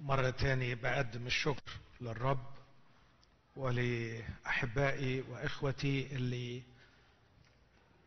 مرة 0.00 0.30
تاني 0.30 0.74
بقدم 0.74 1.26
الشكر 1.26 1.72
للرب 2.00 2.46
ولأحبائي 3.56 5.20
وإخوتي 5.20 6.16
اللي 6.16 6.62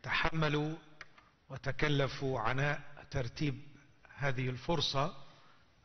تحملوا 0.02 0.74
وتكلفوا 1.48 2.40
عناء 2.40 2.80
ترتيب 3.10 3.62
هذه 4.16 4.48
الفرصة. 4.48 5.16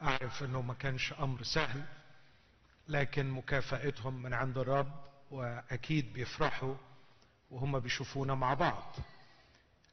أعرف 0.02 0.44
أنه 0.44 0.62
ما 0.62 0.74
كانش 0.74 1.14
أمر 1.14 1.44
سهل 1.44 1.86
لكن 2.88 3.30
مكافأتهم 3.30 4.22
من 4.22 4.34
عند 4.34 4.58
الرب 4.58 5.04
وأكيد 5.32 6.14
بيفرحوا 6.14 6.76
وهم 7.52 7.80
بيشوفونا 7.80 8.36
مع 8.36 8.54
بعض. 8.54 8.96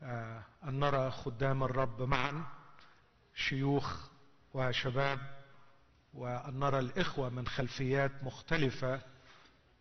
آه 0.03 0.43
أن 0.65 0.81
نرى 0.81 1.11
خدام 1.11 1.63
الرب 1.63 2.03
معا 2.03 2.45
شيوخ 3.35 4.09
وشباب 4.55 5.44
وأن 6.15 6.59
نرى 6.59 6.79
الإخوة 6.79 7.29
من 7.29 7.47
خلفيات 7.47 8.25
مختلفة 8.25 9.01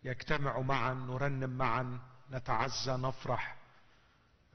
يجتمعوا 0.04 0.64
معا 0.64 0.94
نرنم 0.94 1.50
معا 1.50 1.98
نتعزى 2.30 2.92
نفرح. 2.92 3.56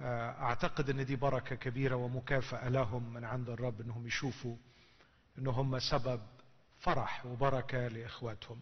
أعتقد 0.01 0.89
إن 0.89 1.05
دي 1.05 1.15
بركة 1.15 1.55
كبيرة 1.55 1.95
ومكافأة 1.95 2.69
لهم 2.69 3.13
من 3.13 3.25
عند 3.25 3.49
الرب 3.49 3.81
إنهم 3.81 4.07
يشوفوا 4.07 4.55
إن 5.37 5.47
هم 5.47 5.79
سبب 5.79 6.21
فرح 6.79 7.25
وبركة 7.25 7.87
لإخواتهم. 7.87 8.59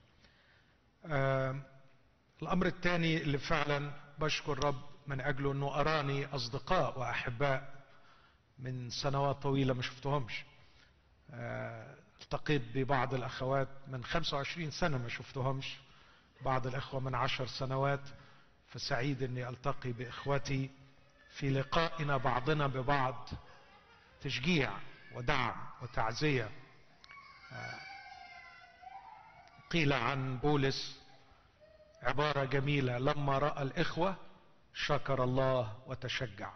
الأمر 2.42 2.66
الثاني 2.66 3.18
اللي 3.22 3.38
فعلا 3.38 3.92
بشكر 4.20 4.52
الرب 4.54 4.82
من 5.08 5.22
أجله 5.22 5.52
إنه 5.52 5.80
أراني 5.80 6.26
أصدقاء 6.26 7.00
وأحباء 7.00 7.84
من 8.60 8.90
سنوات 8.90 9.36
طويلة 9.42 9.74
ما 9.74 9.82
شفتهمش. 9.82 10.46
التقيت 12.22 12.62
ببعض 12.74 13.14
الأخوات 13.14 13.68
من 13.88 14.04
25 14.04 14.72
سنة 14.72 14.98
ما 14.98 15.10
شفتهمش 15.10 15.78
بعض 16.42 16.68
الإخوة 16.68 17.00
من 17.00 17.16
عشر 17.16 17.48
سنوات 17.48 18.02
فسعيد 18.68 19.24
إني 19.24 19.50
ألتقي 19.50 19.92
بإخوتي 19.92 20.70
في 21.30 21.50
لقائنا 21.50 22.18
بعضنا 22.18 22.68
ببعض 22.68 23.30
تشجيع 24.22 24.72
ودعم 25.16 25.56
وتعزية. 25.82 26.50
قيل 29.72 29.94
عن 29.94 30.38
بولس 30.38 31.00
عبارة 32.04 32.46
جميلة 32.46 32.98
لما 32.98 33.38
رأى 33.38 33.64
الإخوة 33.64 34.16
شكر 34.74 35.24
الله 35.24 35.78
وتشجع. 35.88 36.52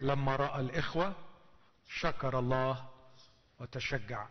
لما 0.00 0.36
رأى 0.36 0.60
الإخوة 0.60 1.14
شكر 1.88 2.38
الله 2.38 2.88
وتشجع. 3.60 4.26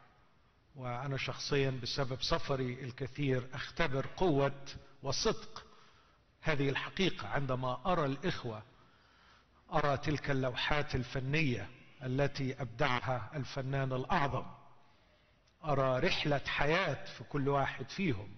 وأنا 0.80 1.18
شخصيا 1.18 1.80
بسبب 1.84 2.22
سفري 2.22 2.74
الكثير 2.74 3.48
أختبر 3.54 4.06
قوة 4.18 4.62
وصدق 5.04 5.66
هذه 6.42 6.70
الحقيقة 6.70 7.28
عندما 7.28 7.82
أرى 7.86 8.06
الإخوة 8.06 8.64
أرى 9.74 9.98
تلك 9.98 10.32
اللوحات 10.32 10.96
الفنية 10.96 11.70
التي 12.04 12.62
أبدعها 12.62 13.32
الفنان 13.36 13.94
الأعظم 13.94 14.46
أرى 15.66 16.00
رحلة 16.08 16.42
حياة 16.48 17.06
في 17.06 17.24
كل 17.24 17.50
واحد 17.50 17.90
فيهم 17.90 18.36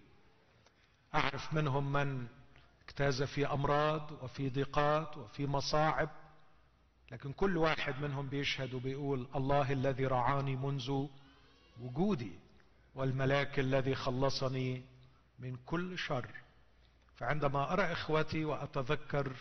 أعرف 1.16 1.54
منهم 1.54 1.92
من 1.94 2.28
اجتاز 2.88 3.24
في 3.24 3.48
أمراض 3.48 4.12
وفي 4.24 4.50
ضيقات 4.50 5.18
وفي 5.18 5.48
مصاعب 5.48 6.10
لكن 7.12 7.34
كل 7.34 7.58
واحد 7.58 8.02
منهم 8.02 8.30
بيشهد 8.30 8.74
وبيقول 8.74 9.28
الله 9.36 9.72
الذي 9.72 10.06
رعاني 10.06 10.56
منذ 10.56 11.08
وجودي 11.82 12.40
والملاك 12.96 13.60
الذي 13.60 13.96
خلصني 13.96 14.84
من 15.40 15.56
كل 15.66 15.98
شر. 15.98 16.30
فعندما 17.16 17.74
أرى 17.74 17.92
إخوتي 17.92 18.46
وأتذكر 18.46 19.36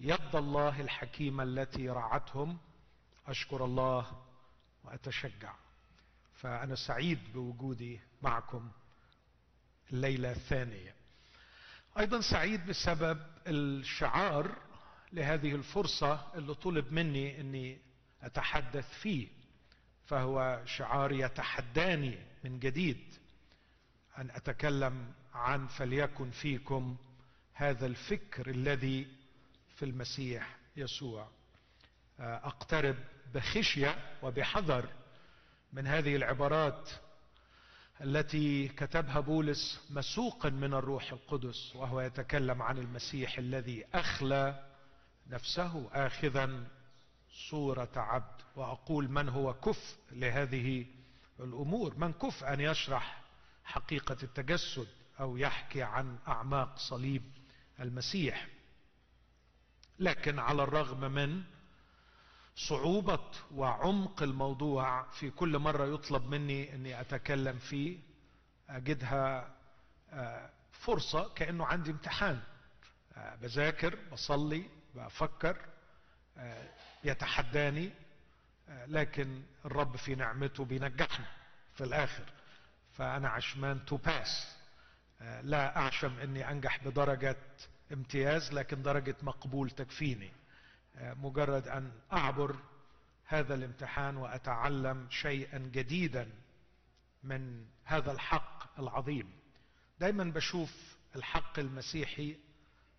يد 0.00 0.36
الله 0.36 0.80
الحكيمة 0.80 1.42
التي 1.42 1.88
رعتهم 1.88 2.58
أشكر 3.26 3.64
الله 3.64 4.22
وأتشجع. 4.84 5.54
فأنا 6.34 6.74
سعيد 6.74 7.18
بوجودي 7.34 8.00
معكم 8.22 8.70
الليلة 9.92 10.32
الثانية. 10.32 10.94
أيضا 11.98 12.20
سعيد 12.20 12.66
بسبب 12.66 13.26
الشعار 13.46 14.56
لهذه 15.12 15.54
الفرصة 15.54 16.32
اللي 16.34 16.54
طلب 16.54 16.92
مني 16.92 17.40
أني 17.40 17.78
أتحدث 18.22 18.98
فيه. 19.02 19.28
فهو 20.12 20.60
شعار 20.64 21.12
يتحداني 21.12 22.18
من 22.44 22.58
جديد 22.58 22.98
أن 24.18 24.30
أتكلم 24.30 25.12
عن 25.34 25.66
فليكن 25.66 26.30
فيكم 26.30 26.96
هذا 27.52 27.86
الفكر 27.86 28.50
الذي 28.50 29.08
في 29.76 29.84
المسيح 29.84 30.56
يسوع. 30.76 31.28
أقترب 32.20 32.96
بخشية 33.34 33.96
وبحذر 34.22 34.88
من 35.72 35.86
هذه 35.86 36.16
العبارات 36.16 36.90
التي 38.00 38.68
كتبها 38.68 39.20
بولس 39.20 39.80
مسوقا 39.90 40.48
من 40.50 40.74
الروح 40.74 41.12
القدس 41.12 41.76
وهو 41.76 42.00
يتكلم 42.00 42.62
عن 42.62 42.78
المسيح 42.78 43.38
الذي 43.38 43.84
أخلى 43.94 44.64
نفسه 45.26 45.90
اخذا 45.92 46.66
صورة 47.32 47.92
عبد 47.96 48.42
وأقول 48.56 49.10
من 49.10 49.28
هو 49.28 49.54
كفء 49.54 49.96
لهذه 50.12 50.86
الأمور. 51.40 51.94
من 51.98 52.12
كفء 52.12 52.52
أن 52.52 52.60
يشرح 52.60 53.22
حقيقة 53.64 54.16
التجسد 54.22 54.88
أو 55.20 55.36
يحكي 55.36 55.82
عن 55.82 56.18
أعماق 56.28 56.78
صليب 56.78 57.22
المسيح. 57.80 58.46
لكن 59.98 60.38
على 60.38 60.62
الرغم 60.62 61.12
من 61.12 61.42
صعوبة 62.56 63.30
وعمق 63.54 64.22
الموضوع 64.22 65.02
في 65.10 65.30
كل 65.30 65.58
مرة 65.58 65.94
يطلب 65.94 66.22
مني 66.26 66.74
أني 66.74 67.00
أتكلم 67.00 67.58
فيه 67.58 67.98
أجدها 68.68 69.54
فرصة 70.72 71.28
كأنه 71.34 71.66
عندي 71.66 71.90
امتحان. 71.90 72.40
بذاكر 73.16 73.98
بصلي 74.12 74.70
بفكر 74.94 75.56
يتحداني 77.04 77.90
لكن 78.86 79.42
الرب 79.64 79.96
في 79.96 80.14
نعمته 80.14 80.64
بينجحني 80.64 81.26
في 81.74 81.84
الآخر. 81.84 82.24
فأنا 82.92 83.28
عشمان 83.28 83.84
to 83.84 83.96
pass 83.96 84.56
لا 85.42 85.76
أعشم 85.76 86.18
إني 86.18 86.50
أنجح 86.50 86.84
بدرجة 86.84 87.36
امتياز 87.92 88.52
لكن 88.52 88.82
درجة 88.82 89.16
مقبول 89.22 89.70
تكفيني. 89.70 90.32
مجرد 91.00 91.68
أن 91.68 91.92
أعبر 92.12 92.56
هذا 93.26 93.54
الامتحان 93.54 94.16
وأتعلم 94.16 95.06
شيئا 95.10 95.58
جديدا 95.58 96.30
من 97.24 97.66
هذا 97.84 98.12
الحق 98.12 98.80
العظيم. 98.80 99.32
دايما 100.00 100.24
بشوف 100.24 100.96
الحق 101.16 101.58
المسيحي 101.58 102.36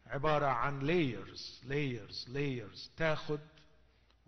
عبارة 0.08 0.46
عن 0.46 0.82
layers 0.82 1.66
layers 1.66 2.28
layers. 2.28 2.90
تاخد 2.98 3.40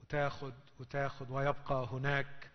وتاخد 0.06 0.54
وتاخد 0.80 1.32
ويبقى 1.32 1.88
هناك 1.92 2.52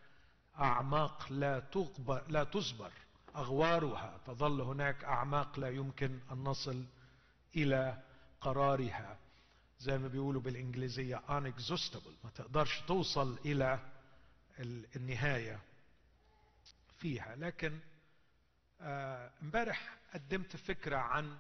أعماق 0.59 1.33
لا 1.33 1.61
تغبر 1.61 2.23
لا 2.29 2.45
تصبر 2.45 2.93
أغوارها 3.37 4.19
تظل 4.27 4.61
هناك 4.61 5.05
أعماق 5.05 5.59
لا 5.59 5.69
يمكن 5.69 6.19
أن 6.33 6.45
نصل 6.45 6.85
إلى 7.57 8.03
قرارها. 8.41 9.19
زي 9.81 9.99
ما 9.99 10.09
بيقولوا 10.09 10.41
بالإنجليزية 10.41 11.17
unexhaustible 11.29 12.25
ما 12.25 12.31
تقدرش 12.35 12.81
توصل 12.81 13.39
إلى 13.45 13.79
النهاية 14.97 15.61
فيها. 16.99 17.37
لكن 17.37 17.79
امبارح 19.43 19.99
آه 20.15 20.19
قدمت 20.19 20.57
فكرة 20.57 20.97
عن 20.97 21.37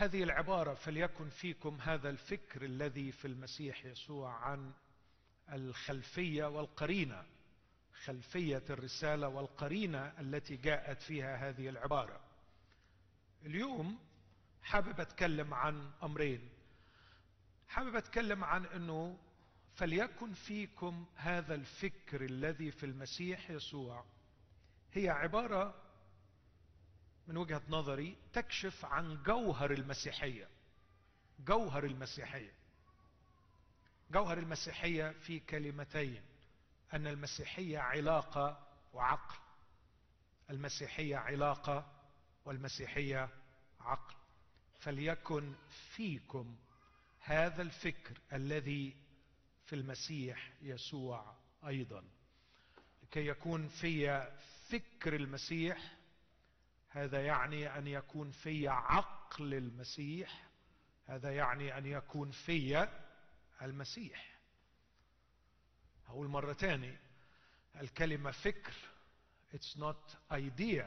هذه 0.00 0.22
العبارة 0.22 0.74
فليكن 0.74 1.28
فيكم 1.28 1.78
هذا 1.80 2.10
الفكر 2.10 2.64
الذي 2.64 3.12
في 3.12 3.24
المسيح 3.24 3.84
يسوع 3.84 4.32
عن 4.32 4.72
الخلفية 5.52 6.44
والقرينة 6.44 7.26
خلفية 8.04 8.62
الرسالة 8.70 9.28
والقرينة 9.28 10.12
التي 10.20 10.56
جاءت 10.56 11.02
فيها 11.02 11.48
هذه 11.48 11.68
العبارة. 11.68 12.20
اليوم 13.46 13.98
حابب 14.62 15.00
أتكلم 15.00 15.54
عن 15.54 15.90
أمرين. 16.02 16.48
حابب 17.68 17.96
أتكلم 17.96 18.44
عن 18.44 18.66
إنه 18.66 19.18
فليكن 19.74 20.32
فيكم 20.32 21.06
هذا 21.16 21.54
الفكر 21.54 22.24
الذي 22.24 22.70
في 22.70 22.86
المسيح 22.86 23.50
يسوع. 23.50 24.04
هي 24.92 25.08
عبارة 25.08 25.74
من 27.30 27.36
وجهة 27.36 27.62
نظري 27.68 28.16
تكشف 28.32 28.84
عن 28.84 29.22
جوهر 29.22 29.70
المسيحية. 29.70 30.48
جوهر 31.38 31.84
المسيحية. 31.84 32.52
جوهر 34.10 34.38
المسيحية 34.38 35.10
في 35.10 35.40
كلمتين. 35.40 36.22
أن 36.94 37.06
المسيحية 37.06 37.78
علاقة 37.78 38.66
وعقل. 38.92 39.36
المسيحية 40.50 41.16
علاقة 41.16 41.92
والمسيحية 42.44 43.28
عقل. 43.80 44.14
فليكن 44.80 45.54
فيكم 45.96 46.56
هذا 47.20 47.62
الفكر 47.62 48.18
الذي 48.32 48.96
في 49.64 49.76
المسيح 49.76 50.52
يسوع 50.62 51.34
أيضا. 51.66 52.04
لكي 53.02 53.26
يكون 53.26 53.68
في 53.68 54.28
فكر 54.70 55.16
المسيح 55.16 55.99
هذا 56.90 57.26
يعني 57.26 57.78
أن 57.78 57.86
يكون 57.86 58.30
في 58.30 58.68
عقل 58.68 59.54
المسيح 59.54 60.50
هذا 61.06 61.34
يعني 61.34 61.78
أن 61.78 61.86
يكون 61.86 62.30
في 62.30 62.88
المسيح. 63.62 64.38
هقول 66.06 66.28
مرة 66.28 66.52
تاني 66.52 66.98
الكلمة 67.80 68.30
فكر 68.30 68.74
it's 69.54 69.76
not 69.76 70.16
idea 70.32 70.84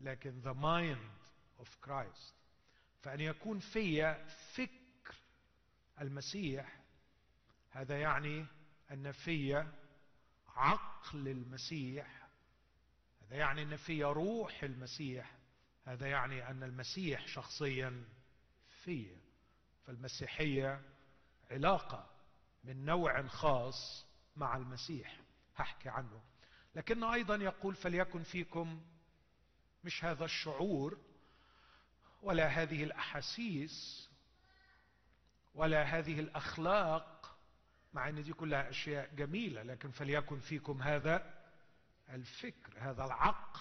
لكن 0.00 0.42
the 0.42 0.54
mind 0.54 1.62
of 1.62 1.68
Christ. 1.86 2.34
فأن 3.02 3.20
يكون 3.20 3.58
في 3.58 4.14
فكر 4.54 5.14
المسيح 6.00 6.80
هذا 7.70 8.00
يعني 8.00 8.46
أن 8.90 9.12
في 9.12 9.66
عقل 10.48 11.28
المسيح 11.28 12.28
هذا 13.22 13.36
يعني 13.36 13.62
أن 13.62 13.76
في 13.76 14.04
روح 14.04 14.62
المسيح 14.62 15.37
هذا 15.88 16.06
يعني 16.06 16.50
أن 16.50 16.62
المسيح 16.62 17.26
شخصيا 17.26 18.04
في 18.84 19.16
فالمسيحية 19.86 20.82
علاقة 21.50 22.10
من 22.64 22.84
نوع 22.84 23.26
خاص 23.26 24.06
مع 24.36 24.56
المسيح. 24.56 25.20
هحكي 25.56 25.88
عنه. 25.88 26.22
لكنه 26.74 27.14
أيضا 27.14 27.36
يقول 27.36 27.74
فليكن 27.74 28.22
فيكم 28.22 28.82
مش 29.84 30.04
هذا 30.04 30.24
الشعور 30.24 30.98
ولا 32.22 32.46
هذه 32.46 32.84
الأحاسيس 32.84 34.08
ولا 35.54 35.82
هذه 35.82 36.20
الأخلاق 36.20 37.38
مع 37.92 38.08
أن 38.08 38.22
دي 38.22 38.32
كلها 38.32 38.68
أشياء 38.70 39.14
جميلة 39.14 39.62
لكن 39.62 39.90
فليكن 39.90 40.38
فيكم 40.40 40.82
هذا 40.82 41.44
الفكر 42.10 42.72
هذا 42.78 43.04
العقل 43.04 43.60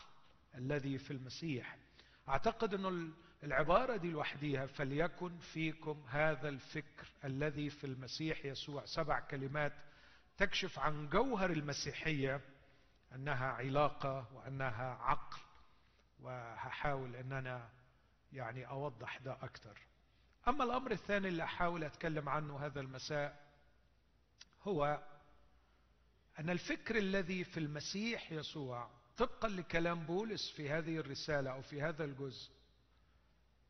الذي 0.56 0.98
في 0.98 1.12
المسيح. 1.12 1.87
أعتقد 2.30 2.74
إنه 2.74 3.12
العبارة 3.44 3.98
دي 3.98 4.12
لوحديها 4.12 4.66
فليكن 4.66 5.38
فيكم 5.38 6.04
هذا 6.10 6.50
الفكر 6.50 7.08
الذي 7.24 7.70
في 7.70 7.84
المسيح 7.84 8.46
يسوع. 8.46 8.86
سبع 8.86 9.20
كلمات 9.20 9.74
تكشف 10.38 10.80
عن 10.80 11.10
جوهر 11.10 11.50
المسيحية 11.52 12.42
أنها 13.16 13.46
علاقة 13.48 14.28
وأنها 14.34 14.98
عقل 15.02 15.38
وهحاول 16.20 17.16
ان 17.16 17.32
أنا 17.34 17.70
يعني 18.34 18.68
أوضح 18.70 19.18
ده 19.18 19.34
أكثر 19.34 19.80
أما 20.48 20.64
الأمر 20.64 20.92
الثاني 20.92 21.28
اللي 21.28 21.44
أحاول 21.44 21.84
أتكلم 21.84 22.30
عنه 22.30 22.66
هذا 22.66 22.82
المساء 22.82 23.48
هو 24.64 25.04
أن 26.40 26.50
الفكر 26.50 26.98
الذي 26.98 27.44
في 27.44 27.60
المسيح 27.60 28.32
يسوع 28.32 28.90
طبقا 29.18 29.48
لكلام 29.48 30.06
بولس 30.06 30.52
في 30.52 30.70
هذه 30.70 30.98
الرسالة 30.98 31.52
أو 31.52 31.62
في 31.62 31.82
هذا 31.82 32.04
الجزء 32.06 32.52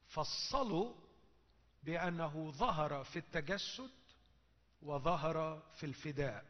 فصلوا 0.07 0.93
بأنه 1.83 2.51
ظهر 2.51 3.03
في 3.03 3.19
التجسد 3.19 3.91
وظهر 4.81 5.59
في 5.79 5.85
الفداء. 5.85 6.45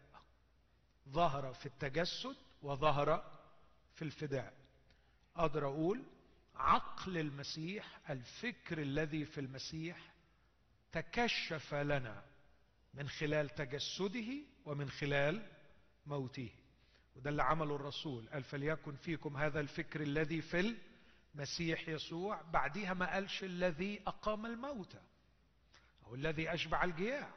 ظهر 1.09 1.53
في 1.53 1.65
التجسد 1.65 2.35
وظهر 2.61 3.39
في 3.95 4.01
الفداء. 4.01 4.53
أقدر 5.35 5.67
أقول 5.67 6.03
عقل 6.55 7.17
المسيح 7.17 7.99
الفكر 8.09 8.81
الذي 8.81 9.25
في 9.25 9.41
المسيح 9.41 10.13
تكشف 10.91 11.73
لنا 11.73 12.23
من 12.93 13.09
خلال 13.09 13.49
تجسده 13.49 14.33
ومن 14.65 14.89
خلال 14.89 15.51
موته. 16.05 16.49
وده 17.17 17.29
اللي 17.29 17.43
عمله 17.43 17.75
الرسول. 17.75 18.29
قال 18.29 18.43
فليكن 18.43 18.95
فيكم 18.95 19.37
هذا 19.37 19.59
الفكر 19.59 20.01
الذي 20.01 20.41
في 20.41 20.75
المسيح 21.35 21.89
يسوع 21.89 22.41
بعديها 22.41 22.93
ما 22.93 23.13
قالش 23.13 23.43
الذي 23.43 24.01
أقام 24.07 24.45
الموتى 24.45 25.01
أو 26.05 26.15
الذي 26.15 26.53
أشبع 26.53 26.83
الجياع 26.83 27.31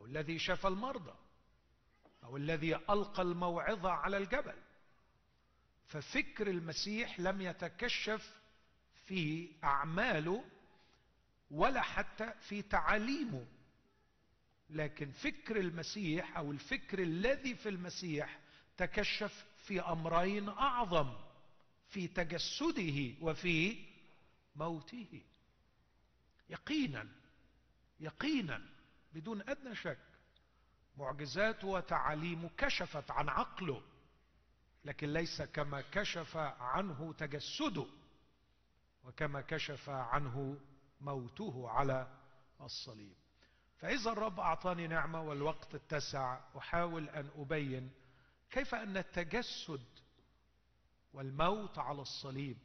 أو 0.00 0.06
الذي 0.06 0.38
شفى 0.38 0.68
المرضى 0.68 1.14
أو 2.24 2.36
الذي 2.36 2.76
ألقى 2.76 3.22
الموعظة 3.22 3.90
على 3.90 4.16
الجبل. 4.16 4.56
ففكر 5.86 6.50
المسيح 6.50 7.20
لم 7.20 7.40
يتكشف 7.40 8.34
في 9.06 9.52
أعماله 9.64 10.44
ولا 11.50 11.82
حتى 11.82 12.32
في 12.40 12.62
تعاليمه. 12.62 13.46
لكن 14.70 15.10
فكر 15.10 15.56
المسيح 15.56 16.36
أو 16.36 16.52
الفكر 16.52 16.98
الذي 16.98 17.54
في 17.54 17.68
المسيح 17.68 18.43
تكشف 18.76 19.44
في 19.66 19.80
أمرين 19.80 20.48
أعظم 20.48 21.14
في 21.88 22.08
تجسده 22.08 23.14
وفي 23.20 23.84
موته. 24.56 25.22
يقينا 26.48 27.08
يقينا 28.00 28.60
بدون 29.12 29.42
أدنى 29.48 29.74
شك 29.74 29.98
معجزاته 30.96 31.68
وتعاليمه 31.68 32.50
كشفت 32.58 33.10
عن 33.10 33.28
عقله 33.28 33.82
لكن 34.84 35.12
ليس 35.12 35.42
كما 35.42 35.80
كشف 35.80 36.36
عنه 36.36 37.12
تجسده 37.18 37.86
وكما 39.04 39.40
كشف 39.40 39.88
عنه 39.88 40.58
موته 41.00 41.68
على 41.70 42.08
الصليب. 42.60 43.14
فإذا 43.78 44.10
الرب 44.12 44.40
أعطاني 44.40 44.86
نعمة 44.86 45.22
والوقت 45.22 45.74
اتسع 45.74 46.40
أحاول 46.58 47.08
أن 47.08 47.30
أبين 47.36 47.90
كيف 48.54 48.74
أن 48.74 48.96
التجسد 48.96 49.84
والموت 51.12 51.78
على 51.78 52.02
الصليب 52.02 52.56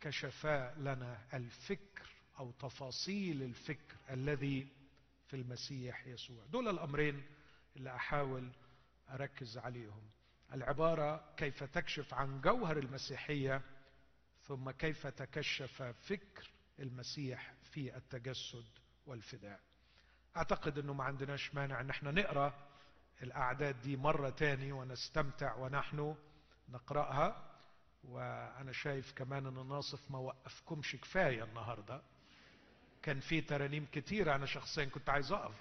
كشفا 0.00 0.74
لنا 0.78 1.18
الفكر 1.34 2.10
أو 2.38 2.50
تفاصيل 2.50 3.42
الفكر 3.42 3.96
الذي 4.10 4.68
في 5.26 5.36
المسيح 5.36 6.06
يسوع؟ 6.06 6.44
دول 6.46 6.68
الأمرين 6.68 7.22
اللي 7.76 7.94
أحاول 7.94 8.50
أركز 9.10 9.58
عليهم. 9.58 10.02
العبارة 10.52 11.34
كيف 11.36 11.64
تكشف 11.64 12.14
عن 12.14 12.40
جوهر 12.40 12.78
المسيحية 12.78 13.62
ثم 14.42 14.70
كيف 14.70 15.06
تكشف 15.06 15.82
فكر 15.82 16.50
المسيح 16.78 17.54
في 17.72 17.96
التجسد 17.96 18.64
والفداء. 19.06 19.60
أعتقد 20.36 20.78
إنه 20.78 20.92
ما 20.92 21.04
عندناش 21.04 21.54
مانع 21.54 21.80
إن 21.80 21.90
إحنا 21.90 22.10
نقرأ 22.10 22.65
الأعداد 23.22 23.80
دي 23.80 23.96
مرة 23.96 24.30
تاني 24.30 24.72
ونستمتع 24.72 25.54
ونحن 25.56 26.16
نقرأها 26.68 27.50
وأنا 28.04 28.72
شايف 28.72 29.12
كمان 29.12 29.46
أن 29.46 29.68
ناصف 29.68 30.10
ما 30.10 30.18
وقفكمش 30.18 30.96
كفاية 30.96 31.44
النهارده. 31.44 32.02
كان 33.02 33.20
في 33.20 33.40
ترانيم 33.40 33.86
كتيره 33.92 34.34
أنا 34.34 34.46
شخصيا 34.46 34.84
كنت 34.84 35.08
عايز 35.10 35.32
أقف. 35.32 35.54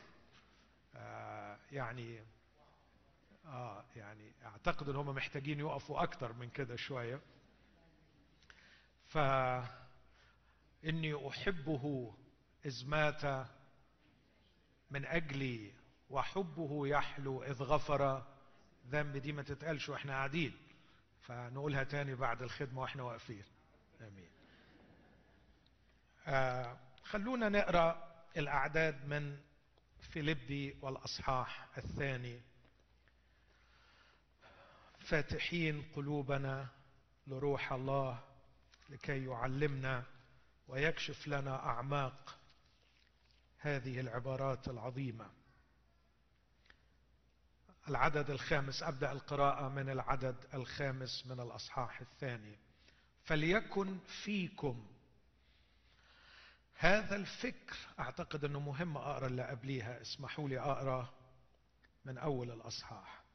آه 0.95 1.57
يعني 1.71 2.23
آه 3.45 3.85
يعني 3.95 4.31
أعتقد 4.45 4.89
إن 4.89 4.95
هم 4.95 5.09
محتاجين 5.15 5.59
يقفوا 5.59 6.03
أكتر 6.03 6.33
من 6.33 6.49
كده 6.49 6.75
شوية. 6.75 7.21
ف 9.07 9.17
إني 10.85 11.27
أحبه 11.29 12.13
إذ 12.65 12.87
مات 12.87 13.47
من 14.91 15.05
أجلي 15.05 15.73
وحبه 16.09 16.87
يحلو 16.87 17.43
إذ 17.43 17.63
غفر. 17.63 18.25
ذنب 18.89 19.17
دي 19.17 19.31
ما 19.31 19.43
تتقالش 19.43 19.89
وإحنا 19.89 20.13
قاعدين. 20.13 20.57
فنقولها 21.21 21.83
تاني 21.83 22.15
بعد 22.15 22.41
الخدمة 22.41 22.81
وإحنا 22.81 23.03
واقفين. 23.03 23.43
آمين. 24.01 24.29
آه 26.27 26.77
خلونا 27.03 27.49
نقرأ 27.49 28.15
الأعداد 28.37 29.05
من 29.05 29.37
فيليبي 29.99 30.77
والأصحاح 30.81 31.67
الثاني. 31.77 32.41
فاتحين 34.99 35.91
قلوبنا 35.95 36.67
لروح 37.27 37.73
الله 37.73 38.23
لكي 38.89 39.25
يعلمنا 39.25 40.03
ويكشف 40.67 41.27
لنا 41.27 41.65
أعماق 41.65 42.37
هذه 43.59 43.99
العبارات 43.99 44.67
العظيمة. 44.67 45.29
العدد 47.89 48.29
الخامس 48.29 48.83
أبدأ 48.83 49.11
القراءة 49.11 49.69
من 49.69 49.89
العدد 49.89 50.35
الخامس 50.53 51.23
من 51.27 51.39
الأصحاح 51.39 52.01
الثاني. 52.01 52.57
فليكن 53.23 53.97
فيكم. 54.23 54.87
هذا 56.77 57.15
الفكر 57.15 57.75
أعتقد 57.99 58.43
إنه 58.43 58.59
مهم 58.59 58.97
أقرأ 58.97 59.27
اللي 59.27 59.43
قبليها. 59.43 60.01
اسمحوا 60.01 60.49
لي 60.49 60.59
أقرأ 60.59 61.09
من 62.05 62.17
أول 62.17 62.51
الأصحاح. 62.51 63.25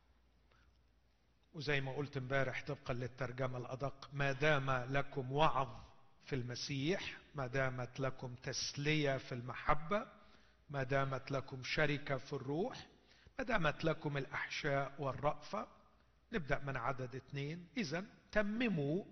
وزي 1.55 1.81
ما 1.81 1.93
قلت 1.93 2.17
امبارح 2.17 2.65
طبقا 2.67 2.95
للترجمة 2.95 3.59
الأدق 3.59 4.11
ما 4.13 4.33
دام 4.33 4.71
لكم 4.71 5.33
وعظ 5.33 5.69
في 6.25 6.37
المسيح 6.37 7.19
ما 7.35 7.47
دامت 7.47 8.01
لكم 8.01 8.35
تسلية 8.35 9.17
في 9.17 9.33
المحبة 9.33 10.07
ما 10.71 10.83
دامت 10.83 11.31
لكم 11.31 11.63
شركة 11.63 12.17
في 12.17 12.33
الروح 12.33 12.87
دامت 13.43 13.85
لكم 13.85 14.17
الأحشاء 14.17 14.95
والرأفة. 14.99 15.67
نبدأ 16.33 16.59
من 16.59 16.77
عدد 16.77 17.15
اثنين. 17.17 17.69
إذا 17.77 18.05
تمموا 18.33 19.05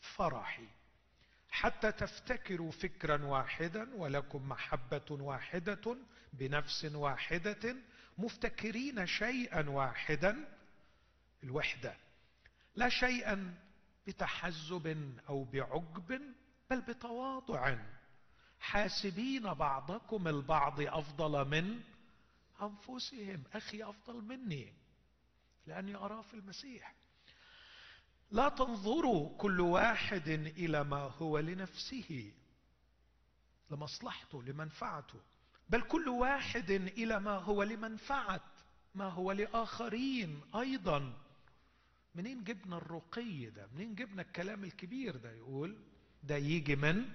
فرحي. 0.00 0.68
حتى 1.50 1.92
تفتكروا 1.92 2.70
فكرا 2.70 3.24
واحدا 3.24 3.94
ولكم 3.94 4.48
محبة 4.48 5.10
واحدة 5.10 5.96
بنفس 6.32 6.84
واحدة 6.84 7.76
مفتكرين 8.18 9.06
شيئا 9.06 9.70
واحدا 9.70 10.48
الوحدة. 11.44 11.96
لا 12.74 12.88
شيئا 12.88 13.54
بتحزب 14.06 15.14
أو 15.28 15.44
بعجب 15.44 16.22
بل 16.70 16.80
بتواضع. 16.80 17.76
حاسبين 18.60 19.54
بعضكم 19.54 20.28
البعض 20.28 20.80
أفضل 20.80 21.48
من 21.48 21.80
أنفسهم 22.62 23.42
أخي 23.54 23.82
أفضل 23.82 24.22
مني 24.24 24.72
لأني 25.66 25.94
أراه 25.96 26.22
في 26.22 26.34
المسيح. 26.34 26.94
لا 28.30 28.48
تنظروا 28.48 29.36
كل 29.38 29.60
واحد 29.60 30.28
إلى 30.28 30.84
ما 30.84 30.96
هو 31.02 31.38
لنفسه 31.38 32.32
لمصلحته 33.70 34.42
لمنفعته 34.42 35.20
بل 35.68 35.80
كل 35.82 36.08
واحد 36.08 36.70
إلى 36.70 37.20
ما 37.20 37.36
هو 37.38 37.62
لمنفعة 37.62 38.40
ما 38.94 39.08
هو 39.08 39.32
لآخرين 39.32 40.40
أيضا. 40.54 41.12
منين 42.14 42.44
جبنا 42.44 42.76
الرقي 42.76 43.46
ده؟ 43.46 43.68
منين 43.74 43.94
جبنا 43.94 44.22
الكلام 44.22 44.64
الكبير 44.64 45.16
ده؟ 45.16 45.32
يقول 45.32 45.76
ده 46.22 46.36
يجي 46.36 46.76
من 46.76 47.08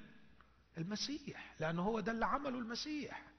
المسيح 0.78 1.56
لأنه 1.60 1.82
هو 1.82 2.00
ده 2.00 2.12
اللي 2.12 2.26
عمله 2.26 2.60
المسيح. 2.60 3.31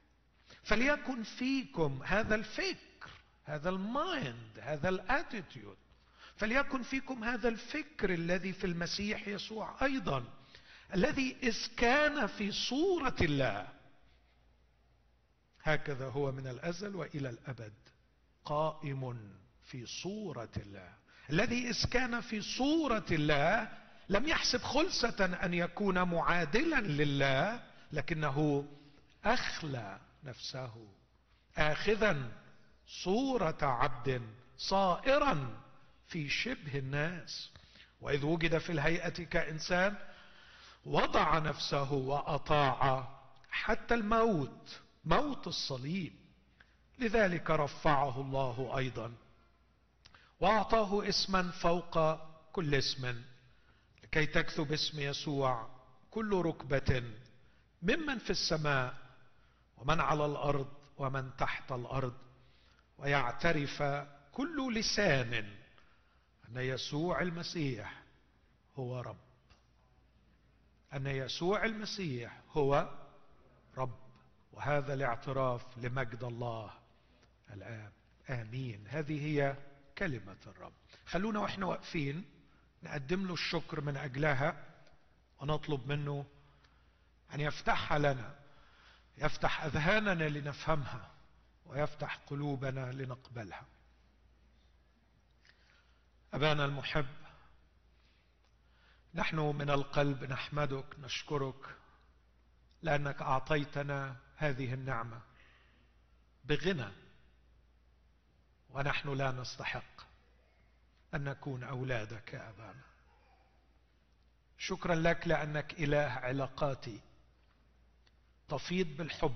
فليكن 0.62 1.23
فيكم 1.23 2.02
هذا 2.04 2.35
الفكر 2.35 3.11
هذا 3.45 3.71
ال 3.71 3.88
mind 3.88 4.59
هذا 4.61 4.88
ال 4.88 4.97
attitude. 4.97 5.76
فليكن 6.37 6.83
فيكم 6.83 7.25
هذا 7.25 7.49
الفكر 7.49 8.14
الذي 8.14 8.52
في 8.52 8.66
المسيح 8.66 9.28
يسوع 9.28 9.76
أيضا 9.83 10.25
الذي 10.95 11.37
إذ 11.42 11.57
كان 11.76 12.26
في 12.26 12.50
صورة 12.50 13.16
الله. 13.21 13.69
هكذا 15.62 16.09
هو 16.09 16.33
من 16.33 16.47
الأزل 16.47 16.97
وإلى 16.97 17.28
الأبد. 17.28 17.73
قائم 18.45 19.31
في 19.62 19.87
صورة 19.87 20.52
الله. 20.57 20.92
الذي 21.31 21.71
إذ 21.71 21.87
كان 21.87 22.21
في 22.21 22.40
صورة 22.40 23.07
الله 23.11 23.69
لم 24.09 24.28
يحسب 24.28 24.62
خلسه 24.62 25.25
أن 25.45 25.54
يكون 25.54 26.02
معادلا 26.02 26.81
لله 26.81 27.62
لكنه 27.92 28.69
أخلى 29.25 29.99
نفسه. 30.23 30.88
اخذا 31.57 32.33
صورة 32.87 33.59
عبد 33.62 34.23
صائرا 34.59 35.61
في 36.09 36.29
شبه 36.29 36.79
الناس. 36.79 37.50
وإذ 38.00 38.25
وجد 38.25 38.59
في 38.59 38.73
الهيئة 38.73 39.25
كإنسان 39.25 39.97
وضع 40.85 41.38
نفسه 41.38 41.93
وأطاع 41.93 43.09
حتى 43.50 43.95
الموت 43.95 44.81
موت 45.05 45.47
الصليب. 45.47 46.12
لذلك 46.99 47.50
رفعه 47.50 48.21
الله 48.21 48.79
أيضا. 48.79 49.12
وأعطاه 50.41 51.09
اسما 51.09 51.50
فوق 51.50 52.19
كل 52.52 52.75
اسم 52.75 53.23
لكي 54.02 54.26
تكتب 54.26 54.73
اسم 54.73 55.00
يسوع 55.00 55.71
كل 56.11 56.43
ركبة 56.43 57.02
ممن 57.83 58.19
في 58.19 58.31
السماء 58.31 58.95
ومن 59.83 60.01
على 60.01 60.27
الأرض 60.27 60.69
ومن 60.99 61.37
تحت 61.37 61.73
الأرض 61.73 62.15
ويعترف 62.99 63.83
كل 64.33 64.75
لسان 64.75 65.35
أن 66.49 66.57
يسوع 66.57 67.21
المسيح 67.23 68.03
هو 68.77 69.01
رب. 69.01 69.17
أن 70.95 71.07
يسوع 71.07 71.65
المسيح 71.65 72.41
هو 72.51 72.91
رب 73.77 73.99
وهذا 74.53 74.95
الاعتراف 74.95 75.79
لمجد 75.79 76.25
الله 76.25 76.71
الاب 77.53 77.93
آمين. 78.31 78.85
هذه 78.89 79.27
هي 79.27 79.57
كلمة 79.99 80.37
الرب. 80.47 80.73
خلونا 81.07 81.41
وإحنا 81.41 81.67
واقفين 81.67 82.25
نقدم 82.83 83.27
له 83.27 83.35
الشكر 83.35 83.81
من 83.81 83.97
أجلها 83.97 84.65
ونطلب 85.41 85.89
منه 85.93 86.27
أن 87.35 87.41
يفتحها 87.41 87.99
لنا 87.99 88.42
يفتح 89.23 89.62
أذهاننا 89.62 90.29
لنفهمها 90.29 91.11
ويفتح 91.67 92.17
قلوبنا 92.26 92.93
لنقبلها. 92.93 93.64
أبانا 96.35 96.64
المحب 96.64 97.07
نحن 99.14 99.37
من 99.37 99.71
القلب 99.71 100.25
نحمدك 100.25 100.99
نشكرك 100.99 101.76
لأنك 102.83 103.23
أعطيتنا 103.23 104.17
هذه 104.37 104.75
النعمة 104.75 105.21
بغنى 106.45 106.93
ونحن 108.71 109.09
لا 109.14 109.33
نستحق 109.33 110.02
أن 111.14 111.25
نكون 111.25 111.62
أولادك 111.62 112.33
يا 112.33 112.49
أبانا. 112.49 112.83
شكرا 114.59 114.95
لك 114.95 115.29
لأنك 115.29 115.73
إله 115.73 115.99
علاقاتي 115.99 117.00
تفيض 118.52 118.87
بالحب. 118.87 119.35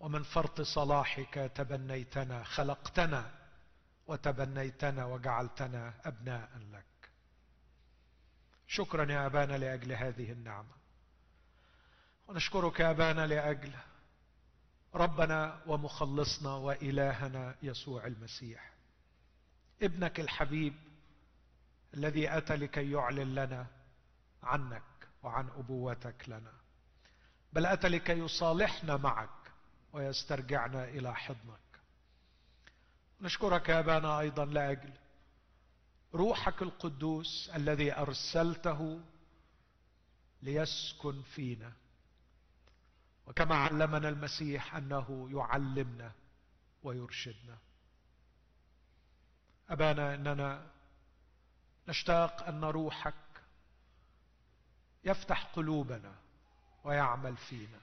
ومن 0.00 0.22
فرط 0.22 0.60
صلاحك 0.60 1.34
تبنيتنا 1.54 2.44
خلقتنا 2.44 3.30
وتبنيتنا 4.06 5.04
وجعلتنا 5.04 5.94
أبناء 6.04 6.50
لك. 6.72 7.10
شكرا 8.66 9.12
يا 9.12 9.26
أبانا 9.26 9.58
لأجل 9.58 9.92
هذه 9.92 10.32
النعمة. 10.32 10.74
ونشكرك 12.28 12.80
يا 12.80 12.90
أبانا 12.90 13.26
لأجل 13.26 13.72
ربنا 14.94 15.60
ومخلصنا 15.66 16.54
وإلهنا 16.54 17.54
يسوع 17.62 18.06
المسيح. 18.06 18.72
ابنك 19.82 20.20
الحبيب 20.20 20.74
الذي 21.94 22.36
أتى 22.36 22.56
لكي 22.56 22.90
يعلن 22.90 23.34
لنا 23.34 23.66
عنك 24.42 24.82
وعن 25.22 25.48
أبوتك 25.48 26.28
لنا. 26.28 26.59
بل 27.52 27.66
اتى 27.66 27.88
لكي 27.88 28.12
يصالحنا 28.18 28.96
معك 28.96 29.52
ويسترجعنا 29.92 30.84
إلى 30.84 31.14
حضنك. 31.14 31.60
نشكرك 33.20 33.68
يا 33.68 33.78
أبانا 33.78 34.20
أيضا 34.20 34.44
لأجل 34.44 34.92
روحك 36.14 36.62
القدوس 36.62 37.50
الذي 37.54 37.92
أرسلته 37.92 39.00
ليسكن 40.42 41.22
فينا. 41.22 41.72
وكما 43.26 43.54
علمنا 43.54 44.08
المسيح 44.08 44.76
أنه 44.76 45.28
يعلمنا 45.32 46.12
ويرشدنا. 46.82 47.58
أبانا 49.70 50.14
إننا 50.14 50.66
نشتاق 51.88 52.42
أن 52.42 52.64
روحك 52.64 53.14
يفتح 55.04 55.44
قلوبنا 55.44 56.14
ويعمل 56.84 57.36
فينا. 57.36 57.80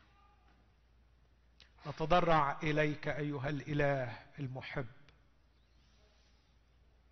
نتضرع 1.87 2.59
إليك 2.63 3.07
أيها 3.07 3.49
الإله 3.49 4.19
المحب 4.39 4.87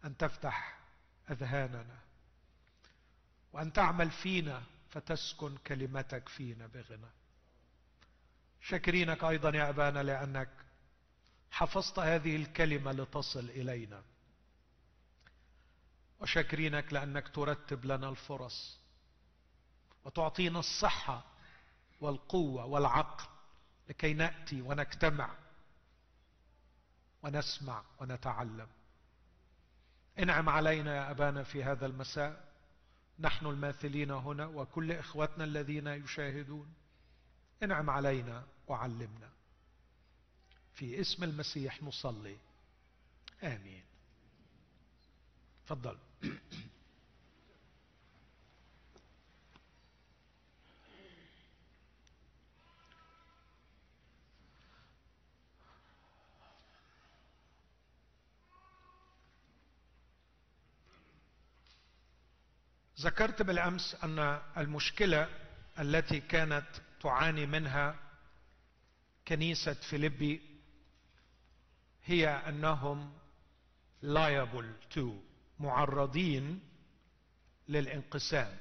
أن 0.06 0.18
تفتح 0.18 0.80
أذهاننا 1.32 1.98
وأن 3.54 3.74
تعمل 3.74 4.12
فينا 4.12 4.64
فتسكن 4.90 5.58
كلمتك 5.58 6.30
فينا 6.30 6.68
بغنى. 6.68 7.10
شاكرينك 8.62 9.24
أيضا 9.24 9.50
يا 9.50 9.70
أبانا 9.70 10.04
لأنك 10.04 10.50
حفظت 11.52 12.00
هذه 12.00 12.36
الكلمة 12.36 12.92
لتصل 12.92 13.50
إلينا. 13.50 14.04
وشاكرينك 16.20 16.94
لأنك 16.94 17.28
ترتب 17.28 17.86
لنا 17.86 18.10
الفرص 18.10 18.80
وتعطينا 20.06 20.60
الصحة 20.60 21.24
والقوة 22.06 22.66
والعقل 22.66 23.26
لكي 23.90 24.14
نأتي 24.14 24.62
ونجتمع 24.62 25.36
ونسمع 27.24 27.84
ونتعلم. 28.00 28.68
انعم 30.20 30.50
علينا 30.50 30.96
يا 30.96 31.12
أبانا 31.12 31.44
في 31.44 31.64
هذا 31.64 31.86
المساء. 31.86 32.46
نحن 33.20 33.46
الماثلين 33.46 34.12
هنا 34.12 34.46
وكل 34.46 34.92
إخوتنا 34.92 35.44
الذين 35.44 35.88
يشاهدون. 35.88 36.74
انعم 37.64 37.90
علينا 37.90 38.44
وعلمنا. 38.68 39.30
في 40.74 41.02
اسم 41.02 41.24
المسيح 41.24 41.84
نصلي. 41.84 42.38
آمين. 43.44 43.84
تفضل. 45.66 45.98
ذكرت 63.00 63.42
بالأمس 63.42 63.96
أن 64.04 64.42
المشكلة 64.58 65.30
التي 65.80 66.20
كانت 66.20 66.68
تعاني 67.02 67.46
منها 67.46 67.96
كنيسة 69.28 69.74
فيليبي 69.74 70.42
هي 72.06 72.30
أنهم 72.30 73.14
liable 74.04 74.96
to 74.96 75.02
معرضين 75.60 76.60
للانقسام 77.68 78.58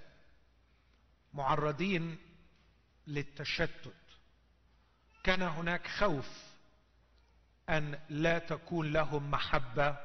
معرضين 1.34 2.18
للتشتت. 3.06 3.94
كان 5.24 5.42
هناك 5.42 5.86
خوف 5.86 6.28
أن 7.68 7.98
لا 8.08 8.38
تكون 8.38 8.92
لهم 8.92 9.30
محبة 9.30 9.96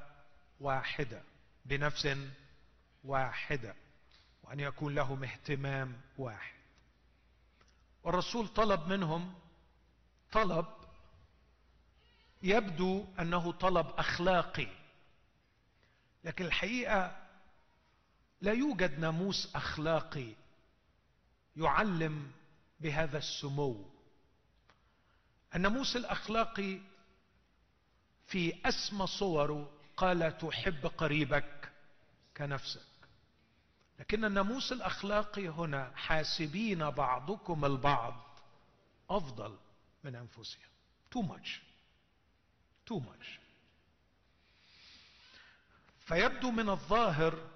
واحدة 0.60 1.24
بنفس 1.66 2.18
واحدة. 3.04 3.76
وأن 4.50 4.60
يكون 4.60 4.96
لهم 4.96 5.24
اهتمام 5.24 6.02
واحد. 6.18 6.54
والرسول 8.04 8.48
طلب 8.48 8.88
منهم 8.88 9.36
طلب 10.32 10.66
يبدو 12.42 13.06
أنه 13.20 13.52
طلب 13.52 13.88
أخلاقي. 13.88 14.68
لكن 16.24 16.46
الحقيقة 16.46 17.28
لا 18.42 18.54
يوجد 18.54 19.00
ناموس 19.00 19.56
أخلاقي 19.56 20.34
يعلم 21.56 22.32
بهذا 22.80 23.18
السمو. 23.18 23.90
الناموس 25.56 25.96
الأخلاقي 25.96 26.80
في 28.28 28.62
أسمى 28.66 29.08
صوره 29.08 29.72
قال 29.98 30.38
تحب 30.38 30.86
قريبك 30.86 31.72
كنفسك. 32.38 32.89
لكن 34.00 34.26
الناموس 34.26 34.72
الأخلاقي 34.72 35.48
هنا 35.48 35.92
حاسبين 35.96 36.90
بعضكم 36.90 37.66
البعض 37.66 38.40
أفضل 39.10 39.58
من 40.04 40.16
أنفسهم. 40.16 40.70
Too 41.16 41.24
much. 41.24 41.62
Too 42.90 43.00
much. 43.00 43.40
فيبدو 46.00 46.52
من 46.52 46.70
الظاهر 46.70 47.50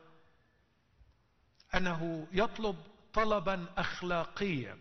أنه 1.75 2.27
يطلب 2.31 2.75
طلبا 3.13 3.65
اخلاقيا. 3.77 4.77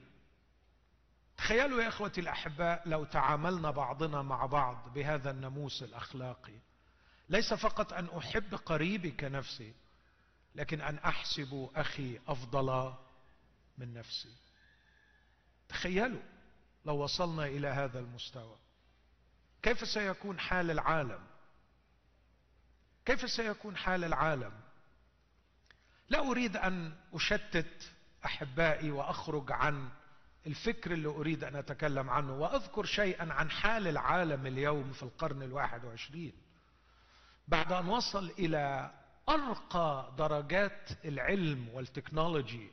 تخيلوا 1.36 1.82
يا 1.82 1.88
إخوتي 1.88 2.20
الأحباء 2.20 2.88
لو 2.88 3.04
تعاملنا 3.04 3.70
بعضنا 3.70 4.22
مع 4.22 4.46
بعض 4.46 4.92
بهذا 4.94 5.30
الناموس 5.30 5.82
الأخلاقي. 5.82 6.58
ليس 7.28 7.54
فقط 7.54 7.92
أن 7.92 8.08
أحب 8.18 8.54
قريبي 8.54 9.10
كنفسي 9.10 9.74
لكن 10.54 10.80
أن 10.80 10.98
أحسب 10.98 11.70
أخي 11.74 12.20
أفضل 12.28 12.94
من 13.78 13.94
نفسي. 13.94 14.34
تخيلوا 15.68 16.22
لو 16.84 16.96
وصلنا 16.96 17.46
إلى 17.46 17.68
هذا 17.68 17.98
المستوى. 17.98 18.56
كيف 19.62 19.88
سيكون 19.88 20.40
حال 20.40 20.70
العالم؟ 20.70 21.20
كيف 23.04 23.30
سيكون 23.30 23.76
حال 23.76 24.04
العالم؟ 24.04 24.52
لا 26.08 26.18
أريد 26.30 26.56
أن 26.56 26.92
أشتت 27.14 27.92
أحبائي 28.24 28.90
وأخرج 28.90 29.52
عن 29.52 29.88
الفكر 30.46 30.92
اللي 30.92 31.08
أريد 31.08 31.44
أن 31.44 31.56
أتكلم 31.56 32.10
عنه 32.10 32.32
وأذكر 32.32 32.84
شيئا 32.84 33.32
عن 33.32 33.50
حال 33.50 33.88
العالم 33.88 34.46
اليوم 34.46 34.92
في 34.92 35.02
القرن 35.02 35.42
الواحد 35.42 35.84
وعشرين. 35.84 36.32
بعد 37.48 37.72
أن 37.72 37.88
وصل 37.88 38.30
إلى 38.30 38.90
أرقى 39.28 40.14
درجات 40.18 40.90
العلم 41.04 41.68
والتكنولوجي 41.68 42.70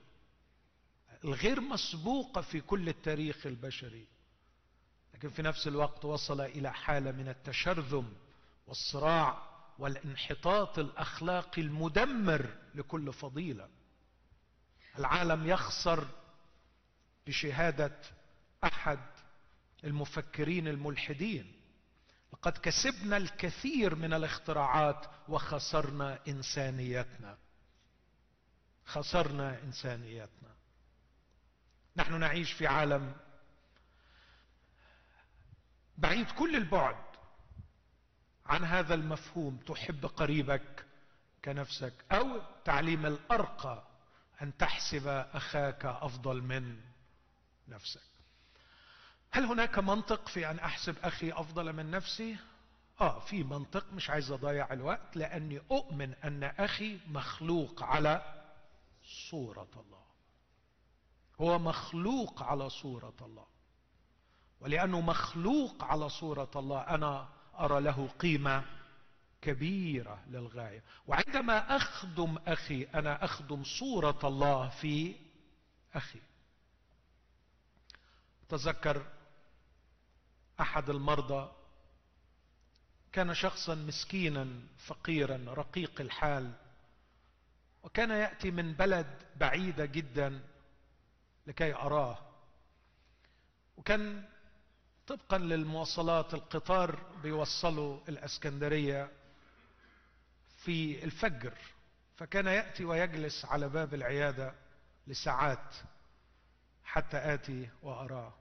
الغير 1.24 1.62
مسبوقة 1.62 2.42
في 2.42 2.62
كل 2.62 2.90
التاريخ 2.90 3.46
البشري. 3.46 4.08
لكن 5.14 5.30
في 5.30 5.42
نفس 5.42 5.68
الوقت 5.68 6.06
وصل 6.06 6.42
إلى 6.42 6.74
حالة 6.74 7.12
من 7.12 7.28
التشرذم 7.28 8.14
والصراع 8.68 9.50
والانحطاط 9.80 10.80
الأخلاقي 10.80 11.62
المدمر 11.62 12.50
لكل 12.76 13.14
فضيلة. 13.14 13.70
العالم 15.00 15.48
يخسر 15.48 16.08
بشهادة 17.28 18.00
أحد 18.64 19.00
المفكرين 19.84 20.68
الملحدين. 20.68 21.59
لقد 22.34 22.58
كسبنا 22.58 23.18
الكثير 23.18 23.96
من 23.96 24.14
الاختراعات 24.14 25.06
وخسرنا 25.28 26.20
إنسانيتنا. 26.28 27.38
خسرنا 28.86 29.64
إنسانيتنا. 29.64 30.56
نحن 31.96 32.20
نعيش 32.20 32.52
في 32.54 32.68
عالم 32.68 33.16
بعيد 35.98 36.32
كل 36.32 36.56
البعد 36.56 37.06
عن 38.46 38.64
هذا 38.64 38.94
المفهوم. 38.94 39.58
تحب 39.58 40.06
قريبك 40.06 40.86
كنفسك 41.46 41.94
أو 42.12 42.42
تعليم 42.66 43.06
الأرقى 43.06 43.84
أن 44.42 44.58
تحسب 44.58 45.08
أخاك 45.08 45.86
أفضل 45.86 46.42
من 46.42 46.82
نفسك. 47.68 48.09
هل 49.32 49.46
هناك 49.46 49.80
منطق 49.80 50.28
في 50.28 50.52
أن 50.52 50.60
أحسب 50.60 50.98
أخي 51.04 51.32
أفضل 51.32 51.74
من 51.74 51.92
نفسي؟ 51.92 52.38
آه 53.02 53.20
في 53.20 53.44
منطق 53.44 53.94
مش 53.94 54.10
عايز 54.10 54.32
أضيع 54.32 54.74
الوقت 54.74 55.18
لأني 55.18 55.62
أؤمن 55.72 56.14
أن 56.14 56.44
أخي 56.44 57.00
مخلوق 57.08 57.84
على 57.84 58.44
صورة 59.30 59.70
الله. 59.76 60.04
هو 61.42 61.60
مخلوق 61.60 62.44
على 62.44 62.70
صورة 62.70 63.16
الله. 63.22 63.46
ولأنه 64.60 65.02
مخلوق 65.02 65.84
على 65.84 66.10
صورة 66.10 66.52
الله 66.56 66.82
أنا 66.82 67.30
أرى 67.60 67.82
له 67.82 68.08
قيمة 68.08 68.66
كبيرة 69.42 70.24
للغاية. 70.28 70.84
وعندما 71.08 71.76
أخدم 71.76 72.38
أخي 72.48 72.84
أنا 72.84 73.26
أخدم 73.26 73.64
صورة 73.64 74.20
الله 74.24 74.70
في 74.70 75.16
أخي. 75.94 76.22
تذكر 78.50 79.06
أحد 80.62 80.90
المرضى 80.90 81.52
كان 83.12 83.34
شخصا 83.34 83.76
مسكينا 83.76 84.48
فقيرا 84.78 85.46
رقيق 85.48 86.02
الحال 86.02 86.54
وكان 87.84 88.10
يأتي 88.10 88.52
من 88.52 88.74
بلد 88.74 89.24
بعيدة 89.36 89.86
جدا 89.86 90.42
لكي 91.48 91.74
أراه. 91.74 92.18
وكان 93.78 94.26
طبقا 95.08 95.38
للمواصلات 95.38 96.34
القطار 96.34 97.00
بيوصلوا 97.24 98.00
الإسكندرية 98.10 99.12
في 100.58 101.04
الفجر 101.04 101.54
فكان 102.18 102.48
يأتي 102.48 102.86
ويجلس 102.86 103.46
على 103.46 103.70
باب 103.70 103.94
العيادة 103.94 104.54
لساعات 105.08 105.76
حتى 106.84 107.34
آتي 107.34 107.70
وأراه. 107.82 108.34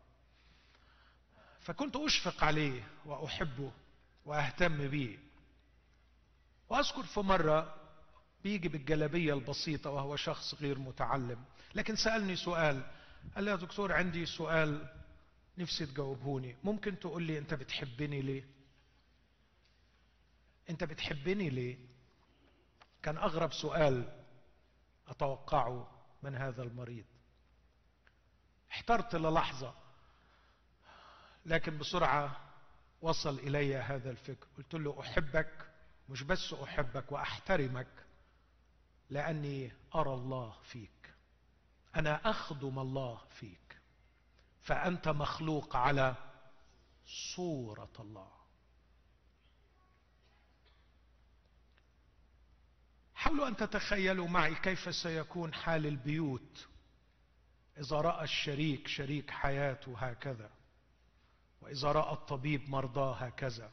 فكنت 1.68 1.96
أشفق 1.96 2.44
عليه 2.44 2.83
وأحبه 3.07 3.72
وأهتم 4.24 4.88
به 4.88 5.18
وأذكر 6.68 7.02
في 7.02 7.20
مرة 7.20 7.74
بيجي 8.42 8.68
بالجلبيه 8.68 9.35
البسيطة 9.35 9.90
وهو 9.90 10.16
شخص 10.16 10.54
غير 10.54 10.78
متعلم 10.78 11.44
لكن 11.74 11.96
سألني 11.96 12.37
سؤال 12.37 12.83
قال 13.35 13.44
لي 13.44 13.50
يا 13.50 13.57
دكتور 13.57 13.92
عندي 13.92 14.26
سؤال 14.26 14.88
نفسي 15.59 15.87
تجاوبهوني 15.87 16.57
ممكن 16.64 16.98
تقول 16.98 17.22
لي 17.22 17.38
أنت 17.38 17.54
بتحبني 17.54 18.22
ليه؟ 18.22 18.44
أنت 20.70 20.85
بتحبني 20.85 21.50
ليه؟ 21.50 21.78
كان 23.02 23.16
أغرب 23.18 23.52
سؤال 23.52 24.22
أتوقعه 25.09 25.90
من 26.22 26.35
هذا 26.37 26.62
المريض. 26.62 27.04
احترت 28.70 29.14
للحظة. 29.16 29.74
لكن 31.48 31.78
بسرعة 31.78 32.37
وصل 33.02 33.38
إلي 33.38 33.76
هذا 33.76 34.11
الفكر. 34.11 34.46
قلت 34.58 34.74
له 34.74 35.00
أحبك 35.00 35.70
مش 36.08 36.22
بس 36.22 36.52
أحبك 36.52 37.12
وأحترمك 37.12 38.06
لأني 39.11 39.72
أرى 39.94 40.14
الله 40.14 40.54
فيك. 40.62 41.14
أنا 41.96 42.30
أخدم 42.30 42.78
الله 42.78 43.20
فيك. 43.40 43.78
فأنت 44.62 45.08
مخلوق 45.08 45.76
على 45.76 46.14
صورة 47.34 47.92
الله. 48.00 48.30
حاولوا 53.14 53.48
أن 53.48 53.56
تتخيلوا 53.56 54.28
معي 54.28 54.54
كيف 54.54 54.94
سيكون 54.94 55.54
حال 55.54 55.87
البيوت 55.87 56.68
إذا 57.78 57.96
رأى 57.96 58.24
الشريك 58.24 58.88
شريك 58.88 59.30
حياته 59.30 59.98
هكذا. 59.98 60.58
وإذا 61.68 61.92
رأى 61.92 62.12
الطبيب 62.12 62.70
مرضاه 62.70 63.14
هكذا. 63.14 63.70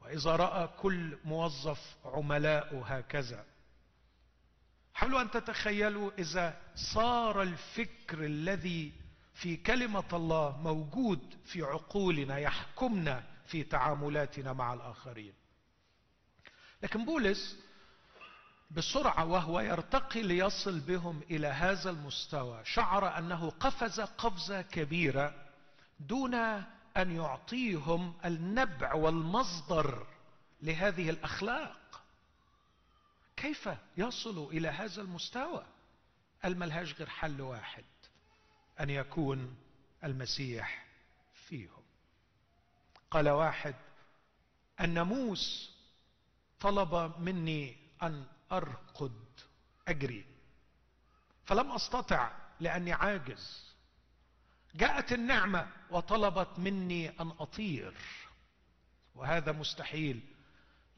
وإذا 0.00 0.36
رأى 0.36 0.66
كل 0.66 1.18
موظف 1.24 1.96
عملاءه 2.04 2.84
هكذا. 2.86 3.44
حاولوا 4.94 5.22
أن 5.22 5.30
تتخيلوا 5.30 6.10
إذا 6.18 6.60
صار 6.94 7.42
الفكر 7.42 8.24
الذي 8.24 8.92
في 9.34 9.56
كلمة 9.56 10.04
الله 10.12 10.56
موجود 10.62 11.34
في 11.44 11.62
عقولنا 11.62 12.38
يحكمنا 12.38 13.24
في 13.46 13.64
تعاملاتنا 13.64 14.52
مع 14.52 14.74
الآخرين؟ 14.74 15.32
لكن 16.82 17.04
بولس 17.04 17.58
بسرعة 18.70 19.24
وهو 19.24 19.60
يرتقي 19.60 20.22
ليصل 20.22 20.80
بهم 20.80 21.22
إلى 21.30 21.46
هذا 21.46 21.90
المستوى. 21.90 22.64
شعر 22.64 23.18
أنه 23.18 23.50
قفز 23.50 24.00
قفزة 24.00 24.62
كبيرة 24.62 25.47
دون 26.00 26.34
أن 26.96 27.16
يعطيهم 27.16 28.14
النبع 28.24 28.94
والمصدر 28.94 30.06
لهذه 30.62 31.10
الأخلاق. 31.10 32.02
كيف 33.36 33.68
يصلوا 33.96 34.52
إلى 34.52 34.68
هذا 34.68 35.02
المستوى؟ 35.02 35.66
الملهاش 36.44 36.94
غير 36.94 37.08
حل 37.08 37.40
واحد 37.40 37.84
أن 38.80 38.90
يكون 38.90 39.56
المسيح 40.04 40.86
فيهم. 41.34 41.82
قال 43.10 43.28
واحد 43.28 43.74
الناموس 44.80 45.74
طلب 46.60 47.14
مني 47.18 47.76
أن 48.02 48.26
أرقد 48.52 49.22
أجري 49.88 50.24
فلم 51.44 51.70
أستطع 51.70 52.32
لأني 52.60 52.92
عاجز. 52.92 53.68
جاءت 54.74 55.12
النعمة 55.12 55.68
وطلبت 55.90 56.58
مني 56.58 57.08
أن 57.20 57.32
أطير. 57.40 57.94
وهذا 59.14 59.52
مستحيل 59.52 60.20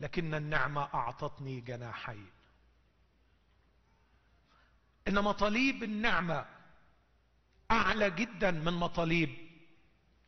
لكن 0.00 0.35
النعمة 0.35 0.83
أعطتني 0.94 1.61
جناحين. 1.61 2.30
إن 5.09 5.14
مطالب 5.14 5.83
النعمة 5.83 6.46
أعلى 7.70 8.11
جدا 8.11 8.50
من 8.50 8.72
مطالب 8.72 9.37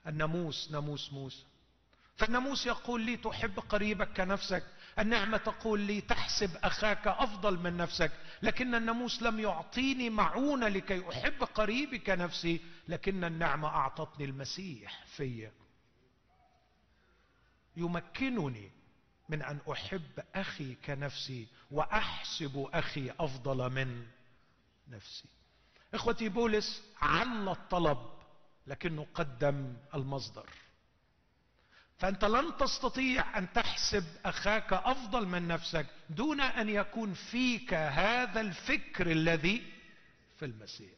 الناموس 0.07 0.70
ناموس 0.70 1.12
موسى. 1.12 1.44
فالناموس 2.16 2.66
يقول 2.66 3.00
لي 3.07 3.16
تحب 3.16 3.59
قريبك 3.59 4.16
كنفسك 4.16 4.64
النعمة 4.98 5.37
تقول 5.37 5.81
لي 5.81 6.00
تحسب 6.00 6.57
أخاك 6.64 7.07
أفضل 7.07 7.59
من 7.59 7.76
نفسك 7.76 8.12
لكن 8.42 8.74
الناموس 8.74 9.22
لم 9.22 9.40
يعطيني 9.40 10.11
معونة 10.11 10.68
لكي 10.68 11.09
أحب 11.09 11.42
قريبي 11.42 11.98
كنفسي 11.98 12.61
لكن 12.88 13.24
النعمة 13.24 13.68
أعطتني 13.68 14.24
المسيح 14.24 15.05
فيا 15.07 15.52
يمكنني 17.76 18.70
من 19.28 19.42
أن 19.42 19.61
أحب 19.72 20.20
أخي 20.35 20.74
كنفسي 20.74 21.46
وأحسب 21.70 22.68
أخي 22.72 23.11
أفضل 23.20 23.70
من 23.70 24.07
نفسي. 24.88 25.28
إخوتي 25.94 26.28
بولس 26.28 26.83
عل 27.02 27.48
الطلب 27.48 27.98
لكنه 28.66 29.07
قدم 29.14 29.76
المصدر. 29.94 30.48
فأنت 32.02 32.24
لن 32.24 32.56
تستطيع 32.56 33.38
أن 33.38 33.52
تحسب 33.52 34.04
أخاك 34.24 34.72
أفضل 34.72 35.26
من 35.26 35.48
نفسك 35.48 35.86
دون 36.10 36.40
أن 36.40 36.68
يكون 36.68 37.14
فيك 37.14 37.74
هذا 37.74 38.40
الفكر 38.40 39.10
الذي 39.10 39.62
في 40.38 40.44
المسيح. 40.44 40.90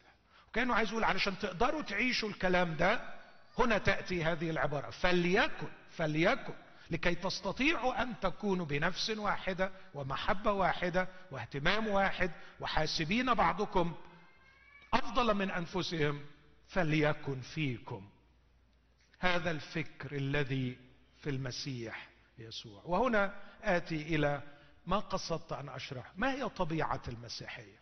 وكانه 0.49 0.75
عايز 0.75 0.89
يقول 0.89 1.03
علشان 1.03 1.39
تقدروا 1.39 1.81
تعيشوا 1.81 2.29
الكلام 2.29 2.75
ده 2.75 3.13
هنا 3.59 3.77
تأتي 3.77 4.23
هذه 4.23 4.49
العبارة. 4.49 4.89
فليكن 4.89 5.67
فليكن 5.97 6.53
لكي 6.91 7.15
تستطيعوا 7.15 8.01
أن 8.01 8.19
تكونوا 8.19 8.65
بنفس 8.65 9.09
واحدة 9.09 9.71
ومحبة 9.93 10.51
واحدة 10.51 11.07
واهتمام 11.31 11.87
واحد 11.87 12.31
وحاسبين 12.59 13.33
بعضكم 13.33 13.95
أفضل 14.93 15.33
من 15.33 15.51
أنفسهم 15.51 16.21
فليكن 16.67 17.41
فيكم. 17.41 18.09
هذا 19.19 19.51
الفكر 19.51 20.15
الذي 20.15 20.84
في 21.25 21.31
المسيح 21.31 22.09
يسوع. 22.37 22.81
وهنا 22.85 23.41
آتي 23.63 24.01
إلى 24.15 24.41
ما 24.85 24.99
قصدت 24.99 25.53
أن 25.53 25.69
أشرح. 25.69 26.11
ما 26.15 26.31
هي 26.31 26.49
طبيعة 26.49 27.01
المسيحية؟ 27.07 27.79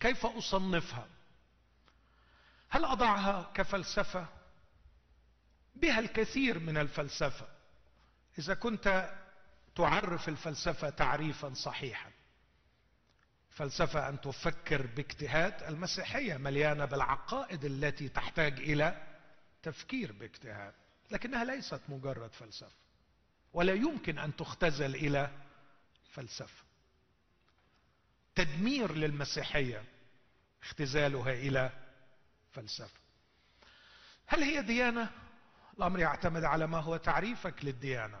كيف 0.00 0.26
أصنفها؟ 0.26 1.06
هل 2.68 2.84
أضعها 2.84 3.52
كفلسفة؟ 3.54 4.26
بها 5.74 5.98
الكثير 5.98 6.58
من 6.58 6.76
الفلسفة. 6.76 7.48
إذا 8.38 8.54
كنت 8.54 9.14
تعرف 9.76 10.28
الفلسفة 10.28 10.90
تعريفا 10.90 11.54
صحيحا. 11.54 12.10
فلسفة 13.50 14.08
أن 14.08 14.20
تفكر 14.20 14.86
باجتهاد. 14.86 15.62
المسيحية 15.62 16.36
مليانة 16.36 16.84
بالعقائد 16.84 17.64
التي 17.64 18.08
تحتاج 18.08 18.60
إلى 18.60 19.06
تفكير 19.62 20.12
باجتهاد. 20.12 20.74
لكنها 21.10 21.44
ليست 21.44 21.80
مجرد 21.88 22.32
فلسفة. 22.32 22.72
ولا 23.52 23.72
يمكن 23.72 24.18
أن 24.18 24.36
تختزل 24.36 24.94
إلى 24.94 25.30
فلسفة. 26.12 26.64
تدمير 28.34 28.94
للمسيحية 28.94 29.84
اختزالها 30.62 31.32
إلى 31.32 31.70
فلسفة. 32.52 33.00
هل 34.26 34.42
هي 34.42 34.62
ديانة؟ 34.62 35.10
الأمر 35.78 35.98
يعتمد 35.98 36.44
على 36.44 36.66
ما 36.66 36.78
هو 36.80 36.96
تعريفك 36.96 37.64
للديانة. 37.64 38.20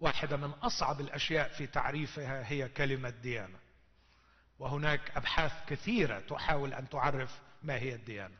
واحدة 0.00 0.36
من 0.36 0.50
أصعب 0.50 1.00
الأشياء 1.00 1.48
في 1.48 1.66
تعريفها 1.66 2.50
هي 2.50 2.68
كلمة 2.68 3.10
ديانة. 3.10 3.58
وهناك 4.58 5.16
أبحاث 5.16 5.52
كثيرة 5.66 6.20
تحاول 6.20 6.74
أن 6.74 6.88
تعرف 6.88 7.40
ما 7.62 7.74
هي 7.74 7.94
الديانة. 7.94 8.36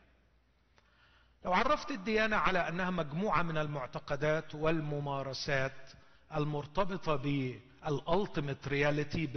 لو 1.47 1.53
عرفت 1.53 1.91
الديانة 1.91 2.35
على 2.35 2.69
أنها 2.69 2.89
مجموعة 2.89 3.43
من 3.43 3.57
المعتقدات 3.57 4.55
والممارسات 4.55 5.91
المرتبطة 6.35 7.15
بال 7.15 7.45
ultimate 7.45 8.67
reality 8.67 9.27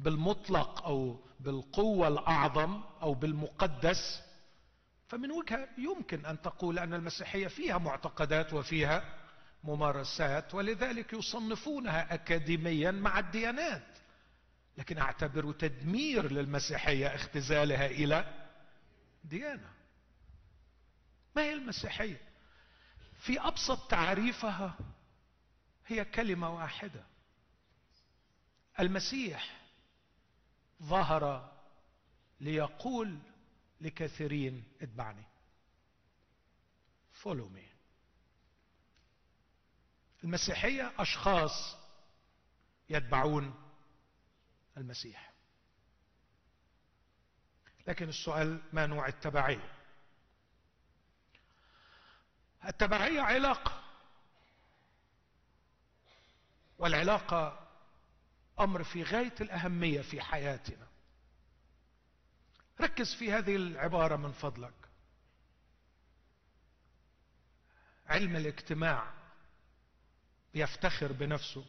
بالمطلق 0.00 0.84
أو 0.84 1.20
بالقوة 1.40 2.08
الأعظم 2.08 2.80
أو 3.02 3.14
بالمقدس 3.14 4.22
فمن 5.08 5.30
وجهة 5.30 5.68
يمكن 5.78 6.26
أن 6.26 6.42
تقول 6.42 6.78
أن 6.78 6.94
المسيحية 6.94 7.48
فيها 7.48 7.78
معتقدات 7.78 8.52
وفيها 8.52 9.04
ممارسات 9.64 10.54
ولذلك 10.54 11.12
يصنفونها 11.12 12.14
اكاديميا 12.14 12.90
مع 12.90 13.18
الديانات. 13.18 13.98
لكن 14.76 14.98
أعتبر 14.98 15.52
تدمير 15.52 16.32
للمسيحية 16.32 17.06
اختزالها 17.14 17.86
إلى 17.86 18.24
ديانة. 19.24 19.77
ما 21.38 21.44
هي 21.44 21.52
المسيحية. 21.52 22.20
في 23.20 23.40
أبسط 23.40 23.90
تعريفها 23.90 24.78
هي 25.86 26.04
كلمة 26.04 26.54
واحدة. 26.54 27.04
المسيح 28.80 29.60
ظهر 30.82 31.52
ليقول 32.40 33.18
لكثيرين 33.80 34.64
اتبعني. 34.80 35.24
Follow 37.22 37.48
me. 37.56 37.68
المسيحية 40.24 40.92
أشخاص 40.98 41.76
يتبعون 42.88 43.54
المسيح. 44.76 45.32
لكن 47.86 48.08
السؤال 48.08 48.62
ما 48.72 48.86
نوع 48.86 49.08
التبعية؟ 49.08 49.77
التبعية 52.64 53.20
علاقة. 53.20 53.82
والعلاقة 56.78 57.68
أمر 58.60 58.84
في 58.84 59.02
غاية 59.02 59.34
الأهمية 59.40 60.00
في 60.00 60.20
حياتنا. 60.20 60.86
ركز 62.80 63.14
في 63.14 63.32
هذه 63.32 63.56
العبارة 63.56 64.16
من 64.16 64.32
فضلك. 64.32 64.74
علم 68.06 68.36
الاجتماع 68.36 69.12
يفتخر 70.54 71.12
بنفسه 71.12 71.64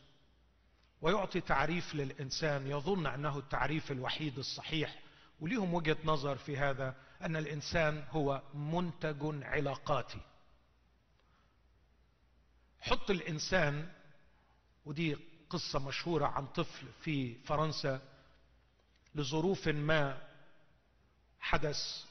ويعطي 1.02 1.41
تعريف 1.41 1.95
للإنسان. 1.95 2.67
يظن 2.67 3.08
أنه 3.08 3.38
التعريف 3.38 3.91
الوحيد 3.91 4.38
الصحيح 4.38 4.99
وليهم 5.39 5.73
وجهة 5.73 5.97
نظر 6.04 6.38
في 6.38 6.58
هذا 6.58 6.95
أن 7.21 7.36
الإنسان 7.36 8.06
هو 8.10 8.41
منتج 8.54 9.43
علاقاتي. 9.43 10.21
حط 12.82 13.10
الإنسان 13.10 13.89
ودي 14.86 15.18
قصة 15.50 15.80
مشهورة 15.80 16.26
عن 16.26 16.48
طفل 16.48 16.88
في 17.02 17.36
فرنسا 17.36 18.02
لظروف 19.15 19.68
ما 19.68 20.22
حدث 21.39 22.06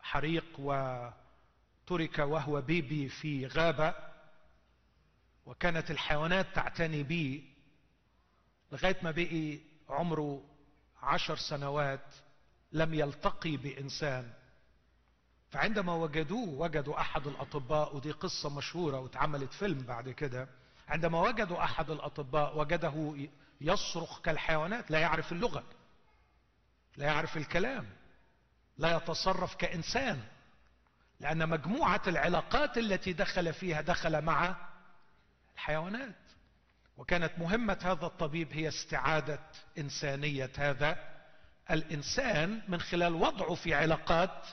حريق 0.00 0.44
وترك 0.58 2.18
وهو 2.18 2.60
بيبي 2.60 3.08
في 3.08 3.46
غابة 3.46 3.94
وكانت 5.46 5.90
الحيوانات 5.90 6.46
تعتني 6.54 7.02
به 7.02 7.44
لغاية 8.72 8.96
ما 9.02 9.10
بقي 9.10 9.58
عمره 9.88 10.44
عشر 11.02 11.36
سنوات 11.36 12.14
لم 12.72 12.94
يلتقي 12.94 13.56
بإنسان. 13.56 14.32
فعندما 15.54 15.94
وجدوه 15.94 16.48
وجدوا 16.48 17.00
أحد 17.00 17.26
الأطباء 17.26 17.96
ودي 17.96 18.10
قصة 18.10 18.50
مشهورة 18.50 18.98
واتعملت 18.98 19.52
فيلم 19.52 19.78
بعد 19.78 20.10
كده 20.10 20.48
عندما 20.88 21.20
وجدوا 21.20 21.64
أحد 21.64 21.90
الأطباء 21.90 22.58
وجده 22.58 23.14
يصرخ 23.60 24.20
كالحيوانات 24.20 24.90
لا 24.90 24.98
يعرف 24.98 25.32
اللغة 25.32 25.64
لا 26.96 27.06
يعرف 27.06 27.36
الكلام 27.36 27.86
لا 28.78 28.96
يتصرف 28.96 29.54
كإنسان 29.54 30.22
لأن 31.20 31.48
مجموعة 31.48 32.02
العلاقات 32.06 32.78
التي 32.78 33.12
دخل 33.12 33.52
فيها 33.52 33.80
دخل 33.80 34.22
مع 34.22 34.56
الحيوانات. 35.54 36.14
وكانت 36.96 37.32
مهمة 37.38 37.78
هذا 37.82 38.06
الطبيب 38.06 38.52
هي 38.52 38.68
استعادة 38.68 39.40
إنسانية 39.78 40.50
هذا 40.58 40.96
الإنسان 41.70 42.62
من 42.68 42.80
خلال 42.80 43.14
وضعه 43.14 43.54
في 43.54 43.74
علاقات 43.74 44.46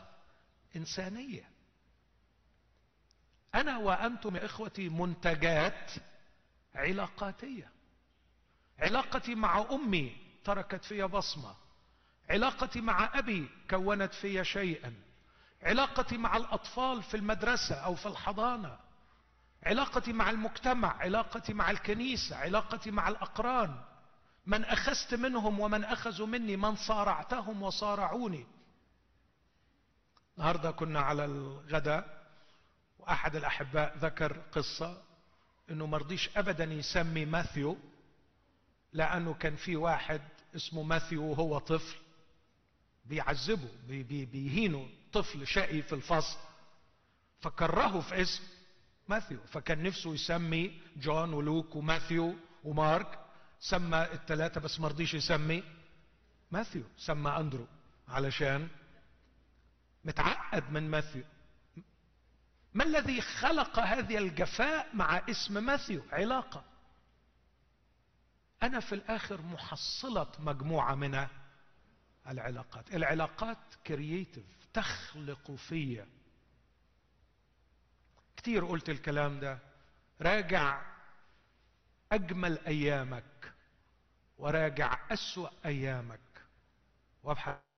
إنسانية. 0.76 1.50
أنا 3.56 3.78
وأنتم 3.78 4.36
يا 4.36 4.46
إخوتي 4.46 4.90
منتجات 4.90 5.92
علاقاتية. 6.76 7.70
علاقتي 8.80 9.36
مع 9.36 9.66
أمي 9.72 10.18
تركت 10.44 10.86
في 10.86 11.04
بصمة. 11.04 11.56
علاقتي 12.30 12.82
مع 12.82 13.10
أبي 13.14 13.50
كونت 13.70 14.14
في 14.14 14.44
شيئا. 14.44 14.94
علاقتي 15.64 16.18
مع 16.18 16.38
الأطفال 16.38 17.04
في 17.04 17.18
المدرسة 17.18 17.76
أو 17.76 17.96
في 17.96 18.06
الحضانة. 18.06 18.80
علاقتي 19.64 20.14
مع 20.14 20.30
المجتمع 20.30 20.98
علاقتي 20.98 21.54
مع 21.54 21.72
الكنيسة 21.72 22.38
علاقتي 22.38 22.92
مع 22.92 23.10
الأقران. 23.10 23.82
من 24.46 24.66
أخذت 24.66 25.14
منهم 25.14 25.60
ومن 25.60 25.84
أخذوا 25.84 26.28
مني 26.28 26.58
من 26.58 26.76
صارعتهم 26.76 27.62
وصارعوني. 27.62 28.46
النهاردة 30.38 30.72
كنا 30.72 31.00
على 31.00 31.26
الغداء 31.26 32.22
وأحد 33.00 33.36
الأحباء 33.36 33.98
ذكر 33.98 34.38
قصة 34.52 35.02
أنه 35.72 35.86
مرضيش 35.86 36.30
أبدا 36.38 36.64
يسمي 36.64 37.26
ماثيو 37.26 37.78
لأنه 38.94 39.34
كان 39.34 39.56
في 39.56 39.76
واحد 39.76 40.22
اسمه 40.56 40.84
ماثيو 40.84 41.24
وهو 41.24 41.58
طفل 41.58 41.98
بيعذبه 43.06 43.70
بي 43.88 44.04
بي 44.04 44.26
بيهينه 44.26 44.90
طفل 45.14 45.48
شقي 45.48 45.82
في 45.82 45.94
الفصل 45.94 46.38
فكرهه 47.42 48.00
في 48.00 48.22
اسم 48.22 48.44
ماثيو 49.08 49.40
فكان 49.52 49.84
نفسه 49.84 50.14
يسمي 50.14 50.82
جون 50.98 51.34
ولوك 51.34 51.76
وماثيو 51.76 52.36
ومارك 52.64 53.20
سمى 53.60 54.04
الثلاثة 54.14 54.62
بس 54.62 54.80
ما 54.80 54.88
رضيش 54.88 55.14
يسمي 55.14 55.64
ماثيو 56.52 56.84
سمى 56.98 57.32
أندرو 57.32 57.66
علشان 58.08 58.68
متعقد 60.04 60.72
من 60.72 60.90
ماثيو. 60.90 61.24
ما 62.74 62.84
الذي 62.84 63.22
خلق 63.22 63.80
هذه 63.80 64.18
الجفاء 64.18 64.96
مع 64.96 65.22
اسم 65.30 65.64
ماثيو؟ 65.64 66.04
علاقة. 66.12 66.64
أنا 68.64 68.80
في 68.80 68.96
الآخر 68.96 69.42
محصلة 69.42 70.32
مجموعة 70.40 70.96
من 70.96 71.28
العلاقات. 72.28 72.94
العلاقات 72.94 73.58
كرييتيف 73.88 74.46
تخلق 74.74 75.52
فيا. 75.52 76.08
كتير 78.38 78.66
قلت 78.66 78.90
الكلام 78.90 79.40
ده. 79.40 79.60
راجع 80.22 80.82
أجمل 82.12 82.60
أيامك 82.60 83.54
وراجع 84.38 84.98
أسوأ 85.12 85.50
أيامك. 85.66 86.20
وابحث 87.24 87.71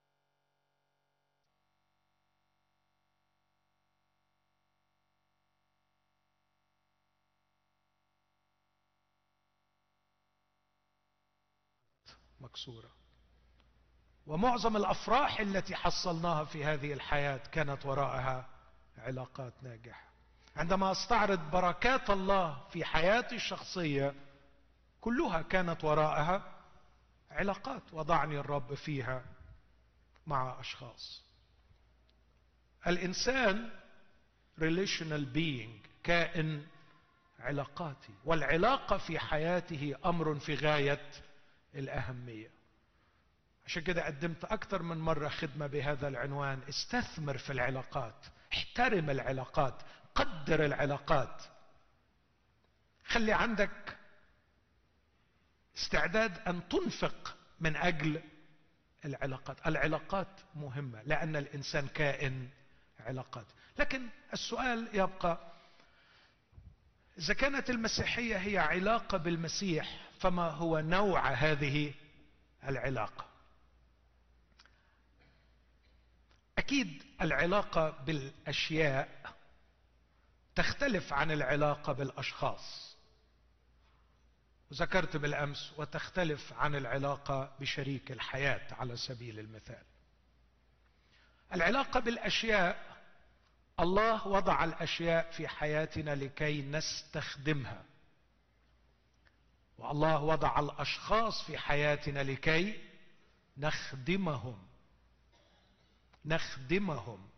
مكسورة. 12.44 12.92
ومعظم 14.28 14.78
الأفراح 14.78 15.40
التي 15.40 15.76
حصلناها 15.76 16.44
في 16.44 16.66
هذه 16.66 16.94
الحياة 16.94 17.38
كانت 17.38 17.86
وراءها 17.86 18.50
علاقات 18.98 19.54
ناجحة. 19.62 20.08
عندما 20.56 20.92
استعرض 20.92 21.52
بركات 21.52 22.10
الله 22.10 22.68
في 22.70 22.86
حياتي 22.86 23.36
الشخصية 23.36 24.14
كلها 25.02 25.42
كانت 25.42 25.84
وراءها 25.84 26.54
علاقات 27.32 27.94
وضعني 27.94 28.40
الرب 28.40 28.74
فيها 28.74 29.26
مع 30.28 30.60
أشخاص. 30.60 31.24
الإنسان 32.88 33.72
relational 34.60 35.36
being 35.36 35.88
كائن 36.04 36.66
علاقاتي. 37.40 38.14
والعلاقة 38.26 38.98
في 38.98 39.20
حياته 39.20 39.96
أمر 40.06 40.40
في 40.40 40.56
غاية 40.56 41.12
الأهمية. 41.76 42.50
عشان 43.66 43.84
كده 43.84 44.06
قدمت 44.06 44.46
أكثر 44.46 44.82
من 44.82 44.98
مرة 44.98 45.30
خدمة 45.30 45.68
بهذا 45.68 46.08
العنوان. 46.08 46.62
استثمر 46.70 47.38
في 47.38 47.54
العلاقات 47.54 48.26
احترم 48.54 49.10
العلاقات 49.10 49.82
قدر 50.16 50.66
العلاقات. 50.66 51.44
خلي 53.06 53.34
عندك 53.34 53.98
استعداد 55.78 56.38
أن 56.48 56.70
تنفق 56.70 57.36
من 57.60 57.76
أجل 57.76 58.22
العلاقات. 59.06 59.68
العلاقات 59.68 60.28
مهمة 60.56 61.02
لأن 61.02 61.36
الإنسان 61.36 61.88
كائن 61.88 62.50
علاقات. 63.00 63.46
لكن 63.80 64.08
السؤال 64.34 64.90
يبقى 64.94 65.53
إذا 67.18 67.34
كانت 67.34 67.70
المسيحية 67.70 68.38
هي 68.38 68.58
علاقة 68.58 69.18
بالمسيح 69.18 70.10
فما 70.20 70.50
هو 70.50 70.80
نوع 70.80 71.30
هذه 71.30 71.94
العلاقة؟ 72.64 73.26
أكيد 76.58 77.04
العلاقة 77.22 77.90
بالأشياء 77.90 79.34
تختلف 80.56 81.14
عن 81.14 81.32
العلاقة 81.32 81.94
بالأشخاص. 81.94 82.98
ذكرت 84.74 85.18
بالأمس 85.18 85.74
وتختلف 85.78 86.54
عن 86.54 86.76
العلاقة 86.76 87.56
بشريك 87.60 88.12
الحياة 88.12 88.74
على 88.74 88.98
سبيل 88.98 89.40
المثال. 89.40 89.84
العلاقة 91.54 92.00
بالأشياء 92.00 92.93
الله 93.80 94.28
وضع 94.28 94.64
الأشياء 94.64 95.32
في 95.32 95.48
حياتنا 95.48 96.16
لكي 96.16 96.62
نستخدمها. 96.62 97.86
والله 99.78 100.22
وضع 100.22 100.60
الأشخاص 100.60 101.44
في 101.44 101.58
حياتنا 101.58 102.24
لكي 102.24 102.82
نخدمهم. 103.58 104.68
نخدمهم. 106.26 107.30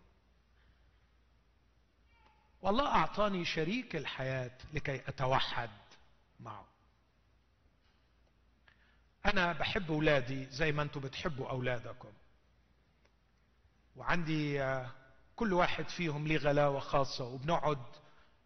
والله 2.62 2.88
أعطاني 2.88 3.45
شريك 3.45 3.95
الحياة 3.95 4.58
لكي 4.74 5.02
أتوحد 5.08 5.69
معه. 6.39 6.65
أنا 9.26 9.54
بحب 9.54 9.91
أولادي 9.91 10.45
زي 10.45 10.71
ما 10.71 10.82
أنتم 10.82 11.00
بتحبوا 11.00 11.50
أولادكم. 11.50 12.12
وعندي 13.95 14.63
آه، 14.63 14.91
كل 15.36 15.54
واحد 15.54 15.89
فيهم 15.89 16.28
ليه 16.28 16.38
غلاوة 16.38 16.80
خاصة 16.80 17.26
وبنقعد 17.26 17.84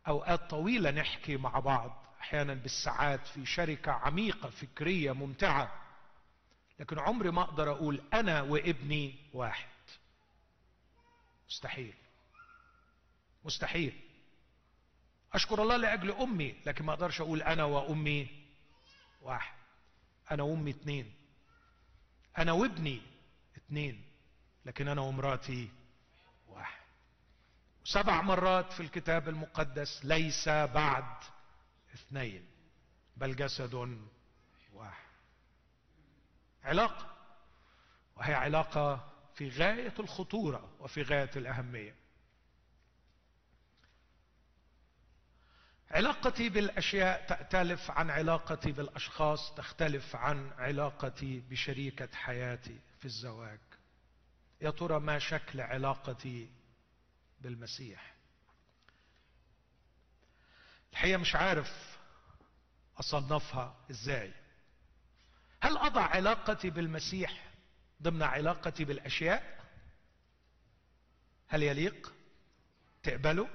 أوقات 0.07 0.49
طويلة 0.49 0.91
نحكي 0.91 1.37
مع 1.37 1.59
بعض 1.59 2.05
أحيانا 2.21 2.53
بالساعات 2.53 3.27
في 3.27 3.45
شركة 3.45 3.91
عميقة 3.91 4.49
فكرية 4.49 5.11
ممتعة. 5.11 5.81
لكن 6.79 6.99
عمري 6.99 7.31
ما 7.31 7.41
أقدر 7.41 7.71
أقول 7.71 8.01
أنا 8.13 8.41
وابني 8.41 9.15
واحد. 9.33 9.69
مستحيل. 11.49 11.93
مستحيل. 13.45 13.93
أشكر 15.33 15.63
الله 15.63 15.77
لأجل 15.77 16.11
أمي 16.11 16.55
لكن 16.65 16.85
ما 16.85 16.93
أقدرش 16.93 17.21
أقول 17.21 17.41
أنا 17.41 17.63
وأمي 17.63 18.27
واحد. 19.21 19.53
أنا 20.31 20.43
وأمي 20.43 20.71
اتنين. 20.71 21.13
أنا 22.37 22.51
وابني 22.51 23.01
اتنين 23.57 24.03
لكن 24.65 24.87
أنا 24.87 25.01
ومراتي 25.01 25.69
سبع 27.93 28.21
مرات 28.21 28.73
في 28.73 28.79
الكتاب 28.79 29.29
المقدس 29.29 30.05
ليس 30.05 30.49
بعد 30.49 31.17
اثنين 31.93 32.45
بل 33.17 33.35
جسد 33.35 33.73
واحد. 34.73 35.09
علاقة 36.63 37.15
وهي 38.15 38.33
علاقة 38.33 39.13
في 39.35 39.49
غاية 39.49 39.93
الخطورة 39.99 40.69
وفي 40.79 41.01
غاية 41.01 41.31
الأهمية. 41.35 41.95
علاقتي 45.91 46.49
بالأشياء 46.49 47.25
تختلف 47.27 47.91
عن 47.91 48.09
علاقتي 48.09 48.71
بالأشخاص 48.71 49.55
تختلف 49.55 50.15
عن 50.15 50.51
علاقتي 50.57 51.39
بشريكة 51.39 52.09
حياتي 52.13 52.79
في 52.99 53.05
الزواج. 53.05 53.59
يا 54.61 54.69
ترى 54.69 54.99
ما 54.99 55.19
شكل 55.19 55.61
علاقتي 55.61 56.58
بالمسيح. 57.41 58.15
الحقيقة 60.91 61.17
مش 61.17 61.35
عارف 61.35 61.97
أصنفها 62.99 63.75
إزاي. 63.91 64.33
هل 65.61 65.77
أضع 65.77 66.01
علاقتي 66.01 66.69
بالمسيح 66.69 67.51
ضمن 68.01 68.23
علاقتي 68.23 68.85
بالأشياء؟ 68.85 69.65
هل 71.47 71.63
يليق؟ 71.63 72.13
تقبله؟ 73.03 73.49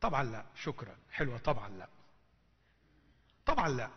طبعا 0.00 0.22
لا. 0.22 0.46
شكرا. 0.62 0.96
حلوة. 1.10 1.38
طبعا 1.38 1.68
لا. 1.68 1.88
طبعا 3.46 3.68
لا. 3.68 3.90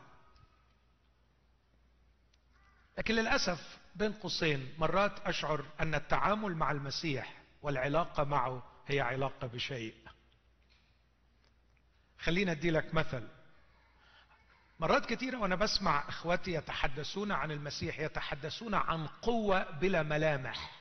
لكن 2.98 3.16
للأسف 3.16 3.78
بين 3.96 4.14
قوسين 4.14 4.74
مرات 4.78 5.20
أشعر 5.20 5.66
أن 5.82 5.96
التعامل 5.96 6.56
مع 6.56 6.72
المسيح 6.72 7.42
والعلاقة 7.62 8.24
معه 8.24 8.64
هي 8.88 9.00
علاقة 9.00 9.48
بشيء. 9.48 9.96
خلينا 12.20 12.52
أدي 12.52 12.72
لك 12.72 12.94
مثل. 12.94 13.28
مرات 14.80 15.06
كثيرة 15.06 15.38
وأنا 15.38 15.56
بسمع 15.56 16.10
إخوتي 16.10 16.52
يتحدثون 16.52 17.32
عن 17.32 17.52
المسيح 17.52 18.00
يتحدثون 18.00 18.74
عن 18.74 19.08
قوة 19.08 19.72
بلا 19.72 20.04
ملامح. 20.04 20.72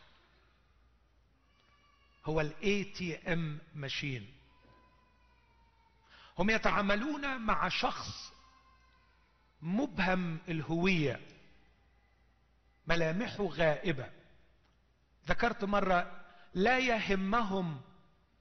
هو 2.25 2.41
ال 2.41 2.85
ATM 2.85 3.59
machine. 3.75 4.35
هم 6.39 6.51
يتعاملون 6.51 7.41
مع 7.41 7.69
شخص 7.69 8.33
مبهم 9.63 10.39
الهوية. 10.49 11.34
ملامحه 12.87 13.45
غائبة. 13.45 14.11
ذكرت 15.29 15.65
مرة 15.65 16.25
لا 16.55 16.79
يهمهم 16.79 17.81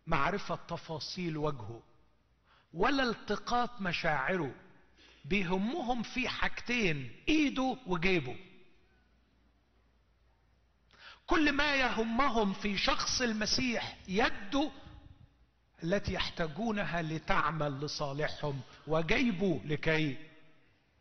معرفة 0.08 0.56
تفاصيل 0.68 1.38
وجهه 1.38 1.84
ولا 2.74 3.04
التقاط 3.04 3.82
مشاعره 3.82 4.56
بيهمهم 5.26 6.04
في 6.04 6.30
حاجتين 6.30 7.12
إيده 7.30 7.78
وجيبه. 7.88 8.36
كل 11.28 11.52
ما 11.52 11.76
يهمهم 11.76 12.54
في 12.54 12.78
شخص 12.78 13.22
المسيح 13.22 13.98
يده 14.08 14.72
التي 15.84 16.14
يحتاجونها 16.14 17.02
لتعمل 17.02 17.82
لصالحهم 17.86 18.62
وجيبوا 18.88 19.60
لكي 19.66 20.18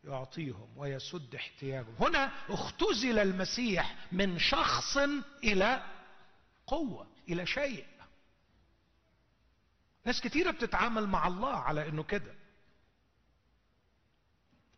يعطيهم 0.05 0.69
ويسد 0.77 1.35
احتياجهم. 1.35 1.95
هنا 2.01 2.33
اختزل 2.49 3.19
المسيح 3.19 3.97
من 4.13 4.39
شخص 4.39 4.97
إلى 5.45 5.87
قوة 6.67 7.07
إلى 7.29 7.47
شيء. 7.47 7.87
ناس 10.05 10.21
كتيرة 10.21 10.51
بتتعامل 10.51 11.07
مع 11.07 11.27
الله 11.27 11.57
على 11.57 11.89
إنه 11.89 12.03
كده. 12.03 12.35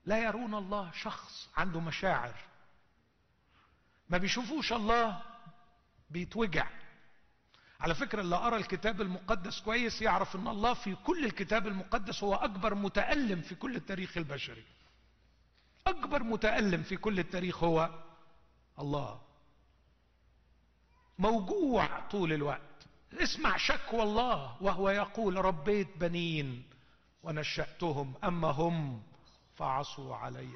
لا 0.07 0.19
يرون 0.19 0.55
الله 0.55 0.91
شخص 0.93 1.49
عنده 1.57 1.81
مشاعر. 1.81 2.35
ما 4.09 4.19
بيشوفوش 4.19 4.73
الله 4.73 5.23
بيتوجع. 6.11 6.69
على 7.81 7.95
فكرة 7.95 8.21
اللي 8.21 8.37
قرأ 8.37 8.57
الكتاب 8.57 9.01
المقدس 9.01 9.61
كويس 9.61 10.03
يعرف 10.03 10.37
إن 10.37 10.49
الله 10.49 10.75
في 10.75 10.95
كل 10.95 11.25
الكتاب 11.25 11.67
المقدس 11.67 12.25
هو 12.25 12.35
أكبر 12.35 12.75
متألم 12.75 13.43
في 13.43 13.55
كل 13.55 13.77
التاريخ 13.77 14.17
البشري. 14.17 14.65
أكبر 15.87 16.23
متألم 16.23 16.83
في 16.83 16.97
كل 16.97 17.19
التاريخ 17.19 17.65
هو 17.65 17.91
الله. 18.79 19.21
موجوع 21.19 22.01
طول 22.01 22.33
الوقت. 22.33 22.61
اسمع 23.13 23.57
شكوى 23.57 24.03
الله 24.03 24.57
وهو 24.63 24.91
يقول 24.91 25.45
ربيت 25.45 25.89
بنين 25.97 26.65
ونشأتهم 27.23 28.15
اما 28.25 28.49
هم 28.49 29.03
فعصوا 29.57 30.17
علي. 30.17 30.49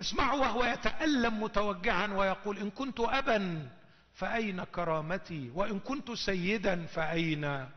اسمعوا 0.00 0.40
وهو 0.40 0.64
يتألم 0.64 1.42
متوجعا 1.42 2.06
ويقول 2.06 2.58
إن 2.58 2.70
كنت 2.70 3.00
ابا 3.00 3.68
فأين 4.14 4.64
كرامتي؟ 4.64 5.50
وإن 5.54 5.80
كنت 5.80 6.10
سيدا 6.12 6.86
فأين 6.86 7.68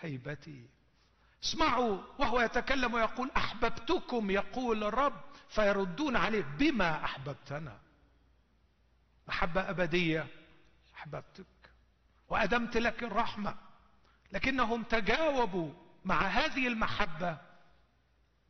هيبتي؟ 0.00 0.64
اسمعوا 1.44 1.98
وهو 2.18 2.40
يتكلم 2.40 2.94
ويقول 2.94 3.30
أحببتكم 3.36 4.30
يقول 4.30 4.84
الرب 4.84 5.20
فيردون 5.54 6.16
عليه 6.16 6.42
بما 6.42 7.04
أحببتنا. 7.04 7.78
محبة 9.28 9.70
أبدية 9.70 10.26
أحببتك 10.94 11.46
وأدمت 12.28 12.76
لك 12.76 13.02
الرحمة 13.02 13.56
لكنهم 14.32 14.82
تجاوبوا 14.82 15.72
مع 16.04 16.22
هذه 16.22 16.68
المحبة 16.68 17.38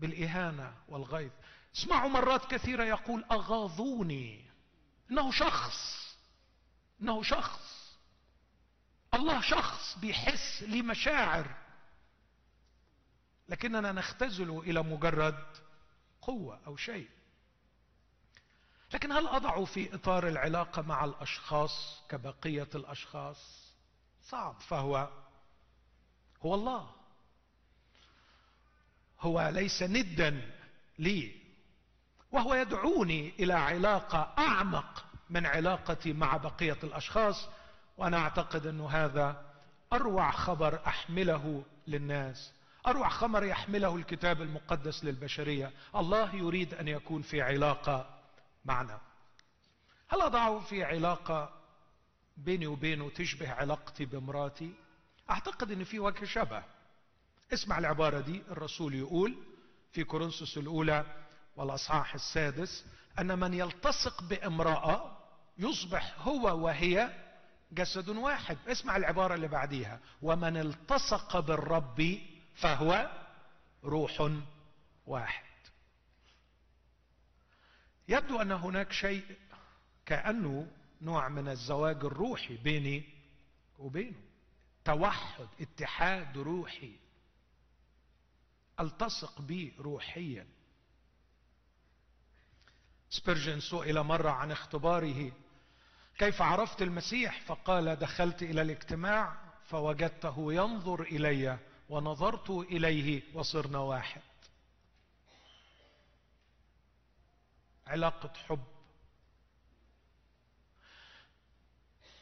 بالإهانة 0.00 0.74
والغيظ. 0.88 1.30
اسمعوا 1.76 2.10
مرات 2.10 2.50
كثيرة 2.50 2.84
يقول 2.84 3.24
أغاظوني. 3.32 4.44
إنه 5.10 5.32
شخص 5.32 6.04
إنه 7.02 7.22
شخص. 7.22 7.94
الله 9.14 9.40
شخص 9.40 9.98
بيحس 9.98 10.62
ليه 10.62 10.82
مشاعر. 10.82 11.54
لكننا 13.48 13.92
نختزل 13.92 14.58
إلى 14.58 14.82
مجرد 14.82 15.63
قوة 16.26 16.60
أو 16.66 16.76
شيء. 16.76 17.08
لكن 18.94 19.12
هل 19.12 19.26
أضع 19.26 19.64
في 19.64 19.94
إطار 19.94 20.28
العلاقة 20.28 20.82
مع 20.82 21.04
الأشخاص 21.04 22.02
كبقية 22.08 22.68
الأشخاص؟ 22.74 23.72
صعب. 24.28 24.60
فهو 24.60 25.08
هو 26.42 26.54
الله. 26.54 26.90
هو 29.20 29.48
ليس 29.48 29.82
ندا 29.82 30.50
لي 30.98 31.44
وهو 32.32 32.54
يدعوني 32.54 33.28
إلى 33.38 33.52
علاقة 33.52 34.34
أعمق 34.38 35.04
من 35.30 35.46
علاقتي 35.46 36.12
مع 36.12 36.36
بقية 36.36 36.78
الأشخاص 36.84 37.48
وأنا 37.98 38.18
أعتقد 38.18 38.66
انه 38.66 38.88
هذا 38.88 39.54
أروع 39.92 40.30
خبر 40.30 40.86
أحمله 40.86 41.64
للناس. 41.86 42.52
أروع 42.86 43.08
خبر 43.08 43.44
يحمله 43.44 43.96
الكتاب 43.96 44.42
المقدس 44.42 45.04
للبشرية. 45.04 45.72
الله 45.96 46.34
يريد 46.34 46.74
أن 46.74 46.88
يكون 46.88 47.22
في 47.22 47.42
علاقة 47.42 48.20
معنا. 48.64 49.00
هل 50.08 50.20
أضعه 50.20 50.60
في 50.60 50.84
علاقة 50.84 51.52
بيني 52.36 52.66
وبينه 52.66 53.10
تشبه 53.10 53.50
علاقتي 53.50 54.04
بمراتي؟ 54.04 54.72
أعتقد 55.30 55.70
إن 55.70 55.84
في 55.84 55.98
وجه 55.98 56.24
شبه. 56.24 56.62
اسمع 57.52 57.78
العبارة 57.78 58.20
دي 58.20 58.42
الرسول 58.50 58.94
يقول 58.94 59.36
في 59.92 60.04
كورنثوس 60.04 60.58
الأولى 60.58 61.04
والأصحاح 61.56 62.14
السادس 62.14 62.84
أن 63.18 63.38
من 63.38 63.54
يلتصق 63.54 64.22
بامرأة 64.22 65.16
يصبح 65.58 66.14
هو 66.18 66.64
وهي 66.64 67.10
جسد 67.72 68.08
واحد. 68.08 68.58
اسمع 68.68 68.96
العبارة 68.96 69.34
اللي 69.34 69.48
بعديها. 69.48 70.00
ومن 70.22 70.56
التصق 70.56 71.40
بالرب 71.40 72.18
فهو 72.54 73.10
روح 73.84 74.30
واحد. 75.06 75.44
يبدو 78.08 78.42
أن 78.42 78.52
هناك 78.52 78.92
شيء 78.92 79.38
كأنه 80.06 80.68
نوع 81.02 81.28
من 81.28 81.48
الزواج 81.48 82.04
الروحي 82.04 82.56
بيني 82.56 83.04
وبينه. 83.78 84.22
توحد 84.84 85.48
اتحاد 85.60 86.38
روحي. 86.38 86.96
ألتصق 88.80 89.40
به 89.40 89.72
روحيا. 89.78 90.46
سبيرجن 93.10 93.60
سئل 93.60 94.02
مرة 94.02 94.30
عن 94.30 94.50
اختباره 94.50 95.32
كيف 96.18 96.42
عرفت 96.42 96.82
المسيح؟ 96.82 97.40
فقال 97.40 97.96
دخلت 97.96 98.42
إلى 98.42 98.62
الاجتماع 98.62 99.36
فوجدته 99.64 100.52
ينظر 100.52 101.02
إلي 101.02 101.58
ونظرت 101.88 102.50
إليه 102.50 103.22
وصرنا 103.34 103.78
واحد. 103.78 104.20
علاقة 107.86 108.32
حب. 108.48 108.64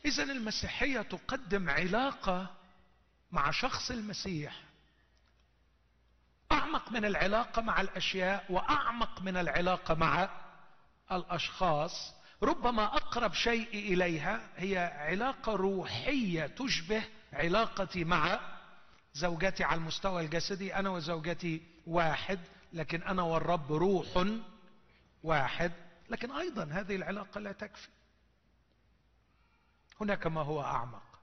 إذا 0.05 0.23
المسيحية 0.23 1.03
تقدم 1.03 1.71
علاقة 1.71 2.55
مع 3.33 3.51
شخص 3.51 3.91
المسيح. 3.91 4.63
أعمق 6.53 6.93
من 6.93 7.05
العلاقة 7.05 7.63
مع 7.63 7.81
الأشياء 7.81 8.53
وأعمق 8.53 9.21
من 9.21 9.37
العلاقة 9.37 9.95
مع 9.95 10.29
الأشخاص. 11.13 12.15
ربما 12.43 12.85
أقرب 12.85 13.35
شيء 13.35 13.93
إليها 13.93 14.49
هي 14.57 14.79
علاقة 14.79 15.53
روحية 15.53 16.47
تشبه 16.47 17.05
علاقتي 17.33 18.05
مع 18.05 18.41
زوجتي 19.15 19.65
على 19.65 19.79
المستوى 19.79 20.25
الجسدي 20.25 20.75
أنا 20.75 20.91
وزوجتي 20.91 21.63
واحد 21.87 22.39
لكن 22.73 23.03
أنا 23.03 23.23
والرب 23.23 23.73
روح 23.73 24.27
واحد. 25.23 25.73
لكن 26.11 26.31
أيضا 26.31 26.65
هذه 26.65 26.97
العلاقة 26.97 27.41
لا 27.41 27.53
تكفي. 27.53 27.89
هناك 30.01 30.27
ما 30.27 30.43
هو 30.43 30.63
أعمق 30.63 31.21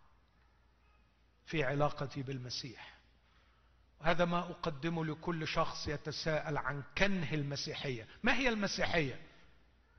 في 1.45 1.63
علاقتي 1.63 2.21
بالمسيح. 2.21 2.93
وهذا 4.01 4.25
ما 4.25 4.39
اقدمه 4.39 5.05
لكل 5.05 5.47
شخص 5.47 5.87
يتساءل 5.87 6.57
عن 6.57 6.83
كنه 6.97 7.33
المسيحية. 7.33 8.07
ما 8.23 8.33
هي 8.33 8.49
المسيحية؟ 8.49 9.19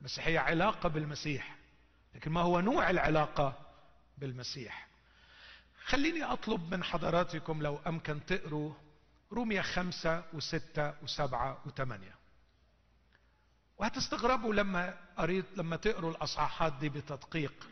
المسيحيه 0.00 0.38
علاقة 0.38 0.88
بالمسيح 0.88 1.56
لكن 2.14 2.30
ما 2.30 2.40
هو 2.40 2.60
نوع 2.60 2.90
العلاقة 2.90 3.66
بالمسيح؟ 4.18 4.89
خليني 5.84 6.24
أطلب 6.24 6.74
من 6.74 6.84
حضراتكم 6.84 7.62
لو 7.62 7.78
أمكن 7.86 8.26
تقروا 8.26 8.74
رومية 9.32 9.60
خمسة 9.60 10.24
وستة 10.32 10.94
وسبعة 11.02 11.62
وثمانية. 11.66 12.14
وهتستغربوا 13.78 14.54
لما 14.54 14.94
قريت 15.16 15.44
لما 15.56 15.76
تقروا 15.76 16.10
الأصحاحات 16.10 16.72
دي 16.72 16.88
بتدقيق. 16.88 17.68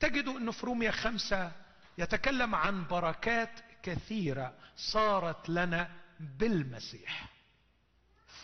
تجدوا 0.00 0.38
إنه 0.38 0.52
في 0.52 0.66
رومية 0.66 0.90
خمسة 0.90 1.52
يتكلم 1.98 2.54
عن 2.54 2.86
بركات 2.86 3.50
كثيرة 3.82 4.54
صارت 4.76 5.48
لنا 5.48 5.90
بالمسيح 6.20 7.28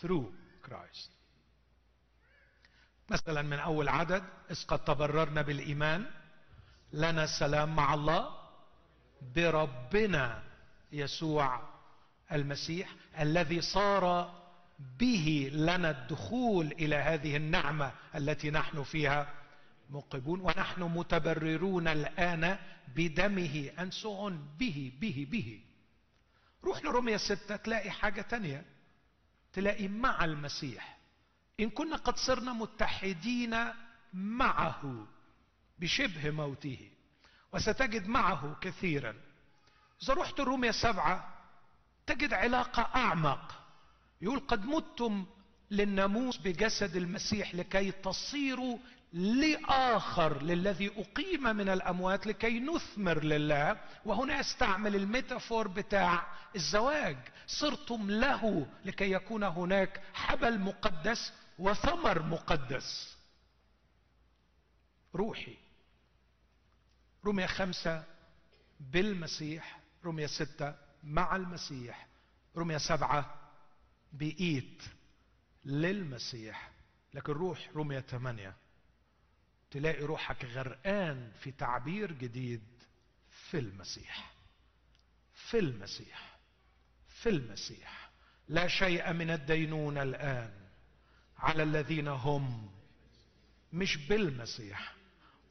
through 0.02 0.26
Christ. 0.68 1.10
مثلا 3.10 3.42
من 3.42 3.58
أول 3.58 3.88
عدد 3.88 4.24
إذ 4.50 4.64
قد 4.66 4.84
تبررنا 4.84 5.42
بالإيمان 5.42 6.10
لنا 6.92 7.26
سلام 7.38 7.76
مع 7.76 7.94
الله 7.94 8.43
بربنا 9.34 10.42
يسوع 10.92 11.60
المسيح 12.32 12.94
الذي 13.20 13.60
صار 13.60 14.34
به 15.00 15.50
لنا 15.52 15.90
الدخول 15.90 16.66
إلى 16.66 16.96
هذه 16.96 17.36
النعمة 17.36 17.92
التي 18.14 18.50
نحن 18.50 18.82
فيها 18.82 19.34
مقبون 19.90 20.40
ونحن 20.40 20.82
متبررون 20.82 21.88
الآن 21.88 22.58
بدمه 22.96 23.70
انسع 23.78 24.28
به 24.58 24.92
به 25.00 25.26
به. 25.30 25.60
روح 26.64 26.84
لرمية 26.84 27.16
ستة 27.16 27.56
تلاقي 27.56 27.90
حاجة 27.90 28.22
تانية. 28.22 28.64
تلاقي 29.52 29.88
مع 29.88 30.24
المسيح. 30.24 30.98
إن 31.60 31.70
كنا 31.70 31.96
قد 31.96 32.16
صرنا 32.16 32.52
متحدين 32.52 33.56
معه 34.12 35.06
بشبه 35.78 36.30
موته. 36.30 36.90
وستجد 37.54 38.06
معه 38.08 38.56
كثيرا. 38.60 39.14
إذا 40.02 40.14
رحت 40.14 40.40
الرومية 40.40 40.70
سبعة 40.70 41.34
تجد 42.06 42.32
علاقة 42.32 42.82
أعمق. 42.82 43.54
يقول 44.22 44.38
قد 44.38 44.64
متم 44.64 45.26
للناموس 45.70 46.36
بجسد 46.36 46.96
المسيح 46.96 47.54
لكي 47.54 47.90
تصيروا 47.90 48.78
لآخر 49.12 50.42
للذي 50.42 50.90
أقيم 50.96 51.42
من 51.42 51.68
الأموات 51.68 52.26
لكي 52.26 52.60
نثمر 52.60 53.24
لله. 53.24 53.80
وهنا 54.04 54.40
استعمل 54.40 54.96
الميتافور 54.96 55.68
بتاع 55.68 56.26
الزواج. 56.56 57.16
صرتم 57.46 58.10
له 58.10 58.66
لكي 58.84 59.12
يكون 59.12 59.42
هناك 59.42 60.00
حبل 60.14 60.60
مقدس 60.60 61.32
وثمر 61.58 62.22
مقدس. 62.22 63.16
روحي. 65.14 65.63
رمية 67.26 67.46
خمسة 67.46 68.04
بالمسيح 68.80 69.80
رمية 70.04 70.26
ستة 70.26 70.74
مع 71.04 71.36
المسيح 71.36 72.06
رمية 72.56 72.78
سبعة 72.78 73.50
بإيت 74.12 74.82
للمسيح. 75.64 76.70
لكن 77.14 77.32
روح 77.32 77.70
رمية 77.76 78.00
ثمانية. 78.00 78.54
تلاقي 79.70 80.02
روحك 80.02 80.44
غرقان 80.44 81.32
في 81.40 81.50
تعبير 81.50 82.12
جديد 82.12 82.62
في 83.50 83.58
المسيح. 83.58 84.32
في 85.34 85.58
المسيح. 85.58 86.36
في 87.08 87.28
المسيح. 87.28 88.10
لا 88.48 88.68
شيء 88.68 89.12
من 89.12 89.30
الدينونة 89.30 90.02
الآن 90.02 90.52
على 91.38 91.62
الذين 91.62 92.08
هم 92.08 92.70
مش 93.72 93.96
بالمسيح 93.96 94.94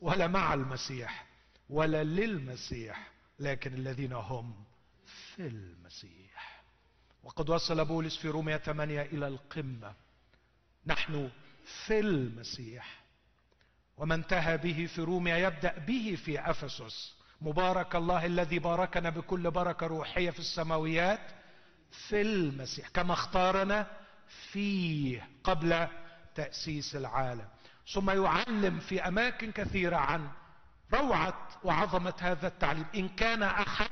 ولا 0.01 0.28
مع 0.28 0.53
المسيح. 0.53 1.33
ولا 1.70 2.03
للمسيح 2.03 3.11
لكن 3.39 3.74
الذين 3.74 4.14
هم 4.14 4.66
في 5.05 5.47
المسيح. 5.47 6.64
وقد 7.24 7.49
وصل 7.49 7.86
بولس 7.86 8.18
في 8.18 8.30
رومية 8.30 8.57
8 8.57 9.01
إلى 9.01 9.28
القمة. 9.28 9.93
نحن 10.86 11.30
في 11.86 11.99
المسيح. 11.99 13.03
وما 13.97 14.16
انتهى 14.16 14.57
به 14.57 14.89
في 14.95 15.01
روميا 15.01 15.38
يبدأ 15.38 15.80
به 15.80 16.18
في 16.26 16.49
أفسس. 16.49 17.16
مبارك 17.41 17.95
الله 17.95 18.26
الذي 18.26 18.59
باركنا 18.59 19.09
بكل 19.09 19.51
بركة 19.51 19.88
روحية 19.88 20.30
في 20.30 20.39
السماويات 20.39 21.32
في 21.91 22.22
المسيح 22.22 22.88
كما 22.88 23.14
اختارنا 23.14 23.88
فيه 24.51 25.30
قبل 25.43 25.88
تأسيس 26.36 26.95
العالم. 26.95 27.47
ثم 27.93 28.09
يعلم 28.09 28.80
في 28.80 29.07
أماكن 29.07 29.51
كثيرة 29.51 29.95
عن 29.95 30.30
روعة 30.94 31.48
وعظمة 31.64 32.14
هذا 32.20 32.48
التعليم. 32.48 32.86
إن 32.96 33.10
كان 33.10 33.44
أحد 33.44 33.89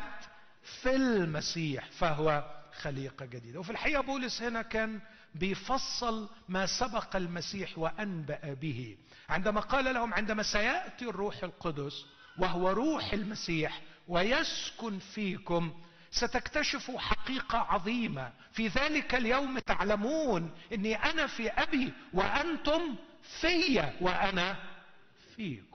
في 0.81 0.95
المسيح 0.95 1.85
فهو 1.91 2.43
خليقة 2.81 3.25
جديدة 3.25 3.59
وفي 3.59 3.69
الحقيقة 3.69 4.01
بولس 4.01 4.41
هنا 4.41 4.61
كان 4.61 4.99
بيفصل 5.35 6.29
ما 6.49 6.65
سبق 6.65 7.15
المسيح 7.15 7.77
وأنبأ 7.77 8.53
به. 8.61 8.97
عندما 9.29 9.61
قال 9.61 9.93
لهم 9.93 10.13
عندما 10.13 10.43
سيأتي 10.43 11.05
الروح 11.05 11.43
القدس 11.43 12.05
وهو 12.37 12.69
روح 12.69 13.13
المسيح 13.13 13.81
ويسكن 14.07 14.99
فيكم 14.99 15.81
ستكتشفوا 16.11 16.99
حقيقة 16.99 17.57
عظيمة. 17.57 18.31
في 18.51 18.67
ذلك 18.67 19.15
اليوم 19.15 19.59
تعلمون 19.59 20.51
إني 20.73 20.95
أنا 20.95 21.27
في 21.27 21.49
أبي 21.49 21.93
وأنتم 22.13 22.95
في 23.41 23.91
وأنا 24.01 24.55
فيكم 25.35 25.70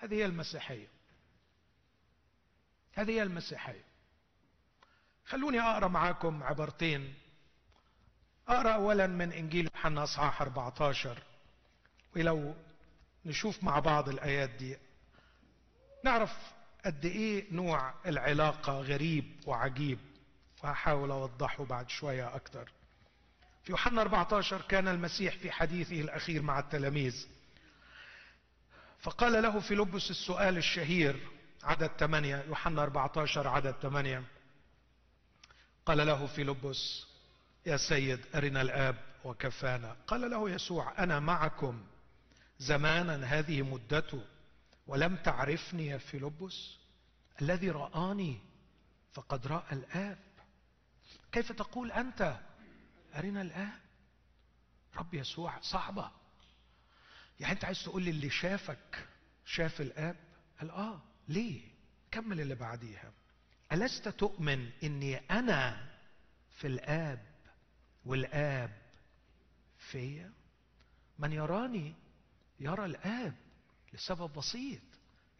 هذه 0.00 0.14
هي 0.14 0.24
المسيحية. 0.26 0.88
هذه 2.92 3.10
هي 3.10 3.22
المسيحية. 3.22 3.84
خلوني 5.26 5.60
أقرأ 5.60 5.88
معاكم 5.88 6.42
عبرتين. 6.42 7.14
أقرأ 8.48 8.74
اولا 8.74 9.06
من 9.06 9.32
إنجيل 9.32 9.64
يوحنا 9.74 10.04
اصحاح 10.04 10.42
14 10.42 11.22
ولو 12.16 12.54
نشوف 13.24 13.64
مع 13.64 13.78
بعض 13.78 14.08
الآيات 14.08 14.50
دي. 14.50 14.76
نعرف 16.04 16.52
قد 16.84 17.04
إيه 17.04 17.52
نوع 17.52 17.94
العلاقة 18.06 18.72
غريب 18.72 19.40
وعجيب. 19.46 19.98
وهحاول 20.64 21.10
أوضحه 21.10 21.64
بعد 21.64 21.88
شوية 21.88 22.34
أكتر. 22.34 22.72
في 23.62 23.72
يوحنا 23.72 24.00
14 24.02 24.62
كان 24.62 24.88
المسيح 24.88 25.36
في 25.36 25.50
حديثه 25.50 26.00
الأخير 26.00 26.42
مع 26.42 26.58
التلاميذ. 26.58 27.26
فقال 29.02 29.42
له 29.42 29.60
في 29.60 29.74
لبس 29.74 30.10
السؤال 30.10 30.56
الشهير 30.56 31.28
عدد 31.62 31.90
8 31.98 32.44
يوحنا 32.48 32.82
14 32.82 33.48
عدد 33.48 33.74
8 33.82 34.24
قال 35.86 36.06
له 36.06 36.26
في 36.26 36.44
لبس 36.44 37.06
يا 37.66 37.76
سيد 37.76 38.20
أرنا 38.34 38.62
الآب 38.62 38.96
وكفانا. 39.24 39.96
قال 40.06 40.30
له 40.30 40.50
يسوع 40.50 41.02
أنا 41.02 41.20
معكم 41.20 41.84
زمانا 42.58 43.24
هذه 43.26 43.62
مدته 43.62 44.24
ولم 44.86 45.16
تعرفني 45.16 45.86
يا 45.86 45.98
فيلبس؟ 45.98 46.76
الذي 47.42 47.70
رآني 47.70 48.38
فقد 49.12 49.46
رأى 49.46 49.72
الآب. 49.72 50.18
كيف 51.32 51.52
تقول 51.52 51.92
أنت؟ 51.92 52.36
أرنا 53.16 53.42
الآب؟ 53.42 53.80
رب 54.96 55.14
يسوع 55.14 55.60
صعبة 55.60 56.10
يعني 57.40 57.52
أنت 57.52 57.64
عايز 57.64 57.82
تقول 57.82 58.02
لي 58.02 58.10
اللي 58.10 58.30
شافك 58.30 59.08
شاف 59.44 59.80
الآب؟ 59.80 60.16
قال 60.60 60.70
آه 60.70 61.02
ليه؟ 61.28 61.62
كمل 62.10 62.40
اللي 62.40 62.54
بعديها. 62.54 63.12
ألست 63.72 64.08
تؤمن 64.08 64.70
إني 64.82 65.16
أنا 65.16 65.90
في 66.58 66.66
الآب 66.66 67.26
والآب 68.04 68.82
فيا؟ 69.78 70.32
من 71.18 71.32
يراني 71.32 71.94
يرى 72.60 72.84
الآب 72.84 73.34
لسبب 73.92 74.32
بسيط 74.32 74.82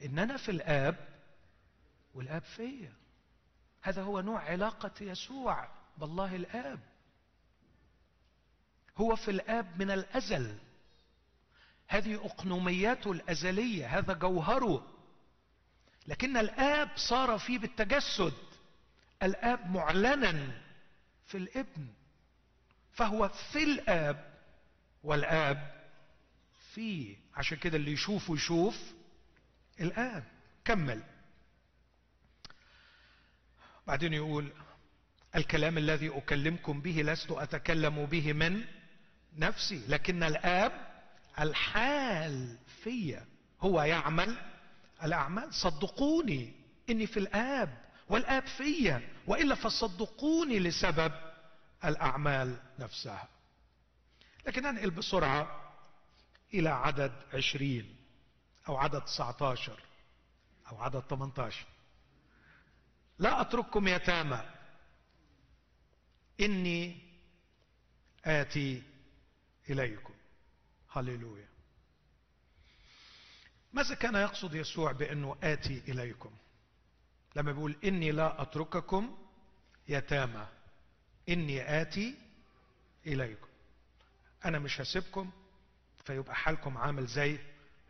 إن 0.05 0.19
أنا 0.19 0.37
في 0.37 0.51
الآب 0.51 1.09
والآب 2.15 2.43
فيا. 2.43 2.93
هذا 3.83 4.03
هو 4.03 4.21
نوع 4.21 4.41
علاقة 4.41 4.93
يسوع 5.01 5.69
بالله 5.99 6.37
الآب. 6.37 6.81
هو 8.97 9.17
في 9.17 9.31
الآب 9.31 9.83
من 9.83 9.91
الأزل. 9.91 10.59
هذه 11.91 12.15
اقنومياته 12.15 13.13
الأزلية 13.13 13.99
هذا 13.99 14.13
جوهره. 14.13 14.87
لكن 16.07 16.37
الآب 16.37 16.91
صار 16.97 17.39
فيه 17.39 17.59
بالتجسد. 17.59 18.33
الآب 19.23 19.71
معلنا 19.71 20.63
في 21.27 21.37
الابن. 21.37 21.87
فهو 22.93 23.29
في 23.29 23.63
الآب 23.63 24.35
والآب 25.03 25.85
فيه. 26.75 27.17
عشان 27.35 27.59
كده 27.59 27.77
اللي 27.77 27.93
يشوفه 27.93 28.35
يشوف 28.35 28.93
الآب. 29.81 30.25
كمل. 30.65 31.03
بعدين 33.87 34.15
يقول 34.15 34.53
الكلام 35.37 35.79
الذي 35.79 36.09
أكلمكم 36.09 36.81
به 36.81 37.03
لست 37.03 37.31
أتكلم 37.31 38.07
به 38.07 38.33
من؟ 38.33 38.65
نفسي. 39.37 39.83
لكن 39.89 40.23
الآب 40.23 40.90
الحال 41.41 42.59
فيا 42.85 43.27
هو 43.61 43.83
يعمل 43.83 44.37
الأعمال. 45.05 45.55
صدقوني 45.55 46.55
إني 46.91 47.07
في 47.07 47.17
الآب 47.17 47.85
والآب 48.09 48.47
فيا 48.47 49.09
وإلا 49.27 49.55
فصدقوني 49.55 50.59
لسبب 50.59 51.13
الأعمال 51.85 52.57
نفسها. 52.79 53.29
لكن 54.47 54.67
انقل 54.67 54.91
بسرعة 54.91 55.73
إلى 56.55 56.69
عدد 56.69 57.13
عشرين 57.35 57.97
أو 58.69 58.77
عدد 58.77 59.01
19 59.01 59.81
أو 60.73 60.83
عدد 60.83 61.01
18 61.01 61.67
لا 63.19 63.41
أترككم 63.41 63.89
يتامى 63.89 64.45
إني 66.41 66.99
آتي 68.25 68.83
إليكم. 69.71 70.15
هللويا. 70.93 71.49
ماذا 73.73 73.95
كان 73.95 74.15
يقصد 74.15 74.55
يسوع 74.55 74.93
بأنه 74.93 75.37
آتي 75.43 75.83
إليكم؟ 75.89 76.31
لما 77.37 77.53
بيقول 77.53 77.77
إني 77.85 78.13
لا 78.13 78.43
أترككم 78.43 79.17
يتامى. 79.89 80.47
إني 81.29 81.83
آتي 81.83 82.15
إليكم. 83.07 83.47
أنا 84.45 84.59
مش 84.59 84.81
هسيبكم 84.81 85.31
فيبقى 86.05 86.35
حالكم 86.35 86.79
عامل 86.79 87.07
زي 87.07 87.39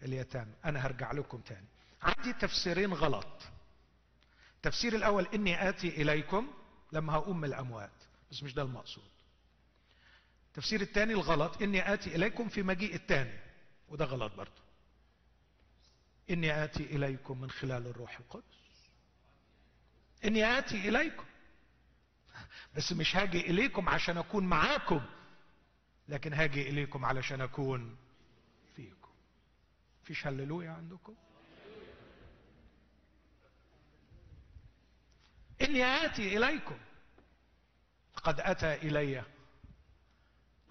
اليتامى 0.03 0.53
أنا 0.65 0.87
هرجع 0.87 1.13
لكم 1.13 1.39
تاني. 1.39 1.67
عندي 2.03 2.33
تفسيرين 2.33 2.93
غلط. 2.93 3.43
التفسير 4.57 4.95
الأول 4.95 5.27
إني 5.35 5.69
آتي 5.69 5.89
إليكم 6.03 6.49
لما 6.93 7.13
هقوم 7.13 7.41
من 7.41 7.45
الأموات. 7.49 7.91
بس 8.31 8.43
مش 8.43 8.55
ده 8.55 8.63
المقصود. 8.63 9.11
التفسير 10.51 10.81
الثاني 10.81 11.13
الغلط. 11.13 11.63
إني 11.63 11.95
آتي 11.95 12.17
إليكم 12.17 12.49
في 12.49 12.63
مجيء 12.63 12.95
الثاني 12.95 13.39
وده 13.89 14.05
غلط 14.05 14.35
برضه. 14.35 14.63
إني 16.31 16.65
آتي 16.65 16.83
إليكم 16.83 17.41
من 17.41 17.51
خلال 17.51 17.87
الروح 17.87 18.19
القدس. 18.19 18.91
إني 20.25 20.59
آتي 20.59 20.89
إليكم. 20.89 21.25
بس 22.77 22.93
مش 22.93 23.17
هاجي 23.17 23.41
إليكم 23.41 23.89
عشان 23.89 24.19
أكون 24.19 24.47
معاكم 24.47 25.01
لكن 26.09 26.33
هاجي 26.33 26.69
إليكم 26.69 27.05
علشان 27.05 27.41
أكون 27.41 27.97
فيكم. 28.77 29.09
فيش 30.05 30.27
هللويا 30.27 30.71
عندكم؟ 30.71 31.15
إني 35.63 35.85
آتي 35.85 36.37
إليكم. 36.37 36.79
قد 38.15 38.41
أتى 38.41 38.75
إلي 38.75 39.25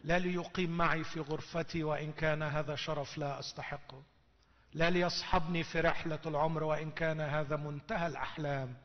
لا 0.04 0.20
ليقيم 0.20 0.78
معي 0.78 1.04
في 1.04 1.20
غرفتي 1.20 1.84
وإن 1.84 2.12
كان 2.12 2.43
هذا 2.43 2.76
شرف 2.76 3.18
لا 3.18 3.39
استحقه 3.39 4.04
لا 4.74 4.89
ليصحبني 4.89 5.64
في 5.64 5.80
رحلة 5.80 6.20
العمر 6.26 6.64
وإن 6.64 6.91
كان 6.91 7.22
هذا 7.22 7.56
منتهى 7.56 8.08
الأحلام. 8.08 8.78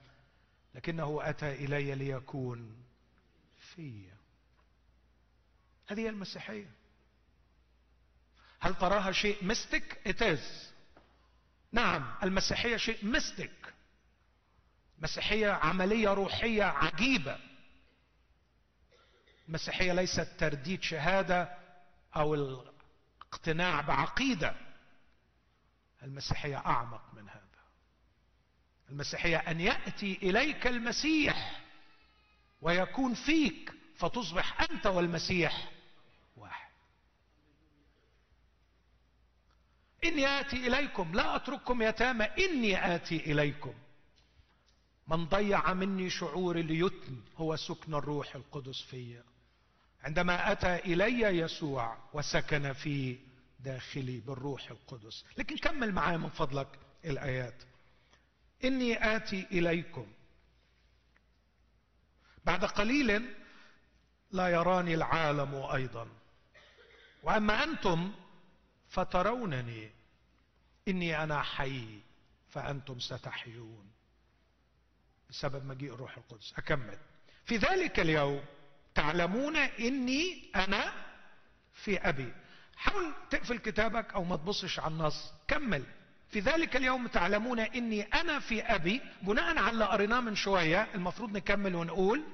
لكنه 0.75 1.21
أتى 1.23 1.53
إلي 1.53 1.95
ليكون 1.95 2.77
في 3.75 4.09
هذه 5.87 6.01
هي 6.01 6.09
المسيحية. 6.09 6.71
هل 8.61 8.75
تراها 8.75 9.13
شيء 9.13 9.45
مستك 9.45 10.01
اتز 10.07 10.73
نعم 11.73 12.15
المسيحية 12.23 12.77
شيء 12.77 13.07
مستك 13.07 13.75
مسيحية 14.99 15.51
عملية 15.51 16.09
روحية 16.09 16.65
عجيبة. 16.65 17.39
المسيحية 19.49 19.93
ليست 19.93 20.29
ترديد 20.39 20.83
شهادة 20.83 21.59
أو 22.17 22.35
الاقتناع 22.35 23.81
بعقيدة. 23.81 24.57
المسيحية 26.03 26.57
أعمق 26.57 27.15
من 27.15 27.29
هذا. 27.29 27.45
المسيحية 28.91 29.37
أن 29.37 29.61
يأتي 29.61 30.19
إليك 30.23 30.67
المسيح 30.67 31.63
ويكون 32.63 33.15
فيك 33.15 33.73
فتصبح 33.97 34.61
أنت 34.71 34.87
والمسيح 34.87 35.71
واحد. 36.37 36.71
إني 40.05 40.41
آتي 40.41 40.57
إليكم 40.57 41.13
لا 41.15 41.37
أترككم 41.37 41.83
يتامى 41.83 42.25
إني 42.25 42.95
آتي 42.95 43.17
إليكم. 43.17 43.75
من 45.09 45.25
ضيع 45.25 45.73
مني 45.73 46.11
شعور 46.11 46.57
اليتم 46.59 47.23
هو 47.37 47.57
سكن 47.57 47.95
الروح 47.95 48.35
القدس 48.37 48.83
فيا. 48.83 49.34
عندما 50.05 50.53
أتى 50.53 50.77
إلي 50.77 51.39
يسوع 51.39 51.97
وسكن 52.13 52.73
في 52.73 53.19
داخلي 53.61 54.21
بالروح 54.21 54.71
القدس. 54.71 55.25
لكن 55.39 55.57
كمل 55.57 55.93
معايا 55.93 56.17
من 56.17 56.29
فضلك 56.29 56.69
الآيات. 57.05 57.63
إني 58.65 59.17
آتي 59.17 59.47
إليكم. 59.53 60.07
بعد 62.45 62.65
قليل 62.65 63.35
لا 64.31 64.49
يراني 64.49 64.95
العالم 64.95 65.55
أيضا. 65.55 66.09
وأما 67.23 67.65
أنتم 67.65 68.13
فترونني. 68.89 69.91
إني 70.89 71.23
أنا 71.23 71.43
حي 71.43 72.01
فأنتم 72.51 73.01
ستحيون. 73.01 73.91
بسبب 75.31 75.65
مجيء 75.65 75.95
الروح 75.95 76.17
القدس. 76.17 76.53
أكمل. 76.59 76.99
في 77.45 77.57
ذلك 77.57 78.01
اليوم 78.01 78.45
تعلمون 78.95 79.57
إني 79.57 80.51
أنا 80.57 80.93
في 81.73 81.99
أبي. 81.99 82.33
حاول 82.77 83.13
تقفل 83.31 83.59
كتابك 83.59 84.15
أو 84.15 84.25
ما 84.25 84.37
تبصش 84.37 84.81
على 84.81 84.93
النص. 84.93 85.33
كمل. 85.49 85.85
في 86.31 86.41
ذلك 86.41 86.77
اليوم 86.77 87.07
تعلمون 87.07 87.61
إني 87.61 88.03
أنا 88.03 88.41
في 88.41 88.63
أبي. 88.63 89.01
بناء 89.23 89.59
على 89.59 89.71
اللي 89.71 89.85
قريناه 89.85 90.21
من 90.21 90.35
شوية 90.35 90.89
المفروض 90.95 91.37
نكمل 91.37 91.75
ونقول 91.75 92.25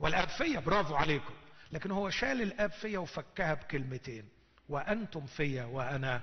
والآب 0.00 0.28
فيا 0.28 0.60
برافو 0.60 0.94
عليكم. 0.94 1.34
لكن 1.72 1.90
هو 1.90 2.10
شال 2.10 2.42
الآب 2.42 2.70
فيا 2.70 2.98
وفكها 2.98 3.54
بكلمتين. 3.54 4.28
وأنتم 4.68 5.26
فيا 5.26 5.64
وأنا 5.64 6.22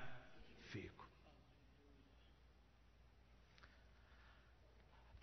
فيكم 0.72 1.06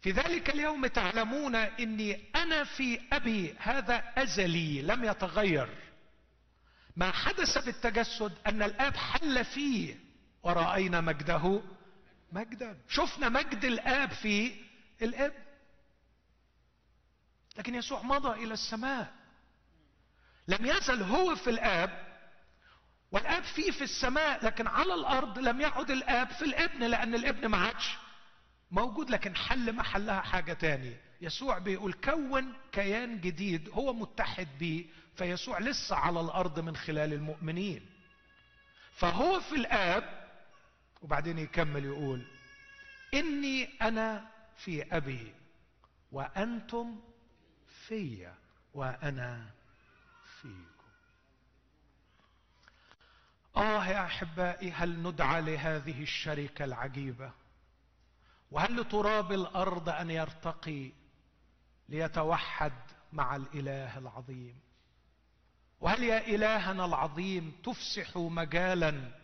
في 0.09 0.15
ذلك 0.15 0.51
اليوم 0.51 0.87
تعلمون 0.87 1.55
إني 1.55 2.25
أنا 2.37 2.65
في 2.65 3.01
أبي 3.13 3.55
هذا 3.59 4.13
أزلي 4.17 4.83
لم 4.83 5.05
يتغير. 5.05 5.69
ما 6.97 7.13
حدث 7.13 7.59
بالتجسد 7.59 8.33
أن 8.47 8.63
الآب 8.63 8.97
حل 8.97 9.45
فيه. 9.45 9.97
ورأينا 10.43 11.01
مجده. 11.01 11.63
مجدا. 12.33 12.79
شفنا 12.89 13.29
مجد 13.29 13.65
الآب 13.65 14.11
في 14.11 14.55
الابن 15.03 15.43
لكن 17.59 17.75
يسوع 17.75 18.03
مضى 18.03 18.45
إلى 18.45 18.55
السماء. 18.55 19.15
لم 20.49 20.67
يزل 20.67 21.03
هو 21.03 21.37
في 21.37 21.51
الآب. 21.51 22.09
والآب 23.13 23.43
فيه 23.43 23.71
في 23.71 23.85
السماء 23.85 24.45
لكن 24.47 24.67
على 24.67 24.95
الأرض 24.95 25.39
لم 25.39 25.61
يعد 25.61 25.91
الآب 25.91 26.31
في 26.31 26.45
الإبن 26.45 26.85
لأن 26.85 27.15
الإبن 27.15 27.47
ما 27.47 27.57
عادش 27.57 28.08
موجود 28.71 29.11
لكن 29.11 29.37
حل 29.37 29.73
محلها 29.73 30.21
حاجة 30.21 30.53
تاني 30.53 30.97
يسوع 31.21 31.59
بيقول 31.59 31.93
كون 31.93 32.53
كيان 32.73 33.21
جديد 33.21 33.69
هو 33.69 33.93
متحد 33.93 34.49
بيه 34.59 34.87
فيسوع 35.17 35.59
لسه 35.59 35.97
على 35.97 36.21
الأرض 36.21 36.61
من 36.61 36.77
خلال 36.77 37.13
المؤمنين. 37.13 37.87
فهو 38.95 39.41
في 39.41 39.55
الآب 39.55 40.29
وبعدين 41.03 41.39
يكمل 41.39 41.85
يقول 41.85 42.27
إني 43.15 43.65
أنا 43.83 44.29
في 44.57 44.97
أبي 44.97 45.35
وأنتم 46.13 47.01
في 47.87 48.29
وأنا 48.75 49.51
فيكم. 50.43 50.69
آه 53.57 53.87
يا 53.87 54.05
أحبائي 54.05 54.71
هل 54.71 55.03
ندعى 55.03 55.41
لهذه 55.43 56.03
الشركة 56.03 56.65
العجيبة؟ 56.65 57.33
وهل 58.51 58.81
لتراب 58.81 59.33
الأرض 59.33 59.89
أن 59.89 60.11
يرتقي 60.11 60.93
ليتوحد 61.89 62.73
مع 63.13 63.37
الإله 63.37 63.99
العظيم؟ 63.99 64.61
وهل 65.81 66.03
يا 66.03 66.27
إلهنا 66.27 66.85
العظيم 66.85 67.53
تفسح 67.65 68.17
مجالا 68.17 69.19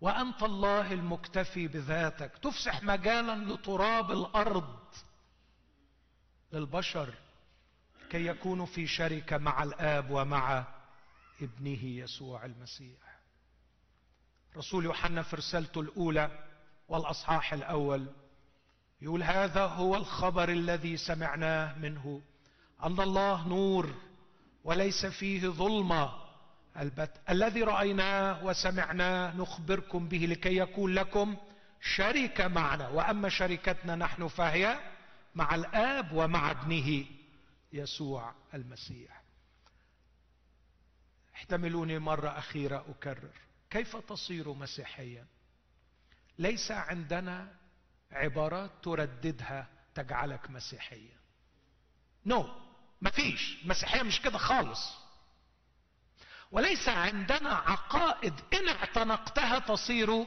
وأنت 0.00 0.42
الله 0.42 0.92
المكتفي 0.92 1.68
بذاتك؟ 1.68 2.38
تفسح 2.38 2.82
مجالا 2.82 3.52
لتراب 3.52 4.10
الأرض 4.10 4.78
للبشر 6.52 7.14
كي 8.10 8.26
يكونوا 8.26 8.66
في 8.66 8.86
شركة 8.86 9.38
مع 9.38 9.62
الآب 9.62 10.10
ومع 10.10 10.66
ابنه 11.42 11.84
يسوع 11.84 12.44
المسيح. 12.44 13.18
رسول 14.56 14.84
يوحنا 14.84 15.22
في 15.22 15.36
رسالته 15.36 15.80
الأولى 15.80 16.44
والأصحاح 16.88 17.52
الأول 17.52 18.06
يقول 19.02 19.22
هذا 19.22 19.66
هو 19.66 19.96
الخبر 19.96 20.48
الذي 20.48 20.96
سمعناه 20.96 21.78
منه 21.78 22.22
أن 22.84 23.00
الله 23.00 23.48
نور 23.48 23.94
وليس 24.64 25.06
فيه 25.06 25.48
ظلمة. 25.48 26.28
البت 26.76 27.20
الذي 27.30 27.62
رأيناه 27.62 28.44
وسمعناه 28.44 29.36
نخبركم 29.36 30.08
به 30.08 30.18
لكي 30.18 30.56
يكون 30.56 30.94
لكم 30.94 31.36
شركه 31.80 32.48
معنا. 32.48 32.88
وأما 32.88 33.28
شركتنا 33.28 33.96
نحن 33.96 34.28
فهي 34.28 34.78
مع 35.34 35.54
الآب 35.54 36.12
ومع 36.12 36.50
ابنه 36.50 37.04
يسوع 37.72 38.34
المسيح. 38.54 39.22
احتملوني 41.34 41.98
مرة 41.98 42.28
أخيرة 42.28 42.84
أكرر. 42.88 43.32
كيف 43.70 43.96
تصير 43.96 44.52
مسيحيا؟ 44.52 45.26
ليس 46.38 46.70
عندنا 46.70 47.54
عبارات 48.12 48.70
ترددها 48.82 49.66
تجعلك 49.94 50.50
مسيحيا 50.50 51.18
نو 52.26 52.42
no. 52.42 52.68
مفيش. 53.02 53.58
المسيحيه 53.62 54.02
مش 54.02 54.20
كده 54.20 54.38
خالص. 54.38 54.94
وليس 56.50 56.88
عندنا 56.88 57.50
عقائد 57.54 58.34
إن 58.54 58.68
اعتنقتها 58.68 59.58
تصير 59.58 60.26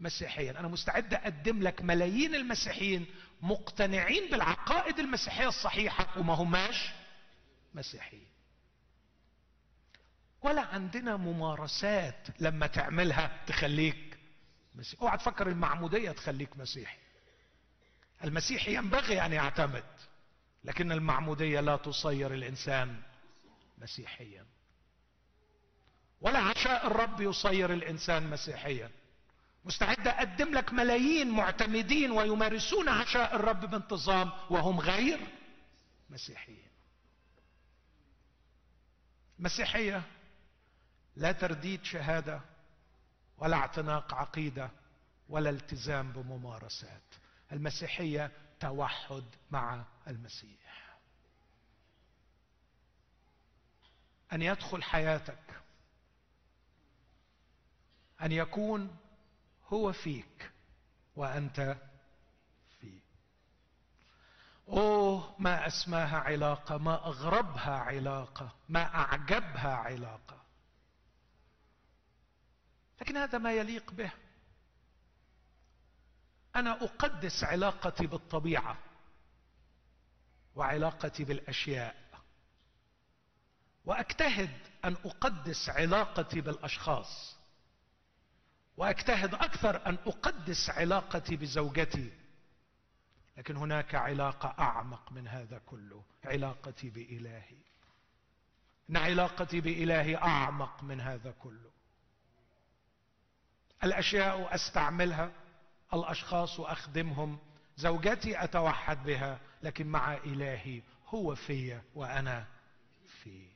مسيحيا. 0.00 0.50
أنا 0.50 0.68
مستعد 0.68 1.14
أقدم 1.14 1.62
لك 1.62 1.82
ملايين 1.82 2.34
المسيحيين 2.34 3.06
مقتنعين 3.42 4.30
بالعقائد 4.30 4.98
المسيحية 4.98 5.48
الصحيحة 5.48 6.18
وما 6.18 6.34
هماش 6.34 6.90
مسيحيين. 7.74 8.28
ولا 10.42 10.62
عندنا 10.62 11.16
ممارسات 11.16 12.26
لما 12.40 12.66
تعملها 12.66 13.44
تخليك 13.46 14.11
مسيحي 14.74 15.02
اوعى 15.02 15.18
تفكر 15.18 15.48
المعمودية 15.48 16.10
تخليك 16.10 16.56
مسيحي. 16.56 16.98
المسيحي 18.24 18.74
ينبغي 18.74 19.26
أن 19.26 19.32
يعتمد 19.32 19.84
لكن 20.64 20.92
المعمودية 20.92 21.60
لا 21.60 21.76
تصير 21.76 22.34
الإنسان 22.34 23.02
مسيحيا. 23.78 24.46
ولا 26.20 26.38
عشاء 26.38 26.86
الرب 26.86 27.20
يصير 27.20 27.72
الإنسان 27.72 28.30
مسيحيا. 28.30 28.90
مستعد 29.64 30.08
أقدم 30.08 30.54
لك 30.54 30.72
ملايين 30.72 31.30
معتمدين 31.30 32.10
ويمارسون 32.10 32.88
عشاء 32.88 33.36
الرب 33.36 33.70
بانتظام 33.70 34.32
وهم 34.50 34.80
غير 34.80 35.20
مسيحيين. 36.10 36.68
مسيحية 39.38 40.02
لا 41.16 41.32
ترديد 41.32 41.84
شهادة 41.84 42.40
ولا 43.42 43.56
اعتناق 43.56 44.14
عقيدة 44.14 44.70
ولا 45.28 45.50
التزام 45.50 46.12
بممارسات. 46.12 47.02
المسيحية 47.52 48.30
توحد 48.60 49.24
مع 49.50 49.84
المسيح. 50.06 50.96
أن 54.32 54.42
يدخل 54.42 54.82
حياتك 54.82 55.62
أن 58.22 58.32
يكون 58.32 58.96
هو 59.68 59.92
فيك 59.92 60.50
وأنت 61.16 61.76
فيه. 62.80 63.00
أوه 64.68 65.34
ما 65.38 65.66
أسماها 65.66 66.18
علاقة 66.18 66.78
ما 66.78 67.06
أغربها 67.06 67.78
علاقة 67.78 68.52
ما 68.68 68.94
أعجبها 68.94 69.74
علاقة. 69.74 70.41
لكن 73.02 73.16
هذا 73.16 73.38
ما 73.38 73.52
يليق 73.52 73.92
به. 73.92 74.12
أنا 76.56 76.84
أقدس 76.84 77.44
علاقتي 77.44 78.06
بالطبيعة 78.06 78.78
وعلاقتي 80.54 81.24
بالأشياء 81.24 81.96
وأجتهد 83.84 84.50
أن 84.84 84.96
أقدس 85.04 85.68
علاقتي 85.68 86.40
بالأشخاص 86.40 87.36
وأجتهد 88.76 89.34
أكثر 89.34 89.86
أن 89.86 89.94
أقدس 89.94 90.70
علاقتي 90.70 91.36
بزوجتي. 91.36 92.12
لكن 93.36 93.56
هناك 93.56 93.94
علاقة 93.94 94.54
أعمق 94.58 95.12
من 95.12 95.28
هذا 95.28 95.58
كله 95.58 96.04
علاقتي 96.24 96.90
بإلهي. 96.90 97.62
إن 98.90 98.96
علاقتي 98.96 99.60
بإلهي 99.60 100.16
أعمق 100.16 100.82
من 100.82 101.00
هذا 101.00 101.30
كله. 101.30 101.71
الأشياء 103.84 104.54
أستعملها 104.54 105.30
الأشخاص 105.94 106.60
أخدمهم 106.60 107.38
زوجتي 107.76 108.44
أتوحد 108.44 109.04
بها 109.04 109.38
لكن 109.62 109.86
مع 109.86 110.14
إلهي 110.14 110.82
هو 111.08 111.34
في 111.34 111.80
وأنا 111.94 112.46
فيه. 113.22 113.48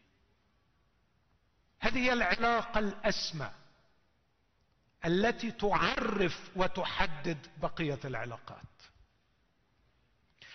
هذه 1.80 1.98
هي 1.98 2.12
العلاقة 2.12 2.78
الأسمى 2.78 3.50
التي 5.04 5.50
تعرف 5.50 6.50
وتحدد 6.56 7.46
بقية 7.62 7.98
العلاقات. 8.04 8.62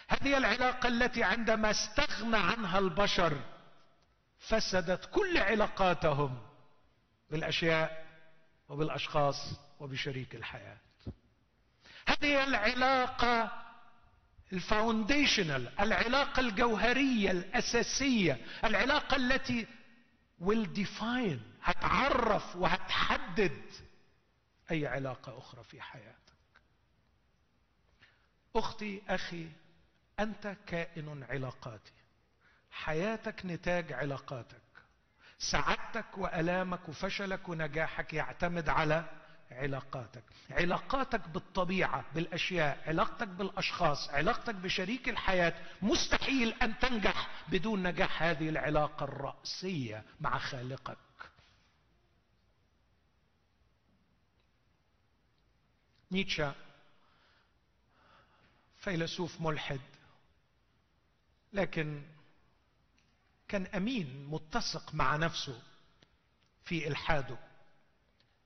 هذه 0.07 0.37
العلاقة 0.37 0.87
التي 0.87 1.23
عندما 1.23 1.71
استغنى 1.71 2.37
عنها 2.37 2.79
البشر 2.79 3.41
فسدت 4.39 5.05
كل 5.05 5.37
علاقاتهم 5.37 6.39
بالأشياء 7.31 8.00
وبالأشخاص 8.71 9.35
وبشريك 9.79 10.35
الحياة. 10.35 10.77
هذه 12.07 12.43
العلاقة 12.43 13.51
الفاونديشنال 14.53 15.79
العلاقة 15.79 16.39
الجوهرية 16.39 17.31
الأساسية 17.31 18.37
العلاقة 18.63 19.15
التي 19.15 19.67
will 20.41 20.67
define 20.77 21.39
هتعرف 21.63 22.55
وهتحدد 22.55 23.61
أي 24.71 24.87
علاقة 24.87 25.37
أخرى 25.37 25.63
في 25.63 25.81
حياتك. 25.81 26.17
أختي 28.55 29.01
أخي 29.09 29.47
أنت 30.19 30.55
كائن 30.67 31.23
علاقاتي. 31.29 31.93
حياتك 32.71 33.45
نتاج 33.45 33.93
علاقاتك. 33.93 34.61
سعادتك 35.41 36.17
وألامك 36.17 36.89
وفشلك 36.89 37.49
ونجاحك 37.49 38.13
يعتمد 38.13 38.69
على 38.69 39.05
علاقاتك. 39.51 40.23
علاقاتك 40.51 41.29
بالطبيعة 41.29 42.05
بالأشياء 42.15 42.83
علاقتك 42.87 43.27
بالأشخاص 43.27 44.09
علاقتك 44.09 44.55
بشريك 44.55 45.09
الحياة 45.09 45.53
مستحيل 45.81 46.53
أن 46.61 46.79
تنجح 46.79 47.27
بدون 47.47 47.87
نجاح 47.87 48.23
هذه 48.23 48.49
العلاقة 48.49 49.03
الرأسية 49.03 50.03
مع 50.19 50.37
خالقك. 50.37 50.97
نيتشه 56.11 56.53
فيلسوف 58.77 59.41
ملحد 59.41 59.81
لكن 61.53 62.01
كان 63.51 63.65
أمين 63.65 64.25
متسق 64.29 64.93
مع 64.93 65.15
نفسه 65.15 65.61
في 66.63 66.87
إلحاده. 66.87 67.37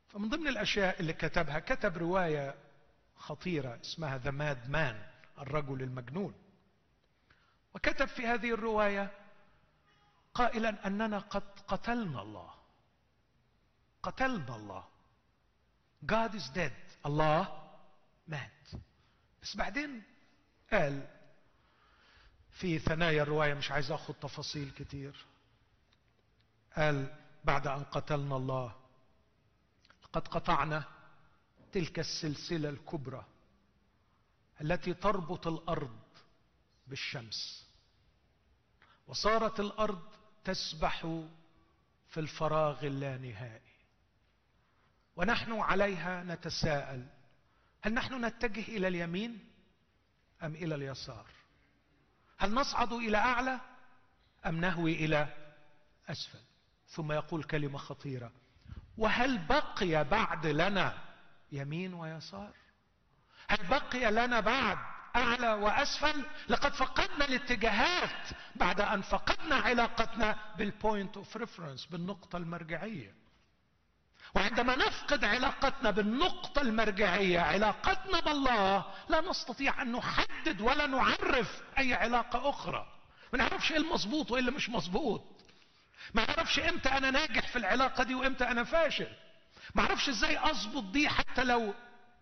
فمن 0.08 0.30
ضمن 0.30 0.48
الأشياء 0.48 1.00
اللي 1.00 1.14
كتبها 1.14 1.60
كتب 1.60 1.98
رواية 1.98 2.56
خطيرة 3.18 3.80
اسمها 3.82 4.18
ذا 4.18 4.32
ماد 4.32 4.70
مان 4.70 5.06
الرجل 5.40 5.82
المجنون. 5.82 6.34
وكتب 7.74 8.06
في 8.06 8.28
هذه 8.28 8.54
الرواية 8.54 9.12
قائلا 10.34 10.88
أننا 10.88 11.20
قد 11.20 11.60
قتلنا 11.68 12.22
الله. 12.22 12.54
قتلنا 14.04 14.56
الله. 14.56 14.84
God 16.06 16.32
is 16.36 16.56
dead. 16.56 17.06
الله 17.06 17.64
مات. 18.28 18.72
بس 19.42 19.56
بعدين 19.56 20.04
قال 20.72 21.08
في 22.60 22.80
ثنايا 22.80 23.24
الرواية 23.24 23.54
مش 23.54 23.72
عايز 23.72 23.92
أخذ 23.92 24.14
تفاصيل 24.14 24.72
كتير. 24.72 25.26
قال 26.78 27.16
بعد 27.44 27.68
أن 27.68 27.84
قتلنا 27.84 28.36
الله 28.38 28.76
قد 30.14 30.28
قطعنا 30.28 30.84
تلك 31.72 32.00
السلسلة 32.00 32.70
الكبرى 32.70 33.26
التي 34.62 34.94
تربط 34.94 35.48
الأرض 35.48 36.00
بالشمس 36.88 37.66
وصارت 39.08 39.60
الأرض 39.60 40.02
تسبح 40.44 41.02
في 42.10 42.20
الفراغ 42.20 42.86
اللانهائي 42.86 43.62
ونحن 45.16 45.52
عليها 45.52 46.24
نتساءل 46.24 47.08
هل 47.82 47.94
نحن 47.94 48.26
نتجه 48.26 48.62
إلى 48.62 48.88
اليمين 48.88 49.50
أم 50.44 50.56
إلى 50.56 50.76
اليسار؟ 50.76 51.26
هل 52.38 52.54
نصعد 52.54 52.94
إلى 52.94 53.18
أعلى 53.18 53.60
أم 54.46 54.62
نهوي 54.62 54.94
إلى 55.06 55.28
أسفل؟ 56.10 56.40
ثم 56.88 57.12
يقول 57.12 57.44
كلمة 57.44 57.78
خطيرة 57.78 58.32
وهل 58.98 59.38
بقي 59.38 60.04
بعد 60.04 60.46
لنا 60.46 60.98
يمين 61.52 61.94
ويسار؟ 61.94 62.54
هل 63.48 63.68
بقي 63.68 64.12
لنا 64.12 64.40
بعد 64.40 64.78
أعلى 65.16 65.54
وأسفل؟ 65.54 66.26
لقد 66.50 66.74
فقدنا 66.74 67.26
الاتجاهات 67.26 68.28
بعد 68.56 68.82
أن 68.82 69.02
فقدنا 69.02 69.56
علاقتنا 69.56 70.56
بال 70.58 70.75
point 70.75 71.18
of 71.18 71.38
reference 71.38 71.86
بالنقطة 71.86 72.38
المرجعية. 72.38 73.16
وعندما 74.36 74.76
نفقد 74.76 75.24
علاقتنا 75.24 75.92
بالنقطة 75.92 76.62
المرجعية 76.62 77.40
علاقتنا 77.40 78.20
بالله 78.20 78.86
لا 79.10 79.22
نستطيع 79.22 79.82
أن 79.82 79.92
نحدد 79.92 80.62
ولا 80.62 80.88
نعرف 80.88 81.62
أي 81.78 81.94
علاقة 81.94 82.50
أخرى. 82.50 82.88
ما 83.34 83.40
نعرفش 83.40 83.72
إيه 83.72 83.78
المظبوط 83.78 84.32
وإيه 84.32 84.40
اللي 84.40 84.52
مش 84.52 84.70
مظبوط. 84.70 85.24
ما 86.14 86.30
أعرفش 86.30 86.60
إمتى 86.60 86.90
أنا 86.90 87.12
ناجح 87.12 87.48
في 87.48 87.56
العلاقة 87.56 88.04
دي 88.04 88.16
وإمتى 88.16 88.44
أنا 88.44 88.64
فاشل. 88.64 89.08
ما 89.76 89.82
أعرفش 89.82 90.10
إزاي 90.10 90.38
أظبط 90.52 90.84
دي 90.84 91.10
حتى 91.10 91.44
لو 91.44 91.74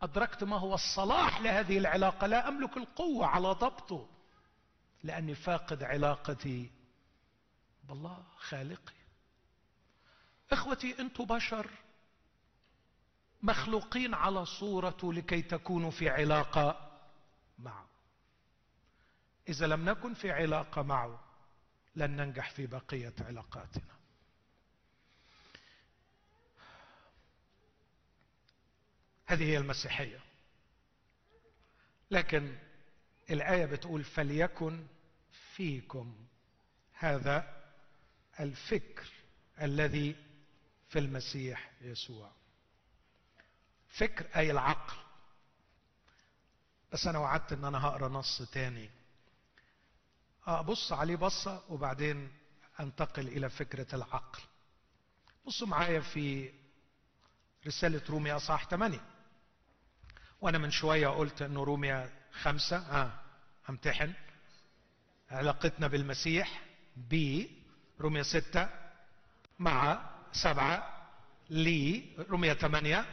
أدركت 0.02 0.44
ما 0.44 0.58
هو 0.60 0.74
الصلاح 0.74 1.42
لهذه 1.42 1.78
العلاقة. 1.78 2.28
لا 2.28 2.48
أملك 2.48 2.78
القوة 2.78 3.28
على 3.28 3.48
ضبطه 3.48 4.10
لأني 5.04 5.36
فاقد 5.36 5.84
علاقتي 5.84 6.72
بالله 7.84 8.24
خالقي. 8.38 8.94
إخوتي 10.52 11.00
أنتم 11.00 11.26
بشر. 11.26 11.70
مخلوقين 13.44 14.14
على 14.14 14.46
صورته 14.46 15.14
لكي 15.14 15.42
تكونوا 15.42 15.92
في 15.92 16.10
علاقة 16.10 16.92
معه. 17.60 17.88
إذا 19.50 19.68
لم 19.68 19.90
نكن 19.90 20.14
في 20.14 20.32
علاقة 20.32 20.82
معه 20.82 21.20
لن 21.96 22.12
ننجح 22.16 22.52
في 22.52 22.66
بقية 22.68 23.14
علاقاتنا. 23.20 23.94
هذه 29.26 29.44
هي 29.44 29.58
المسيحية. 29.58 30.20
لكن 32.12 32.58
الآية 33.30 33.66
بتقول 33.66 34.04
فليكن 34.04 34.88
فيكم. 35.56 36.16
هذا 36.94 37.64
الفكر 38.40 39.10
الذي 39.62 40.16
في 40.90 41.00
المسيح 41.00 41.72
يسوع. 41.82 42.32
فكر 43.94 44.26
أي 44.36 44.52
العقل. 44.52 44.94
بس 46.92 47.08
أنا 47.08 47.20
وعدت 47.20 47.54
إن 47.54 47.66
أنا 47.66 47.86
هقرأ 47.86 48.10
نص 48.10 48.42
تاني. 48.42 48.90
ابص 50.48 50.92
عليه 50.92 51.16
بصة 51.16 51.64
وبعدين 51.70 52.32
أنتقل 52.80 53.28
إلى 53.28 53.50
فكرة 53.50 53.96
العقل. 53.96 54.42
بصوا 55.46 55.68
معايا 55.68 56.00
في 56.00 56.54
رسالة 57.68 58.02
روميا 58.10 58.36
اصحاح 58.36 58.66
8 58.70 59.02
وأنا 60.42 60.58
من 60.58 60.72
شوية 60.72 61.08
قلت 61.08 61.42
إنه 61.42 61.64
روميا 61.64 62.10
خمسة. 62.42 62.78
ها 62.78 63.24
أمتحن. 63.70 64.14
علاقتنا 65.32 65.88
بالمسيح. 65.88 66.62
ب 66.96 67.44
روميا 68.00 68.24
ستة. 68.24 68.70
مع 69.60 70.10
سبعة. 70.32 71.08
لي 71.50 72.16
روميا 72.30 72.54
ثمانية 72.54 73.06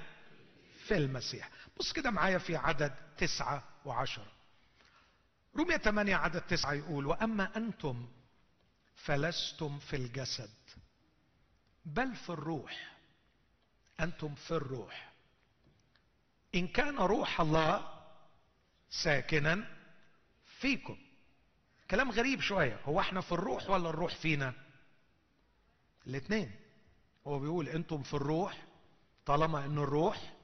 في 0.91 0.97
المسيح. 0.97 1.51
بص 1.79 1.93
كده 1.93 2.11
معايا 2.11 2.39
في 2.39 2.57
عدد 2.57 2.95
تسعة 3.19 3.63
وعشرة. 3.85 4.33
روميا 5.57 5.77
ثمانية 5.77 6.17
عدد 6.17 6.41
تسعة 6.41 6.73
يقول 6.73 7.07
وأما 7.07 7.57
أنتم 7.57 8.09
فلستم 8.95 9.79
في 9.79 9.97
الجسد 9.97 10.51
بل 11.85 12.15
في 12.17 12.31
الروح. 12.31 12.97
أنتم 14.01 14.35
في 14.35 14.51
الروح. 14.51 15.13
إن 16.55 16.69
كان 16.69 16.97
روح 16.97 17.41
الله 17.41 18.03
ساكنا 18.91 19.77
فيكم. 20.61 20.97
كلام 21.91 22.11
غريب 22.11 22.41
شوية. 22.41 22.81
هو 22.85 23.01
إحنا 23.01 23.21
في 23.21 23.33
الروح 23.33 23.71
ولا 23.71 23.91
الروح 23.91 24.15
فينا؟ 24.15 24.55
الاثنين 26.07 26.51
هو 27.27 27.39
بيقول 27.39 27.69
أنتم 27.69 28.03
في 28.03 28.15
الروح 28.15 28.63
طالما 29.27 29.65
ان 29.65 29.79
الروح 29.79 30.40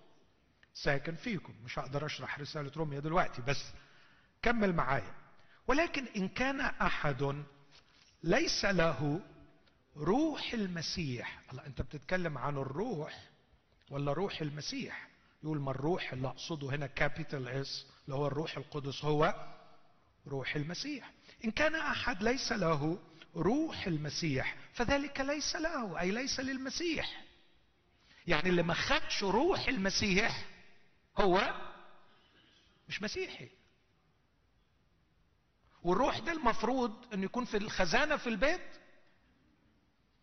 ساكن 0.83 1.15
فيكم 1.15 1.55
مش 1.65 1.79
هقدر 1.79 2.07
أشرح 2.07 2.41
رسالة 2.41 2.73
روميا 2.77 3.01
دلوقتي 3.01 3.43
بس 3.43 3.65
كمل 4.43 4.73
معايا. 4.75 5.15
ولكن 5.69 6.07
إن 6.17 6.29
كان 6.29 6.61
أحد 6.61 7.45
ليس 8.23 8.65
له 8.65 9.21
روح 9.97 10.53
المسيح. 10.55 11.41
الله 11.51 11.67
أنت 11.67 11.83
بتتكلم 11.83 12.39
عن 12.39 12.57
الروح 12.57 13.29
ولا 13.91 14.13
روح 14.13 14.41
المسيح؟ 14.41 15.09
يقول 15.43 15.61
ما 15.61 15.71
الروح 15.71 16.13
اللي 16.13 16.29
أقصده 16.29 16.71
هنا 16.71 16.87
capital 16.87 17.49
S 17.49 17.87
اللي 18.05 18.17
هو 18.17 18.27
الروح 18.27 18.57
القدس 18.57 19.05
هو 19.05 19.35
روح 20.27 20.57
المسيح. 20.57 21.11
إن 21.45 21.51
كان 21.51 21.75
أحد 21.75 22.23
ليس 22.23 22.53
له 22.53 22.99
روح 23.37 23.87
المسيح 23.87 24.57
فذلك 24.75 25.21
ليس 25.21 25.57
له 25.57 26.01
أي 26.01 26.11
ليس 26.11 26.41
للمسيح. 26.41 27.25
يعني 28.27 28.49
اللي 28.49 28.63
ما 28.63 28.75
خدش 28.75 29.23
روح 29.23 29.69
المسيح 29.69 30.45
هو 31.19 31.55
مش 32.89 33.03
مسيحي. 33.03 33.49
والروح 35.83 36.19
ده 36.19 36.33
المفروض 36.33 37.15
انه 37.15 37.25
يكون 37.25 37.45
في 37.45 37.57
الخزانة 37.57 38.17
في 38.17 38.27
البيت 38.27 38.81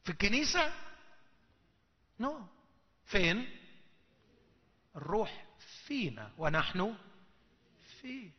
في 0.04 0.10
الكنيسة. 0.10 0.74
نو. 2.20 2.40
no. 2.40 2.44
فين؟ 3.06 3.60
الروح 4.96 5.46
فينا 5.88 6.32
ونحن 6.38 6.96
فيه. 8.02 8.32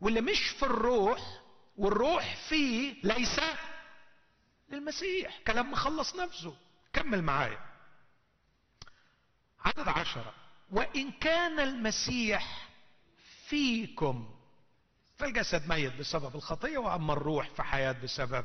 واللي 0.00 0.20
مش 0.20 0.48
في 0.58 0.62
الروح 0.62 1.42
والروح 1.76 2.48
فيه 2.48 2.94
ليس 3.04 3.40
للمسيح. 4.68 5.40
كلام 5.46 5.70
مخلص 5.72 6.16
نفسه. 6.16 6.56
كمل 6.92 7.22
معايا. 7.22 7.66
عدد 9.60 9.88
عشرة. 9.88 10.34
وإن 10.70 11.10
كان 11.10 11.60
المسيح 11.60 12.68
فيكم 13.46 14.28
فالجسد 15.16 15.68
ميت 15.68 15.96
بسبب 15.96 16.36
الخطية 16.36 16.78
وأما 16.78 17.12
الروح 17.12 17.50
فحياة 17.50 17.92
بسبب 17.92 18.44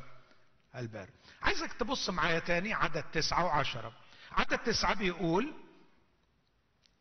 البر. 0.75 1.09
عايزك 1.41 1.73
تبص 1.73 2.09
معايا 2.09 2.39
تاني 2.39 2.73
عدد 2.73 3.03
تسعة 3.03 3.45
وعشرة. 3.45 3.93
عدد 4.31 4.57
تسعة 4.57 4.95
بيقول 4.95 5.53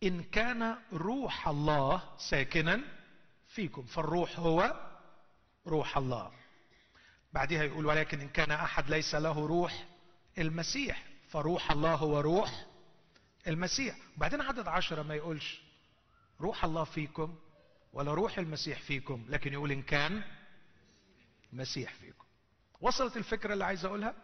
إن 0.02 0.22
كان 0.22 0.76
روح 0.92 1.48
الله 1.48 2.02
ساكنا 2.30 2.80
فيكم 3.48 3.82
فالروح 3.82 4.38
هو 4.38 4.88
روح 5.66 5.96
الله. 5.96 6.32
بعدها 7.32 7.62
يقول 7.64 7.86
ولكن 7.86 8.20
إن 8.20 8.28
كان 8.28 8.50
أحد 8.50 8.90
ليس 8.90 9.14
له 9.14 9.46
روح 9.46 9.84
المسيح 10.38 11.04
فروح 11.30 11.70
الله 11.70 11.94
هو 11.94 12.20
روح 12.20 12.66
المسيح. 13.46 13.96
بعدين 14.16 14.40
عدد 14.40 14.68
عشرة 14.68 15.02
ما 15.02 15.14
يقولش 15.14 15.60
روح 16.40 16.64
الله 16.64 16.84
فيكم 16.84 17.38
ولا 17.92 18.14
روح 18.14 18.38
المسيح 18.38 18.80
فيكم 18.82 19.26
لكن 19.28 19.52
يقول 19.52 19.72
إن 19.72 19.82
كان 19.82 20.22
مسيح 21.52 21.94
فيكم. 21.94 22.24
وصلت 22.80 23.16
الفكرة 23.16 23.52
اللي 23.52 23.64
عايز 23.64 23.84
أقولها؟ 23.84 24.14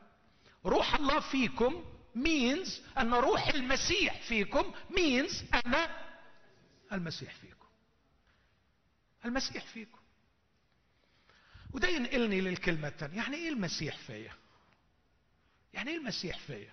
روح 0.66 0.94
الله 0.94 1.20
فيكم 1.20 1.84
means 2.16 2.98
أن 2.98 3.14
روح 3.14 3.48
المسيح 3.48 4.22
فيكم 4.28 4.72
means 4.90 5.54
أن 5.54 5.74
المسيح 6.92 7.34
فيكم. 7.34 7.66
المسيح 9.24 9.64
فيكم. 9.64 9.98
وده 11.72 11.88
ينقلني 11.88 12.40
للكلمة 12.40 12.88
الثانية 12.88 13.16
يعني 13.16 13.36
إيه 13.36 13.48
المسيح 13.48 13.96
فيا؟ 13.96 14.32
يعني 15.74 15.90
إيه 15.90 15.96
المسيح 15.96 16.38
فيا؟ 16.38 16.72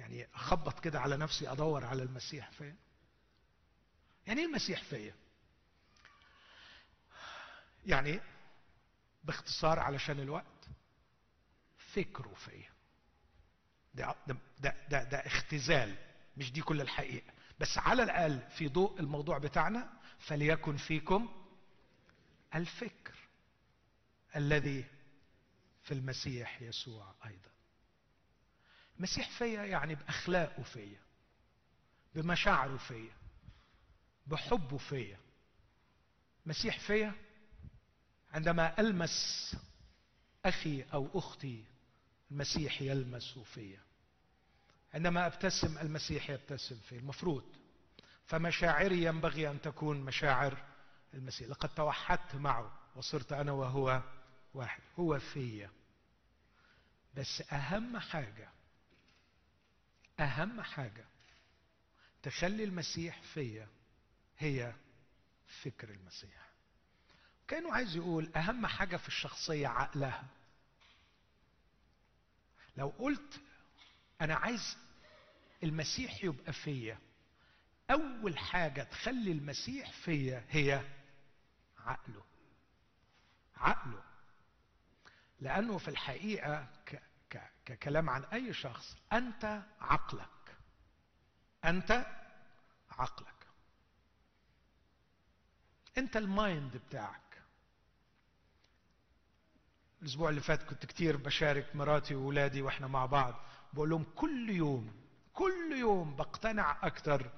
يعني 0.00 0.26
أخبط 0.34 0.80
كده 0.80 1.00
على 1.00 1.16
نفسي 1.16 1.52
أدور 1.52 1.84
على 1.84 2.02
المسيح 2.02 2.50
فيا 2.50 2.76
يعني 4.26 4.40
إيه 4.40 4.46
المسيح 4.46 4.82
فيا؟ 4.82 5.14
يعني 7.86 8.20
باختصار 9.24 9.78
علشان 9.78 10.20
الوقت 10.20 10.68
فكره 11.92 12.34
فيا. 12.34 12.70
ده, 13.94 14.14
ده, 14.26 14.74
ده, 14.88 15.04
ده 15.04 15.18
اختزال 15.18 15.96
مش 16.36 16.52
دي 16.52 16.62
كل 16.62 16.80
الحقيقة. 16.80 17.32
بس 17.60 17.78
على 17.78 18.02
الأقل 18.02 18.40
في 18.50 18.68
ضوء 18.68 19.00
الموضوع 19.00 19.38
بتاعنا 19.38 19.92
فليكن 20.18 20.76
فيكم 20.76 21.46
الفكر 22.54 23.14
الذي 24.36 24.84
في 25.82 25.94
المسيح 25.94 26.62
يسوع 26.62 27.14
أيضا. 27.26 27.50
مسيح 29.00 29.30
فيا 29.38 29.64
يعني 29.64 29.94
بأخلاقه 29.94 30.62
فيا 30.62 31.00
بمشاعره 32.14 32.76
فيا 32.76 33.12
بحبه 34.26 34.78
فيا. 34.78 35.18
مسيح 36.46 36.78
فيا 36.78 37.14
عندما 38.32 38.80
ألمس 38.80 39.56
أخي 40.44 40.82
أو 40.82 41.08
أختي 41.14 41.64
المسيح 42.30 42.82
يلمس 42.82 43.38
فيا. 43.38 43.80
عندما 44.94 45.26
أبتسم 45.26 45.78
المسيح 45.78 46.30
يبتسم 46.30 46.76
في 46.88 46.96
المفروض 46.96 47.44
فمشاعري 48.26 49.04
ينبغي 49.04 49.50
أن 49.50 49.60
تكون 49.60 50.00
مشاعر 50.00 50.64
المسيح. 51.14 51.48
لقد 51.48 51.68
توحدت 51.68 52.34
معه 52.34 52.78
وصرت 52.96 53.32
أنا 53.32 53.52
وهو 53.52 54.02
واحد. 54.54 54.82
هو 54.98 55.18
فيا. 55.18 55.70
بس 57.14 57.42
أهم 57.52 57.98
حاجة 57.98 58.59
أهم 60.20 60.62
حاجة 60.62 61.04
تخلي 62.22 62.64
المسيح 62.64 63.22
فيا 63.22 63.68
هي 64.38 64.74
فكر 65.62 65.90
المسيح. 65.90 66.50
كأنه 67.48 67.74
عايز 67.74 67.96
يقول 67.96 68.32
أهم 68.36 68.66
حاجة 68.66 68.96
في 68.96 69.08
الشخصية 69.08 69.68
عقلها. 69.68 70.24
لو 72.76 72.88
قلت 72.88 73.40
أنا 74.20 74.34
عايز 74.34 74.76
المسيح 75.62 76.24
يبقى 76.24 76.52
فيا 76.52 76.98
أول 77.90 78.38
حاجة 78.38 78.82
تخلي 78.82 79.32
المسيح 79.32 79.90
فيا 79.92 80.44
هي 80.50 80.84
عقله. 81.78 82.24
عقله. 83.56 84.02
لأنه 85.40 85.78
في 85.78 85.88
ك 86.86 87.02
ككلام 87.66 88.10
عن 88.10 88.24
أي 88.24 88.52
شخص 88.52 88.96
أنت 89.12 89.62
عقلك. 89.80 90.56
أنت 91.64 92.06
عقلك. 92.90 93.46
أنت 95.98 96.16
ال 96.16 96.28
mind 96.28 96.76
بتاعك. 96.76 97.20
الأسبوع 100.02 100.30
اللي 100.30 100.40
فات 100.40 100.62
كنت 100.62 100.86
كتير 100.86 101.16
بشارك 101.16 101.76
مراتي 101.76 102.14
واولادي 102.14 102.62
وإحنا 102.62 102.86
مع 102.86 103.06
بعض. 103.06 103.34
بقول 103.72 103.90
لهم 103.90 104.04
كل 104.16 104.50
يوم 104.50 105.00
كل 105.34 105.72
يوم 105.78 106.16
بقتنع 106.16 106.78
أكتر. 106.82 107.30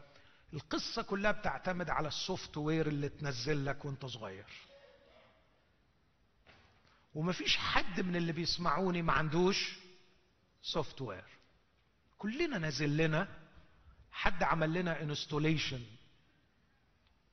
القصة 0.52 1.02
كلها 1.02 1.32
بتعتمد 1.32 1.90
على 1.90 2.08
ال 2.08 2.56
software 2.56 2.86
اللي 2.86 3.08
تنزل 3.08 3.66
لك 3.66 3.84
وأنت 3.84 4.06
صغير. 4.06 4.46
ومفيش 7.14 7.56
حد 7.56 8.00
من 8.00 8.16
اللي 8.16 8.32
بيسمعوني 8.32 9.02
ما 9.02 9.12
عندوش 9.12 9.81
software 10.62 11.24
كلنا 12.18 12.58
نازل 12.58 12.96
لنا 12.96 13.28
حد 14.12 14.42
عمل 14.42 14.72
لنا 14.72 15.02
installation 15.02 15.82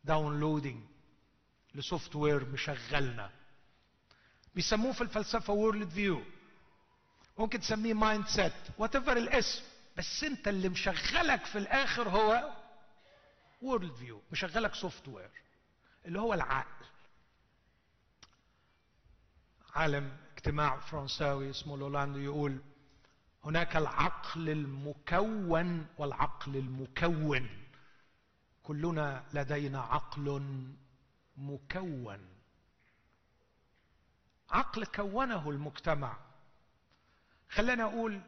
downloading 0.03 0.83
ل 1.75 2.15
software 2.15 2.45
مشغلنا. 2.45 3.31
بيسموه 4.55 4.93
في 4.93 5.01
الفلسفة 5.01 5.53
worldview 5.53 6.23
ممكن 7.37 7.59
تسميه 7.59 7.93
mindset 7.93 8.53
whatever 8.77 9.17
الاسم 9.17 9.63
بس 9.97 10.23
انت 10.23 10.47
اللي 10.47 10.69
مشغلك 10.69 11.45
في 11.45 11.57
الآخر 11.57 12.09
هو 12.09 12.53
worldview 13.61 14.21
مشغلك 14.31 14.75
software 14.75 15.31
اللي 16.05 16.19
هو 16.19 16.33
العقل. 16.33 16.85
عالم 19.75 20.17
اجتماع 20.33 20.79
فرنساوي 20.79 21.49
اسمه 21.49 21.77
لولاندو 21.77 22.19
يقول 22.19 22.59
هناك 23.43 23.75
العقل 23.77 24.49
المكون 24.49 25.87
والعقل 25.97 26.55
المكون. 26.57 27.49
كلنا 28.63 29.23
لدينا 29.33 29.81
عقل 29.81 30.43
مكون. 31.37 32.29
عقل 34.49 34.85
كونه 34.85 35.49
المجتمع. 35.49 36.17
خلينا 37.49 37.83
أقول 37.83 38.21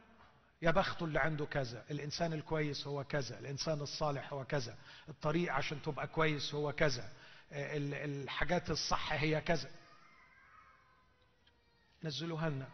يا 0.62 0.72
بخته 0.72 1.04
اللي 1.06 1.20
عنده 1.20 1.46
كذا 1.46 1.86
الإنسان 1.92 2.34
الكويس 2.34 2.88
هو 2.88 3.04
كذا 3.04 3.40
الإنسان 3.40 3.82
الصالح 3.82 4.34
هو 4.34 4.46
كذا 4.46 4.78
الطريق 5.10 5.54
عشان 5.54 5.82
تبقى 5.82 6.08
كويس 6.08 6.54
هو 6.56 6.72
كذا 6.72 7.14
الحاجات 7.52 8.70
الصح 8.70 9.14
هي 9.14 9.42
كذا. 9.42 9.72
نزلوها 12.04 12.50
لنا. 12.50 12.70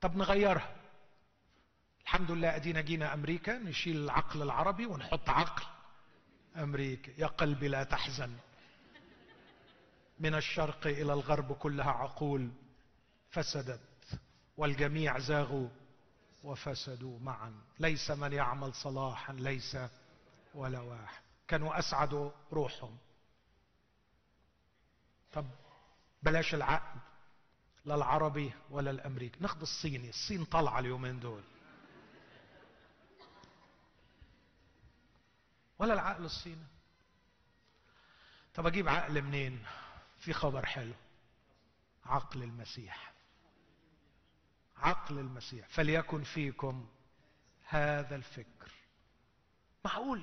طب 0.00 0.16
نغيرها. 0.16 0.76
الحمد 2.02 2.30
لله 2.30 2.56
أدينا 2.56 2.80
جينا 2.80 3.14
أمريكا 3.14 3.58
نشيل 3.58 3.96
العقل 3.96 4.42
العربي 4.42 4.86
ونحط 4.86 5.28
عقل 5.28 5.66
أمريكا 6.56 7.12
يا 7.18 7.26
قلبي 7.26 7.68
لا 7.68 7.84
تحزن. 7.84 8.36
من 10.20 10.34
الشرق 10.34 10.86
إلى 10.86 11.12
الغرب 11.12 11.52
كلها 11.52 11.90
عقول 11.90 12.50
فسدت 13.30 13.80
والجميع 14.56 15.18
زاغوا 15.18 15.68
وفسدوا 16.44 17.18
معا. 17.18 17.54
ليس 17.78 18.10
من 18.10 18.32
يعمل 18.32 18.74
صلاحا 18.74 19.32
ليس 19.32 19.76
ولا 20.54 20.80
واحد. 20.80 21.22
كانوا 21.48 21.78
اسعدوا 21.78 22.30
روحهم. 22.52 22.96
طب 25.32 25.46
بلاش 26.22 26.54
العقل. 26.54 27.00
لا 27.84 27.94
العربي 27.94 28.52
ولا 28.70 28.90
الأمريكي. 28.90 29.40
ناخد 29.40 29.60
الصيني. 29.60 30.08
الصين 30.08 30.44
طالعة 30.44 30.78
اليومين 30.78 31.20
دول. 31.20 31.42
ولا 35.78 35.94
العقل 35.94 36.24
الصيني. 36.24 36.66
طب 38.54 38.66
أجيب 38.66 38.88
عقل 38.88 39.22
منين؟ 39.22 39.64
في 40.18 40.32
خبر 40.32 40.66
حلو. 40.66 40.94
عقل 42.06 42.42
المسيح. 42.42 43.12
عقل 44.76 45.18
المسيح. 45.18 45.68
فليكن 45.68 46.22
فيكم 46.22 46.88
هذا 47.64 48.16
الفكر. 48.16 48.70
معقول؟ 49.84 50.22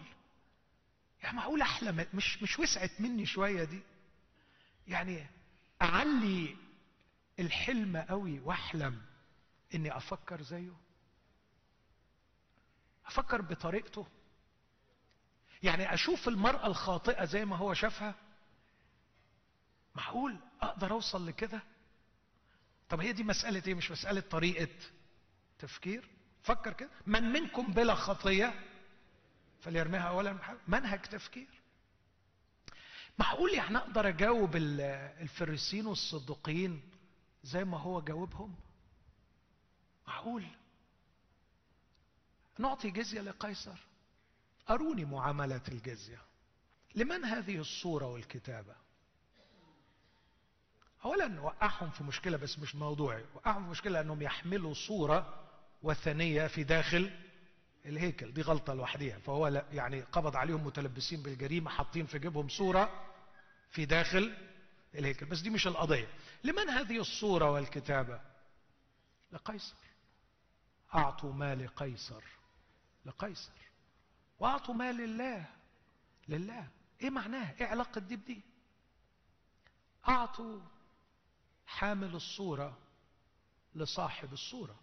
يعني 1.23 1.37
معقول 1.37 1.61
احلم 1.61 2.05
مش 2.13 2.43
مش 2.43 2.59
وسعت 2.59 3.01
مني 3.01 3.25
شوية 3.25 3.63
دي. 3.63 3.81
يعني 4.87 5.27
أعلي 5.81 6.57
الحلم 7.39 7.97
قوي 7.97 8.39
واحلم 8.39 9.01
إني 9.75 9.97
أفكر 9.97 10.41
زيه. 10.41 10.71
أفكر 13.05 13.41
بطريقته. 13.41 14.07
يعني 15.63 15.93
أشوف 15.93 16.27
المرأة 16.27 16.67
الخاطئة 16.67 17.25
زي 17.25 17.45
ما 17.45 17.55
هو 17.55 17.73
شافها. 17.73 18.15
معقول 19.95 20.39
أقدر 20.61 20.91
أوصل 20.91 21.27
لكده؟ 21.27 21.61
طب 22.89 22.99
هي 23.01 23.11
دي 23.11 23.23
مسألة 23.23 23.63
إيه؟ 23.67 23.73
مش 23.73 23.91
مسألة 23.91 24.21
طريقة 24.21 24.67
تفكير؟ 25.59 26.09
فكر 26.43 26.73
كده. 26.73 26.89
من 27.07 27.23
منكم 27.23 27.67
بلا 27.73 27.95
خطية 27.95 28.53
فليرميها 29.61 30.01
اولا 30.09 30.37
منهج 30.67 31.01
تفكير. 31.01 31.47
معقول 33.19 33.53
يعني 33.53 33.77
أقدر 33.77 34.07
أجاوب 34.07 34.55
الفريسين 34.55 35.85
والصدقين 35.85 36.81
زي 37.47 37.63
ما 37.63 37.77
هو 37.77 38.01
جاوبهم. 38.01 38.55
معقول؟ 40.07 40.45
نعطي 42.59 42.89
جزية 42.89 43.21
لقيصر. 43.21 43.77
أروني 44.69 45.05
معاملة 45.05 45.61
الجزية. 45.67 46.21
لمن 46.95 47.25
هذه 47.25 47.57
الصورة 47.57 48.05
والكتابة؟ 48.07 48.75
اولا 51.05 51.41
وقعهم 51.41 51.89
في 51.89 52.03
مشكلة 52.03 52.37
بس 52.37 52.59
مش 52.59 52.75
موضوعي. 52.75 53.25
وقعهم 53.35 53.63
في 53.63 53.69
مشكلة 53.69 54.01
أنهم 54.01 54.21
يحملوا 54.21 54.73
صورة 54.73 55.47
وثنية 55.83 56.47
في 56.47 56.63
داخل 56.63 57.11
الهيكل. 57.85 58.33
دي 58.33 58.41
غلطة 58.41 58.73
لوحديها. 58.73 59.19
فهو 59.19 59.47
يعني 59.71 60.01
قبض 60.01 60.35
عليهم 60.35 60.65
متلبسين 60.65 61.21
بالجريمة 61.21 61.69
حاطين 61.69 62.05
في 62.05 62.19
جيبهم 62.19 62.49
صورة 62.49 63.05
في 63.69 63.85
داخل 63.85 64.37
الهيكل 64.95 65.25
بس 65.25 65.39
دي 65.39 65.49
مش 65.49 65.67
القضية. 65.67 66.07
لمن 66.43 66.69
هذه 66.69 67.01
الصورة 67.01 67.51
والكتابة؟ 67.51 68.21
لقيصر. 69.31 69.75
أعطوا 70.95 71.33
ما 71.33 71.55
لقيصر 71.55 72.23
لقيصر. 73.05 73.51
وأعطوا 74.39 74.73
ما 74.73 74.91
لله. 74.91 75.45
لله. 76.27 76.67
إيه 77.01 77.09
معناها؟ 77.09 77.55
إيه 77.61 77.67
علاقة 77.67 78.01
دي 78.01 78.15
بدي؟ 78.15 78.41
أعطوا 80.07 80.59
حامل 81.65 82.15
الصورة 82.15 82.77
لصاحب 83.75 84.33
الصورة. 84.33 84.79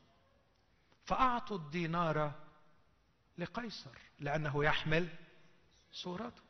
فأعطوا 1.04 1.56
الدينار 1.56 2.32
لقيصر 3.38 3.98
لأنه 4.20 4.64
يحمل 4.64 5.08
صورته. 5.92 6.42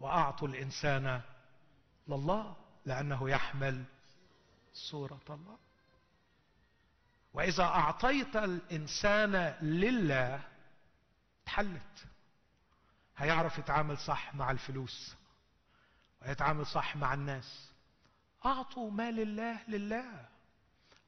وأعطوا 0.00 0.48
الإنسان 0.48 1.22
لله. 2.08 2.65
لأنه 2.86 3.30
يحمل 3.30 3.84
صورة 4.72 5.20
الله. 5.30 5.58
وإذا 7.32 7.64
أعطيت 7.64 8.36
الإنسان 8.36 9.54
لله 9.62 10.40
اتحلت 11.42 12.06
هيعرف 13.16 13.58
يتعامل 13.58 13.98
صح 13.98 14.34
مع 14.34 14.50
الفلوس 14.50 15.14
ويتعامل 16.22 16.66
صح 16.66 16.96
مع 16.96 17.14
الناس. 17.14 17.70
أعطوا 18.46 18.90
ما 18.90 19.10
لله 19.10 19.58
لله. 19.68 20.28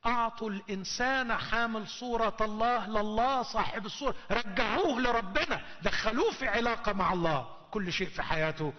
أعطوا 0.07 0.51
الإنسان 0.51 1.37
حامل 1.37 1.89
صورة 1.89 2.37
الله 2.41 2.87
لله 2.87 3.43
صاحب 3.43 3.87
الصورة 3.87 4.15
رجعوه 4.31 5.01
لربنا. 5.01 5.67
دخلوه 5.83 6.33
في 6.33 6.49
علاقة 6.49 6.93
مع 6.93 7.13
الله. 7.13 7.57
كل 7.71 7.93
شيء 7.93 8.09
في 8.09 8.23
حياته 8.23 8.73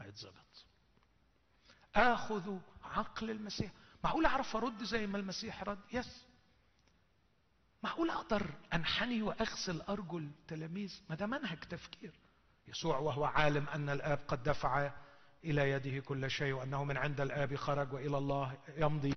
هيتظبط. 0.00 0.47
آخذ 1.96 2.58
عقل 2.84 3.30
المسيح. 3.30 3.70
معقول 4.04 4.26
أعرف 4.26 4.56
أرد 4.56 4.82
زي 4.84 5.06
ما 5.06 5.18
المسيح 5.18 5.62
رد؟ 5.62 5.78
يس 5.92 6.26
معقول 7.82 8.10
أقدر 8.10 8.50
أنحني 8.74 9.22
وأغسل 9.22 9.80
أرجل 9.80 10.30
تلاميذ؟ 10.48 11.00
ما 11.10 11.16
ده 11.16 11.26
منهج 11.26 11.58
تفكير. 11.58 12.12
يسوع 12.68 12.98
وهو 12.98 13.24
عالم 13.24 13.68
أن 13.68 13.88
الآب 13.90 14.18
قد 14.28 14.42
دفع 14.42 14.90
إلى 15.44 15.70
يده 15.70 16.00
كل 16.00 16.30
شيء 16.30 16.52
وأنه 16.52 16.84
من 16.84 16.96
عند 16.96 17.20
الآب 17.20 17.56
خرج 17.56 17.92
وإلى 17.92 18.18
الله 18.18 18.56
يمضي. 18.76 19.14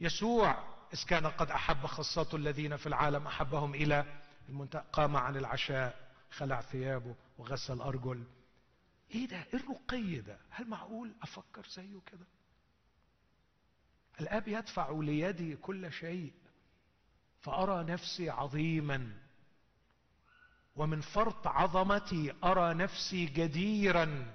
يسوع 0.00 0.64
إذ 0.94 1.04
كان 1.06 1.26
قد 1.26 1.50
أحب 1.50 1.86
خاصته 1.86 2.36
الذين 2.36 2.76
في 2.76 2.86
العالم 2.86 3.28
إلى 3.74 4.04
المنتهى 4.48 4.84
قام 4.92 5.16
عن 5.16 5.36
العشاء 5.36 6.12
خلع 6.30 6.60
ثيابه 6.60 7.14
وغسل 7.38 7.80
أرجل. 7.80 8.24
إيه 9.12 9.26
ده؟ 9.26 9.36
إيه 9.36 9.54
الرقي 9.54 10.20
ده؟ 10.20 10.38
هل 10.50 10.68
معقول 10.68 11.14
أفكر 11.22 11.66
زيه 11.68 12.00
كده؟ 12.06 12.26
الأب 14.20 14.48
يدفع 14.48 14.90
ليدي 14.90 15.56
كل 15.56 15.92
شيء 15.92 16.32
فأرى 17.40 17.84
نفسي 17.84 18.30
عظيما 18.30 19.18
ومن 20.76 21.00
فرط 21.00 21.46
عظمتي 21.46 22.34
أرى 22.44 22.74
نفسي 22.74 23.26
جديرا 23.26 24.34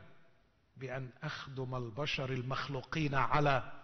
بأن 0.77 1.09
أخدم 1.23 1.75
البشر 1.75 2.33
المخلوقين 2.33 3.15
على 3.15 3.83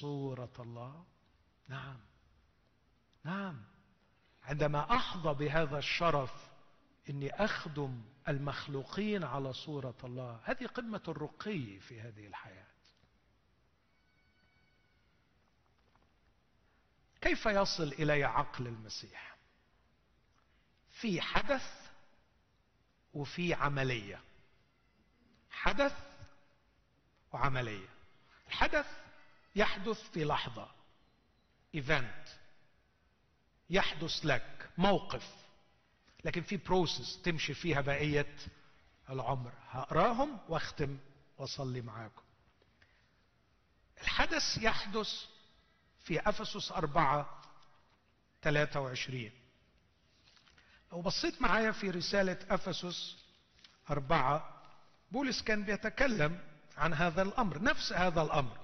صورة 0.00 0.52
الله. 0.58 1.04
نعم. 1.68 1.96
نعم. 3.24 3.62
عندما 4.44 4.94
أحظى 4.94 5.34
بهذا 5.34 5.78
الشرف 5.78 6.45
إني 7.10 7.30
أخدم 7.30 8.02
المخلوقين 8.28 9.24
على 9.24 9.52
صورة 9.52 9.96
الله. 10.04 10.40
هذه 10.44 10.66
قمة 10.66 11.02
الرقي 11.08 11.80
في 11.80 12.00
هذه 12.00 12.26
الحياة. 12.26 12.66
كيف 17.20 17.46
يصل 17.46 17.82
إلي 17.82 18.24
عقل 18.24 18.66
المسيح؟ 18.66 19.36
في 20.90 21.20
حدث 21.20 21.90
وفي 23.14 23.54
عملية. 23.54 24.20
حدث 25.50 25.92
وعملية. 27.32 27.88
الحدث 28.48 28.86
يحدث 29.56 30.10
في 30.10 30.24
لحظة. 30.24 30.70
إيفنت. 31.74 32.24
يحدث 33.70 34.26
لك. 34.26 34.70
موقف. 34.78 35.45
لكن 36.26 36.42
في 36.42 36.56
بروسس 36.56 37.22
تمشي 37.22 37.54
فيها 37.54 37.80
بقية 37.80 38.36
العمر. 39.10 39.52
هقراهم 39.70 40.38
واختم 40.48 40.98
واصلي 41.38 41.80
معاكم. 41.80 42.22
الحدث 44.02 44.58
يحدث 44.62 45.08
في 46.04 46.20
أفسس 46.20 46.72
أربعة 46.72 47.42
23 48.42 49.30
لو 50.92 51.02
بصيت 51.02 51.42
معايا 51.42 51.70
في 51.72 51.90
رسالة 51.90 52.38
أفسس 52.50 53.16
أربعة 53.90 54.62
بولس 55.12 55.42
كان 55.42 55.62
بيتكلم 55.62 56.40
عن 56.76 56.94
هذا 56.94 57.22
الأمر 57.22 57.62
نفس 57.62 57.92
هذا 57.92 58.22
الأمر. 58.22 58.58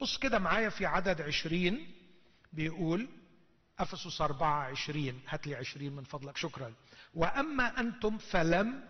بص 0.00 0.18
كده 0.18 0.38
معايا 0.38 0.68
في 0.68 0.86
عدد 0.86 1.20
عشرين 1.20 1.94
بيقول 2.52 3.08
أفسس 3.78 4.20
أربعة 4.20 4.62
عشرين 4.62 5.20
هات 5.28 5.46
لي 5.46 5.54
عشرين 5.54 5.96
من 5.96 6.04
فضلك 6.04 6.36
شكرا. 6.36 6.74
وأما 7.14 7.80
أنتم 7.80 8.18
فلم 8.18 8.84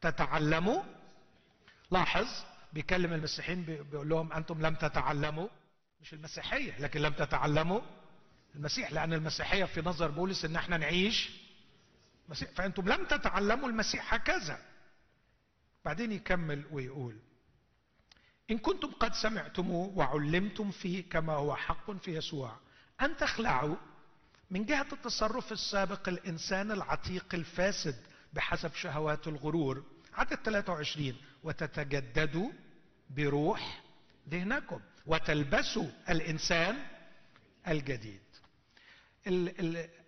تتعلموا 0.00 0.82
لاحظ 1.90 2.26
بيكلم 2.72 3.12
المسيحيين 3.12 3.62
بيقول 3.64 4.08
لهم 4.08 4.32
أنتم 4.32 4.66
لم 4.66 4.74
تتعلموا. 4.74 5.48
مش 6.02 6.12
المسيحية 6.14 6.78
لكن 6.78 7.00
لم 7.00 7.12
تتعلموا 7.12 7.80
المسيح 8.54 8.92
لأن 8.92 9.12
المسيحية 9.12 9.64
في 9.64 9.80
نظر 9.82 10.10
بولس 10.10 10.44
إن 10.44 10.56
إحنا 10.56 10.76
نعيش 10.76 11.30
مسيح. 12.28 12.50
فأنتم 12.50 12.88
لم 12.88 13.04
تتعلموا 13.04 13.68
المسيح 13.68 14.14
هكذا. 14.14 14.58
بعدين 15.84 16.12
يكمل 16.12 16.64
ويقول 16.70 17.16
إن 18.50 18.58
كنتم 18.58 18.90
قد 18.90 19.14
سمعتموه 19.14 19.98
وعلمتم 19.98 20.70
فيه 20.70 21.08
كما 21.08 21.32
هو 21.32 21.56
حق 21.56 21.90
في 21.90 22.16
يسوع 22.16 22.56
أن 23.02 23.16
تخلعوا 23.16 23.76
من 24.50 24.64
جهة 24.64 24.86
التصرف 24.92 25.52
السابق 25.52 26.08
الإنسان 26.08 26.70
العتيق 26.72 27.34
الفاسد 27.34 27.96
بحسب 28.32 28.74
شهوات 28.74 29.28
الغرور 29.28 29.84
عدد 30.14 30.34
23 30.34 31.16
وتتجددوا 31.42 32.50
بروح 33.10 33.82
ذهنكم 34.28 34.80
وتلبسوا 35.06 35.86
الإنسان 36.08 36.86
الجديد. 37.68 38.20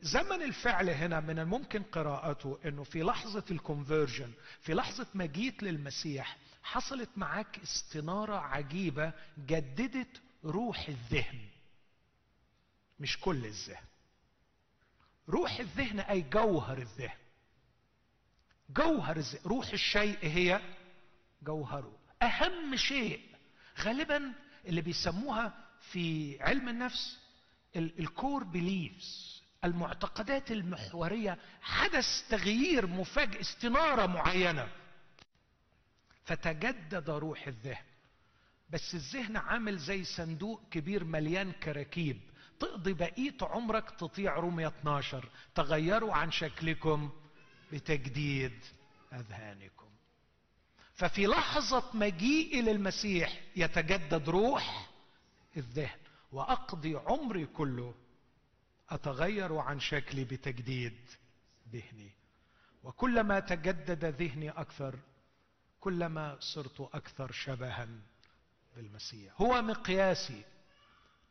زمن 0.02 0.42
الفعل 0.42 0.90
هنا 0.90 1.20
من 1.20 1.38
الممكن 1.38 1.82
قراءته 1.82 2.58
إنه 2.64 2.82
في 2.84 3.02
لحظة 3.02 3.44
الكونفرجن 3.50 4.32
في 4.60 4.74
لحظة 4.74 5.06
ما 5.14 5.26
جيت 5.26 5.62
للمسيح 5.62 6.36
حصلت 6.62 7.08
معاك 7.16 7.58
استنارة 7.62 8.36
عجيبة 8.36 9.12
جددت 9.38 10.20
روح 10.44 10.88
الذهن. 10.88 11.40
مش 13.00 13.20
كل 13.20 13.44
الذهن. 13.46 13.84
روح 15.28 15.58
الذهن 15.58 16.00
أي 16.00 16.20
جوهر 16.22 16.78
الذهن. 16.78 17.18
جوهر 18.70 19.16
الذهن. 19.16 19.40
روح 19.46 19.68
الشيء 19.68 20.18
هي 20.22 20.60
جوهره. 21.42 21.98
أهم 22.22 22.76
شيء 22.76 23.20
غالبا 23.80 24.32
اللي 24.66 24.80
بيسموها 24.80 25.54
في 25.80 26.36
علم 26.42 26.68
النفس 26.68 27.18
الكور 27.76 28.44
بيليفز 28.44 29.42
المعتقدات 29.64 30.52
المحورية 30.52 31.38
حدث 31.60 32.28
تغيير 32.28 32.86
مفاجئ 32.86 33.40
استنارة 33.40 34.06
معينة. 34.06 34.68
فتجدد 36.24 37.10
روح 37.10 37.46
الذهن. 37.46 37.84
بس 38.70 38.94
الذهن 38.94 39.36
عامل 39.36 39.78
زي 39.78 40.04
صندوق 40.04 40.62
كبير 40.70 41.04
مليان 41.04 41.52
كراكيب. 41.52 42.20
تقضي 42.60 42.92
بقية 42.92 43.36
عمرك 43.42 43.90
تطيع 43.90 44.36
رومية 44.36 44.68
12 44.68 45.28
تغيروا 45.54 46.14
عن 46.14 46.30
شكلكم 46.30 47.10
بتجديد 47.72 48.64
أذهانكم. 49.12 49.86
ففي 50.94 51.26
لحظة 51.26 51.84
مجيئي 51.94 52.62
للمسيح 52.62 53.40
يتجدد 53.56 54.28
روح 54.28 54.90
الذهن 55.56 55.98
وأقضي 56.32 56.96
عمري 56.96 57.46
كله 57.46 57.94
أتغير 58.90 59.56
عن 59.56 59.80
شكلي 59.80 60.24
بتجديد 60.24 60.96
ذهني. 61.72 62.10
وكلما 62.84 63.40
تجدد 63.40 64.04
ذهني 64.04 64.50
أكثر 64.50 64.98
كلما 65.80 66.36
صرت 66.40 66.80
أكثر 66.80 67.32
شبها 67.32 67.88
بالمسيح. 68.76 69.40
هو 69.40 69.62
مقياسي. 69.62 70.44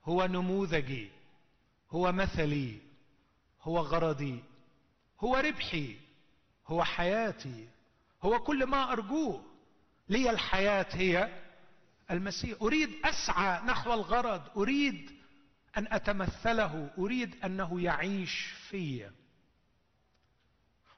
هو 0.05 0.25
نموذجي 0.25 1.09
هو 1.91 2.11
مثلي 2.11 2.79
هو 3.61 3.79
غرضي 3.79 4.43
هو 5.19 5.35
ربحي 5.35 5.97
هو 6.67 6.83
حياتي 6.83 7.67
هو 8.23 8.39
كل 8.39 8.65
ما 8.65 8.91
أرجوه. 8.91 9.43
لي 10.09 10.29
الحياة 10.29 10.87
هي 10.91 11.41
المسيح. 12.11 12.61
أريد 12.61 12.89
أسعى 13.05 13.65
نحو 13.65 13.93
الغرض 13.93 14.57
أريد 14.57 15.11
أن 15.77 15.87
أتمثله 15.93 16.89
أريد 16.97 17.45
أنه 17.45 17.81
يعيش 17.81 18.45
في. 18.69 19.09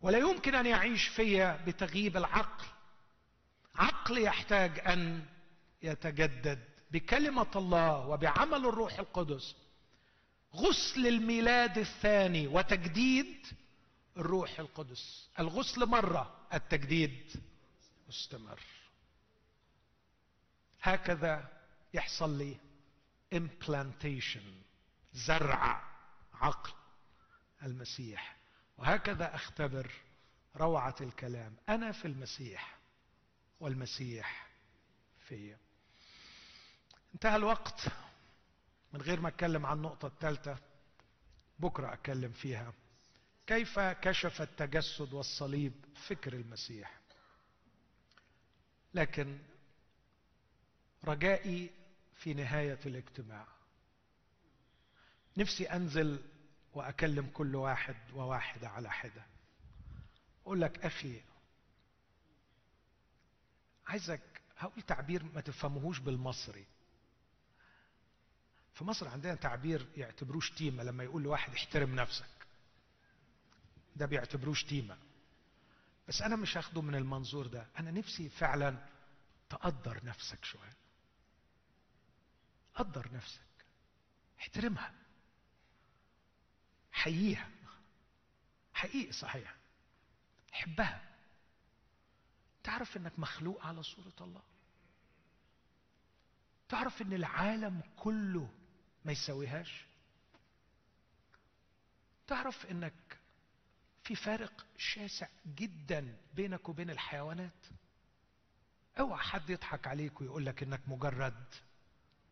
ولا 0.01 0.17
يمكن 0.17 0.55
أن 0.55 0.65
يعيش 0.65 1.07
في 1.07 1.57
بتغييب 1.67 2.17
العقل. 2.17 2.65
عقل 3.75 4.17
يحتاج 4.17 4.79
أن 4.79 5.25
يتجدد. 5.83 6.63
بكلمة 6.91 7.51
الله 7.55 8.07
وبعمل 8.07 8.65
الروح 8.65 8.99
القدس 8.99 9.55
غسل 10.55 11.07
الميلاد 11.07 11.77
الثاني 11.77 12.47
وتجديد 12.47 13.47
الروح 14.17 14.59
القدس. 14.59 15.29
الغسل 15.39 15.85
مرة 15.85 16.47
التجديد 16.53 17.43
مستمر. 18.07 18.59
هكذا 20.81 21.49
يحصل 21.93 22.38
لي 22.38 22.57
implantation 23.35 24.43
زرع 25.13 25.83
عقل 26.33 26.71
المسيح. 27.63 28.38
وهكذا 28.77 29.35
أختبر 29.35 29.91
روعة 30.55 30.95
الكلام. 31.01 31.55
أنا 31.69 31.91
في 31.91 32.05
المسيح 32.05 32.77
والمسيح 33.59 34.47
في 35.27 35.55
انتهى 37.18 37.36
الوقت. 37.36 37.82
من 38.93 39.01
غير 39.01 39.20
ما 39.20 39.30
اتكلم 39.30 39.65
عن 39.65 39.78
النقطة 39.78 40.07
الثالثه 40.07 40.57
بكرة 41.59 41.93
اتكلم 41.93 42.32
فيها. 42.32 42.74
كيف 43.47 43.80
كشف 43.80 44.41
التجسد 44.41 45.13
والصليب 45.13 45.74
فكر 46.07 46.34
المسيح؟ 46.34 46.99
لكن 48.93 49.39
رجائي 51.05 51.70
في 52.15 52.34
نهاية 52.34 52.80
الاجتماع. 52.86 53.47
نفسي 55.38 55.65
أنزل 55.65 56.22
وأكلم 56.74 57.30
كل 57.34 57.55
واحد 57.55 57.95
وواحدة 58.13 58.70
على 58.70 58.91
حدة. 58.91 59.26
أقول 60.45 60.61
لك 60.61 60.86
أخي 60.86 61.22
عايزك 63.88 64.22
هقول 64.57 64.82
تعبير 64.82 65.24
ما 65.24 65.41
تفهموهوش 65.41 65.99
بالمصري. 65.99 66.65
في 68.78 68.84
مصر 68.84 69.07
عندنا 69.07 69.36
تعبير 69.36 69.88
يعتبروه 69.97 70.41
شتيمه 70.41 70.84
لما 70.84 71.03
يقول 71.03 71.23
لواحد 71.23 71.53
احترم 71.53 71.95
نفسك. 71.95 72.47
ده 73.95 74.05
بيعتبروه 74.05 74.53
شتيمه 74.55 74.97
بس 76.07 76.21
أنا 76.21 76.36
مش 76.36 76.57
هاخده 76.57 76.82
من 76.82 76.95
المنظور 76.95 77.47
ده. 77.47 77.67
أنا 77.80 77.91
نفسي 77.91 78.30
فعلا 78.30 78.88
تقدر 79.49 80.05
نفسك 80.05 80.45
شوية. 80.45 80.75
قدر 82.75 83.13
نفسك. 83.13 83.41
احترمها. 84.39 84.93
حييها. 86.91 87.49
حقيقي 88.73 89.11
صحيح. 89.11 89.55
حبها. 90.51 91.01
تعرف 92.63 92.97
إنك 92.97 93.19
مخلوق 93.19 93.65
على 93.65 93.84
صورة 93.84 94.13
الله؟ 94.21 94.41
تعرف 96.69 97.01
إن 97.01 97.13
العالم 97.13 97.82
كله 97.97 98.49
ما 99.05 99.11
يساويهاش 99.11 99.85
تعرف 102.27 102.65
إنك 102.65 103.19
في 104.03 104.15
فارق 104.15 104.65
شاسع 104.77 105.27
جدا 105.55 106.17
بينك 106.33 106.69
وبين 106.69 106.89
الحيوانات؟ 106.89 107.65
أوعى 108.99 109.19
حد 109.19 109.49
يضحك 109.49 109.87
عليك 109.87 110.21
ويقول 110.21 110.45
لك 110.45 110.63
إنك 110.63 110.81
مجرد 110.87 111.45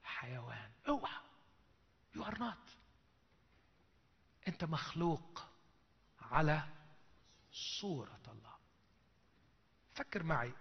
حيوان. 0.04 0.72
أوعى. 0.88 1.22
you 2.16 2.24
are 2.24 2.40
not 2.40 2.78
أنت 4.48 4.64
مخلوق 4.64 5.46
على 6.22 6.64
صورة 7.80 8.22
الله. 8.28 8.56
فكر 9.94 10.24
معي. 10.24 10.54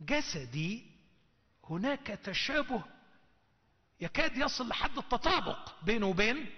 جسدي 0.00 0.98
هناك 1.64 2.06
تشابه 2.06 2.84
يكاد 4.00 4.36
يصل 4.36 4.68
لحد 4.68 4.98
التطابق 4.98 5.84
بينه 5.84 6.06
وبين 6.06 6.50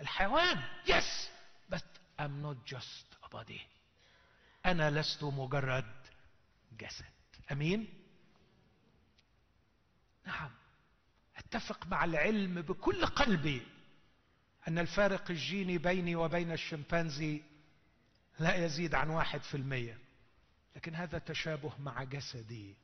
الحيوان. 0.00 0.62
يس 0.86 1.30
بس 1.68 1.84
not 2.18 2.74
just 2.74 3.26
a 3.26 3.36
body. 3.36 3.60
أنا 4.66 4.90
لست 4.90 5.24
مجرد 5.24 5.94
جسد. 6.78 7.04
أمين؟ 7.52 7.88
نعم. 10.26 10.50
أتفق 11.36 11.86
مع 11.86 12.04
العلم 12.04 12.62
بكل 12.62 13.06
قلبي 13.06 13.66
أن 14.68 14.78
الفارق 14.78 15.30
الجيني 15.30 15.78
بيني 15.78 16.16
وبين 16.16 16.52
الشمبانزي 16.52 17.42
لا 18.38 18.64
يزيد 18.64 18.94
عن 18.94 19.10
واحد 19.10 19.40
في 19.40 19.56
المية. 19.56 19.98
لكن 20.76 20.94
هذا 20.94 21.18
تشابه 21.18 21.72
مع 21.78 22.04
جسدي. 22.04 22.76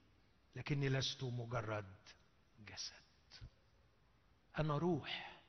لكني 0.57 0.89
لست 0.89 1.23
مجرد 1.25 1.95
جسد. 2.67 3.00
أنا 4.59 4.79
روح 4.79 5.41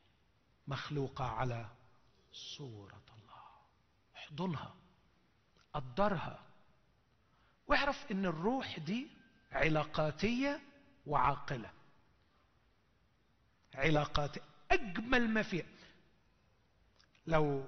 مخلوقة 0.68 1.26
على 1.26 1.70
صورة 2.34 3.02
الله. 3.18 3.43
احضنها 4.16 4.76
قدرها. 5.74 6.45
واعرف 7.68 8.12
إن 8.12 8.26
الروح 8.26 8.80
دي 8.80 9.08
علاقاتية 9.52 10.62
وعاقلة. 11.06 11.72
علاقات 13.76 14.38
أجمل 14.72 15.30
ما 15.30 15.43
فيها. 15.43 15.66
لو 17.28 17.68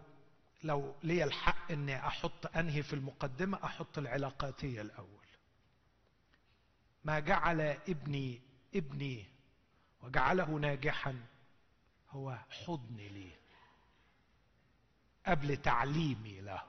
لو 0.63 0.95
لي 1.03 1.23
الحق 1.23 1.71
إني 1.71 2.07
أحط 2.07 2.57
أنهي 2.57 2.83
في 2.83 2.93
المقدمة 2.93 3.59
أحط 3.63 3.97
العلاقاتية 3.97 4.81
الأول. 4.81 5.25
ما 7.03 7.19
جعل 7.19 7.61
ابني 7.61 8.41
ابني 8.75 9.32
وجعله 10.03 10.45
ناجحا 10.45 11.15
هو 12.09 12.37
حضني 12.49 13.09
لي 13.09 13.31
قبل 15.27 15.57
تعليمي 15.57 16.41
له. 16.41 16.61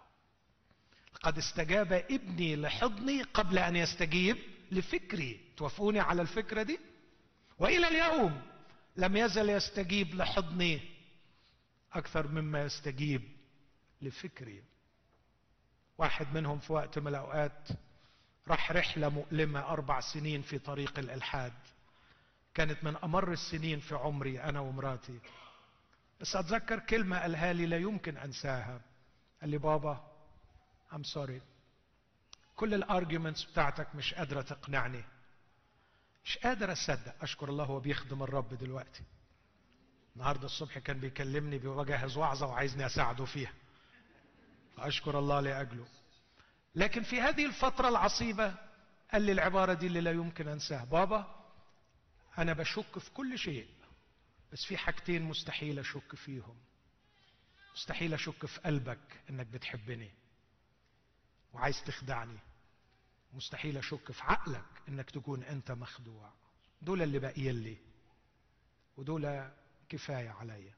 قد 1.22 1.38
استجاب 1.38 1.92
ابني 1.92 2.56
لحضني 2.56 3.22
قبل 3.22 3.58
أن 3.58 3.76
يستجيب 3.76 4.36
لفكري. 4.70 5.40
توافقوني 5.56 6.00
على 6.00 6.22
الفكرة 6.22 6.62
دي؟ 6.62 6.78
وإلى 7.58 7.88
اليوم 7.88 8.42
لم 8.96 9.16
يزل 9.16 9.50
يستجيب 9.50 10.14
لحضني 10.14 10.80
أكثر 11.92 12.28
مما 12.28 12.62
يستجيب 12.62 13.22
لفكري. 14.02 14.62
واحد 15.98 16.34
منهم 16.34 16.58
في 16.58 16.72
وقت 16.72 16.98
من 16.98 17.08
الأوقات 17.08 17.68
راح 18.48 18.72
رحلة 18.72 19.08
مؤلمة 19.08 19.60
أربع 19.60 20.00
سنين 20.00 20.42
في 20.42 20.58
طريق 20.58 20.98
الإلحاد. 20.98 21.52
كانت 22.54 22.84
من 22.84 22.96
أمر 22.96 23.32
السنين 23.32 23.80
في 23.80 23.94
عمري 23.94 24.40
أنا 24.40 24.60
ومراتي. 24.60 25.18
بس 26.20 26.36
أتذكر 26.36 26.78
كلمة 26.78 27.18
قالها 27.18 27.52
لي 27.52 27.66
لا 27.66 27.76
يمكن 27.76 28.16
أنساها. 28.16 28.80
قال 29.40 29.50
لي 29.50 29.58
بابا 29.58 30.04
I'm 30.92 31.02
sorry 31.02 31.42
كل 32.56 32.74
ال 32.74 32.81
arguments 32.81 33.44
بتاعتك 33.44 33.94
مش 33.94 34.14
قادرة 34.14 34.42
تقنعني. 34.42 35.04
مش 36.24 36.38
قادر 36.38 36.72
أصدق. 36.72 37.22
أشكر 37.22 37.48
الله 37.48 37.64
هو 37.64 37.80
بيخدم 37.80 38.22
الرب 38.22 38.54
دلوقتي. 38.54 39.02
النهارده 40.16 40.46
الصبح 40.46 40.78
كان 40.78 41.00
بيكلمني 41.00 41.58
بيجهز 41.58 42.16
وعظه 42.16 42.46
وعايزني 42.46 42.86
أساعده 42.86 43.24
فيها. 43.24 43.52
فأشكر 44.76 45.18
الله 45.18 45.40
لأجله. 45.40 45.86
لكن 46.74 47.02
في 47.02 47.20
هذه 47.20 47.46
الفترة 47.46 47.88
العصيبة 47.88 48.54
قال 49.12 49.22
لي 49.22 49.32
العبارة 49.32 49.72
دي 49.72 49.86
اللي 49.86 50.00
لا 50.00 50.10
يمكن 50.10 50.48
أنساها. 50.48 50.84
بابا 50.84 51.43
أنا 52.38 52.52
بشك 52.52 52.98
في 52.98 53.10
كل 53.10 53.38
شيء 53.38 53.68
بس 54.52 54.64
في 54.64 54.76
حاجتين 54.76 55.22
مستحيل 55.22 55.78
أشك 55.78 56.14
فيهم. 56.14 56.56
مستحيل 57.74 58.14
أشك 58.14 58.46
في 58.46 58.60
قلبك 58.60 59.20
إنك 59.30 59.46
بتحبني 59.46 60.10
وعايز 61.52 61.82
تخدعني. 61.86 62.38
مستحيل 63.32 63.78
أشك 63.78 64.12
في 64.12 64.22
عقلك 64.22 64.64
إنك 64.88 65.10
تكون 65.10 65.42
أنت 65.42 65.72
مخدوع. 65.72 66.32
دول 66.82 67.02
اللي 67.02 67.18
باقيين 67.18 67.62
لي 67.62 67.76
ودول 68.96 69.50
كفاية 69.88 70.30
عليا. 70.30 70.74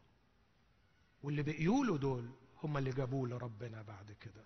واللي 1.23 1.43
بقيوا 1.43 1.99
دول 1.99 2.31
هم 2.63 2.77
اللي 2.79 2.91
جابوه 2.91 3.29
لربنا 3.29 3.83
بعد 3.83 4.13
كده. 4.13 4.45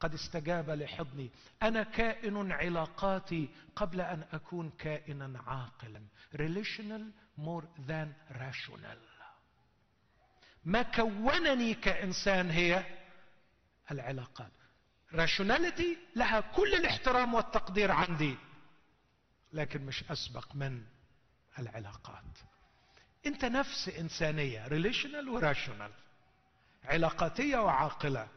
قد 0.00 0.14
استجاب 0.14 0.70
لحضني. 0.70 1.30
أنا 1.62 1.82
كائن 1.82 2.52
علاقاتي 2.52 3.48
قبل 3.76 4.00
أن 4.00 4.24
أكون 4.32 4.70
كائنا 4.78 5.40
عاقلا. 5.46 6.02
Relational 6.34 7.02
more 7.38 7.64
than 7.88 8.36
rational. 8.40 8.98
ما 10.64 10.82
كونني 10.82 11.74
كإنسان 11.74 12.50
هي 12.50 12.84
العلاقات. 13.90 14.50
rationality 15.12 15.98
لها 16.16 16.40
كل 16.40 16.74
الاحترام 16.74 17.34
والتقدير 17.34 17.90
عندي 17.90 18.36
لكن 19.52 19.86
مش 19.86 20.04
أسبق 20.10 20.54
من 20.54 20.82
العلاقات. 21.58 22.24
أنت 23.26 23.44
نفس 23.44 23.88
إنسانية 23.88 24.68
relational 24.68 25.28
و 25.28 25.35
rational 25.35 25.92
علاقاتية 26.84 27.58
وعاقلة. 27.58 28.28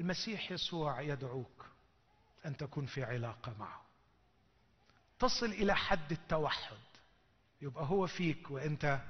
المسيح 0.00 0.50
يسوع 0.52 1.00
يدعوك 1.00 1.66
أن 2.46 2.56
تكون 2.56 2.86
في 2.86 3.04
علاقة 3.04 3.54
معه. 3.58 3.82
تصل 5.18 5.46
إلى 5.46 5.76
حد 5.76 6.12
التوحد. 6.12 6.76
يبقى 7.62 7.84
هو 7.84 8.06
فيك 8.06 8.50
وأنت 8.50 9.00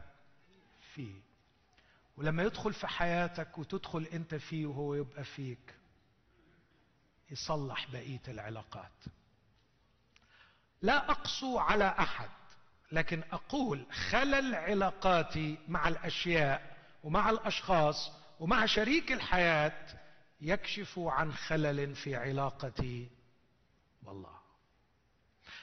فيه. 0.94 1.14
ولما 2.16 2.42
يدخل 2.42 2.72
في 2.74 2.86
حياتك 2.86 3.58
وتدخل 3.58 4.02
أنت 4.12 4.34
فيه 4.34 4.66
وهو 4.66 4.94
يبقى 4.94 5.24
فيك 5.24 5.74
يصلح 7.30 7.90
بقية 7.92 8.22
العلاقات. 8.28 8.92
لا 10.82 11.10
أقسو 11.10 11.58
على 11.58 11.94
أحد 11.98 12.30
لكن 12.92 13.22
أقول 13.32 13.86
خلل 14.10 14.54
علاقاتي 14.54 15.58
مع 15.68 15.88
الأشياء 15.88 16.76
ومع 17.04 17.30
الأشخاص 17.30 18.12
ومع 18.40 18.66
شريك 18.66 19.12
الحياة 19.12 20.05
يكشف 20.40 20.98
عن 20.98 21.32
خلل 21.32 21.94
في 21.94 22.16
علاقتي 22.16 23.08
بالله. 24.02 24.36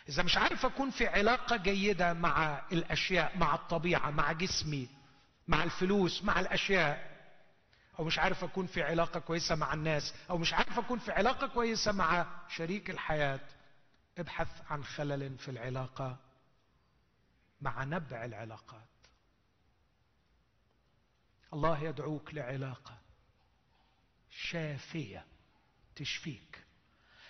إذا 0.10 0.24
مش 0.24 0.38
عارف 0.38 0.66
أكون 0.66 0.91
في 0.91 1.08
علاقة 1.08 1.58
جيدة 1.58 2.14
مع 2.14 2.62
الأشياء 2.72 3.38
مع 3.38 3.56
الطبيعة 3.56 4.10
مع 4.10 4.32
جسمي 4.32 4.90
مع 5.48 5.64
الفلوس 5.64 6.24
مع 6.24 6.40
الأشياء 6.40 7.14
أو 8.00 8.04
مش 8.04 8.20
عارف 8.20 8.44
أكون 8.44 8.68
في 8.68 8.84
علاقة 8.84 9.20
كويسة 9.20 9.56
مع 9.56 9.74
الناس 9.74 10.14
أو 10.30 10.38
مش 10.38 10.54
عارف 10.54 10.80
أكون 10.80 11.00
في 11.00 11.12
علاقة 11.12 11.48
كويسة 11.48 11.91
مع 11.91 12.26
شريك 12.50 12.90
الحياة 12.90 13.40
ابحث 14.18 14.48
عن 14.70 14.84
خلل 14.84 15.38
في 15.38 15.52
العلاقة 15.52 16.18
مع 17.62 17.84
نبع 17.84 18.26
العلاقات. 18.26 18.88
الله 21.54 21.84
يدعوك 21.84 22.34
لعلاقة. 22.34 22.98
شافية 24.35 25.26
تشفيك. 25.95 26.64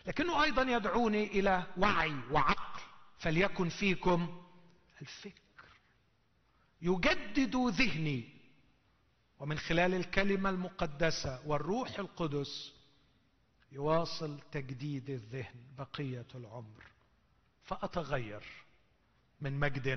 لكنه 0.05 0.43
أيضا 0.43 0.61
يدعوني 0.61 1.23
إلى 1.27 1.67
وعي 1.77 2.15
وعقل 2.31 2.81
فليكن 3.19 3.69
فيكم 3.69 4.43
الفكر. 5.01 5.65
يجدد 6.81 7.55
ذهني 7.55 8.29
ومن 9.39 9.57
خلال 9.57 9.93
الكلمة 9.93 10.49
المقدسة 10.49 11.47
والروح 11.47 11.99
القدس 11.99 12.73
يواصل 13.71 14.39
تجديد 14.51 15.09
الذهن 15.09 15.63
بقية 15.77 16.27
العمر. 16.35 16.83
فأتغير 17.63 18.43
من 19.41 19.59
مجد 19.59 19.87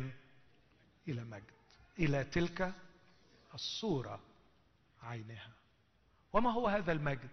إلى 1.09 1.25
مجد 1.25 1.57
إلى 1.99 2.25
تلك 2.25 2.75
الصورة 3.55 4.21
عينها. 5.03 5.56
وما 6.33 6.53
هو 6.53 6.69
هذا 6.69 6.93
المجد؟ 6.93 7.31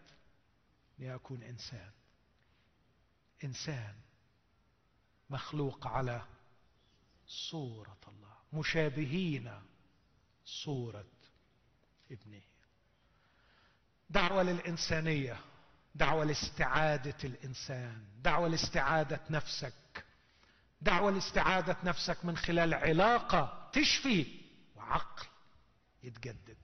ليكون 1.00 1.44
إنسان. 1.44 1.92
إنسان 3.44 3.96
مخلوق 5.30 5.88
على 5.88 6.26
صورة 7.28 7.98
الله 8.08 8.38
مشابهين 8.54 9.62
صورة 10.46 11.06
ابنه. 12.12 12.42
دعوة 14.10 14.44
للإنسانية 14.44 15.40
دعوة 15.96 16.26
لاستعادة 16.26 17.18
الإنسان 17.24 18.06
دعوة 18.22 18.48
لاستعادة 18.48 19.20
نفسك. 19.30 20.06
دعوة 20.82 21.12
لاستعادة 21.12 21.78
نفسك 21.84 22.26
من 22.26 22.38
خلال 22.38 22.74
علاقة 22.74 23.70
تشفي 23.74 24.42
وعقل 24.76 25.26
يتجدد. 26.04 26.58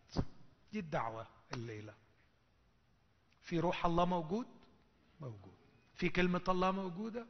دي 0.72 0.80
الدعوة 0.80 1.28
الليلة. 1.54 1.94
في 3.50 3.60
روح 3.60 3.86
الله 3.86 4.06
موجود؟ 4.06 4.48
موجود. 5.20 5.54
في 5.96 6.10
كلمة 6.10 6.42
الله 6.50 6.72
موجودة؟ 6.72 7.26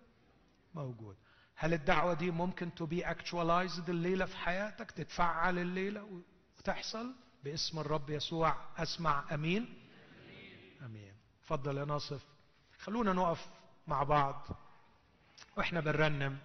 موجود. 0.76 1.16
هل 1.56 1.74
الدعوة 1.74 2.14
دي 2.14 2.32
ممكن 2.32 2.72
to 2.80 2.84
be 2.84 3.06
actualized 3.06 3.90
الليلة 3.90 4.26
في 4.26 4.38
حياتك؟ 4.38 4.92
تتفعل 4.92 5.60
الليلة 5.60 6.22
وتحصل؟ 6.58 7.16
باسم 7.44 7.80
الرب 7.80 8.10
يسوع 8.10 8.56
أسمع. 8.78 9.34
أمين؟ 9.34 9.74
أمين. 10.86 11.14
فضل 11.42 11.78
يا 11.78 11.86
ناصف. 11.86 12.26
خلونا 12.80 13.14
نقف 13.14 13.48
مع 13.88 14.04
بعض. 14.04 14.48
وإحنا 15.58 15.80
بنرنم. 15.80 16.38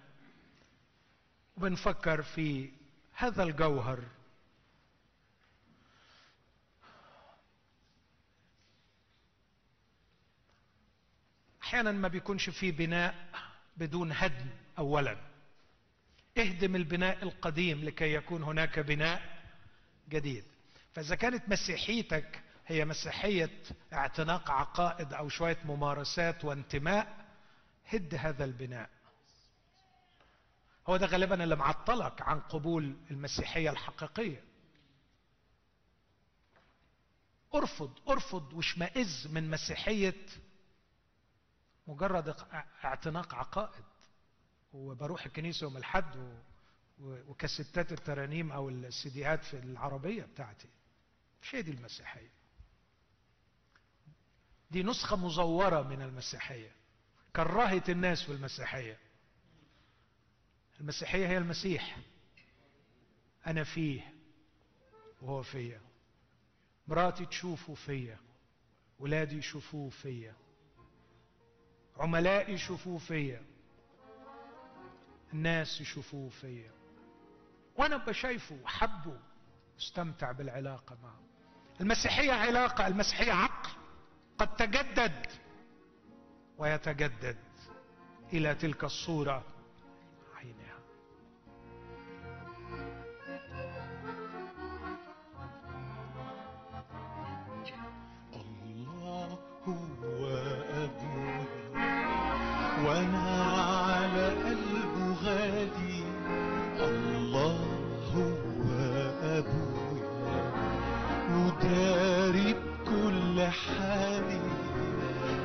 وبنفكر 1.57 2.21
في 2.21 2.71
هذا 3.13 3.43
الجوهر. 3.43 4.03
أحيانا 11.75 11.91
ما 11.91 12.07
بيكونش 12.07 12.49
في 12.49 12.71
بناء 12.71 13.15
بدون 13.77 14.11
هدم 14.11 14.49
اولا. 14.77 15.17
اهدم 16.37 16.75
البناء 16.75 17.23
القديم 17.23 17.83
لكي 17.83 18.13
يكون 18.13 18.43
هناك 18.43 18.79
بناء 18.79 19.41
جديد. 20.09 20.43
فإذا 20.93 21.15
كانت 21.15 21.49
مسيحيتك 21.49 22.43
هي 22.67 22.85
مسيحية 22.85 23.61
اعتناق 23.93 24.51
عقائد 24.51 25.13
أو 25.13 25.29
شوية 25.29 25.57
ممارسات 25.65 26.45
وانتماء 26.45 27.25
هد 27.85 28.15
هذا 28.15 28.45
البناء. 28.45 28.89
هو 30.87 30.97
ده 30.97 31.05
غالبا 31.05 31.43
اللي 31.43 31.55
معطلك 31.55 32.21
عن 32.21 32.39
قبول 32.39 32.95
المسيحية 33.11 33.69
الحقيقية. 33.69 34.43
أرفض 37.55 37.91
أرفض 38.09 38.53
واشمئز 38.53 39.27
من 39.31 39.49
مسيحية 39.49 40.15
مجرد 41.87 42.35
اعتناق 42.83 43.35
عقائد. 43.35 43.83
وبروح 44.73 45.25
الكنيسة 45.25 45.63
يوم 45.63 45.77
الحد 45.77 46.39
وكاسيتات 46.99 47.91
الترانيم 47.91 48.51
أو 48.51 48.69
السيديات 48.69 49.43
في 49.43 49.59
العربية 49.59 50.23
بتاعتي. 50.23 50.67
مش 51.41 51.55
هي 51.55 51.61
دي 51.61 51.71
المسيحية. 51.71 52.29
دي 54.71 54.83
نسخة 54.83 55.15
مزورة 55.15 55.81
من 55.81 56.01
المسيحية. 56.01 56.71
كرهت 57.35 57.89
الناس 57.89 58.23
في 58.23 58.31
المسيحية. 58.31 58.99
المسيحية 60.79 61.27
هي 61.27 61.37
المسيح. 61.37 61.97
أنا 63.47 63.63
فيه 63.63 64.13
وهو 65.21 65.43
فيا. 65.43 65.81
مراتي 66.87 67.25
تشوفه 67.25 67.73
فيا. 67.73 68.19
ولادي 68.99 69.37
يشوفوه 69.37 69.89
فيا. 69.89 70.35
عملائي 71.97 72.53
يشوفوه 72.53 72.97
فيا 72.97 73.41
الناس 75.33 75.81
يشوفوه 75.81 76.29
فيا 76.29 76.71
وأنا 77.77 77.97
بشايفه 77.97 78.57
وحبه 78.63 79.17
استمتع 79.79 80.31
بالعلاقة 80.31 80.97
معه. 81.03 81.19
المسيحية 81.81 82.31
علاقة 82.31 82.87
المسيحية 82.87 83.31
عقل 83.31 83.69
قد 84.37 84.55
تجدد 84.55 85.27
ويتجدد 86.57 87.37
إلى 88.33 88.55
تلك 88.55 88.83
الصورة. 88.83 89.43
وأنا 102.95 103.43
على 103.43 104.27
قلبه 104.27 105.15
غالي 105.25 106.03
الله 106.79 107.57
هو 108.15 108.31
أبويا 109.23 110.09
وداري 111.31 112.53
بكل 112.53 113.41
حالي 113.41 114.41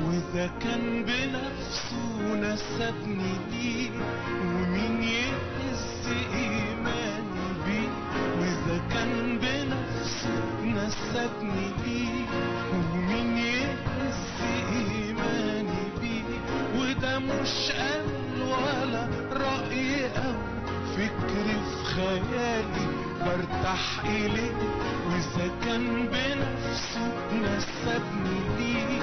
وإذا 0.07 0.51
كان 0.61 1.05
بنفسه 1.05 2.35
نسبني 2.35 3.33
ليه 3.51 3.91
ومين 4.43 5.03
يهز 5.03 6.07
إيماني 6.35 7.49
بيه؟ 7.67 7.89
وإذا 8.41 8.81
كان 8.95 9.39
بنفسه 9.39 10.65
نسبني 10.65 11.70
مش 17.21 17.73
قال 17.73 18.05
ولا 18.43 19.09
رأي 19.33 20.07
أو 20.07 20.35
فكر 20.97 21.45
في 21.45 21.85
خيالي. 21.85 22.87
برتاح 23.21 24.01
إليه 24.05 24.53
وإذا 25.07 25.51
كان 25.65 26.07
بنفسه 26.07 27.13
نسبني 27.33 28.41
ليه. 28.59 29.03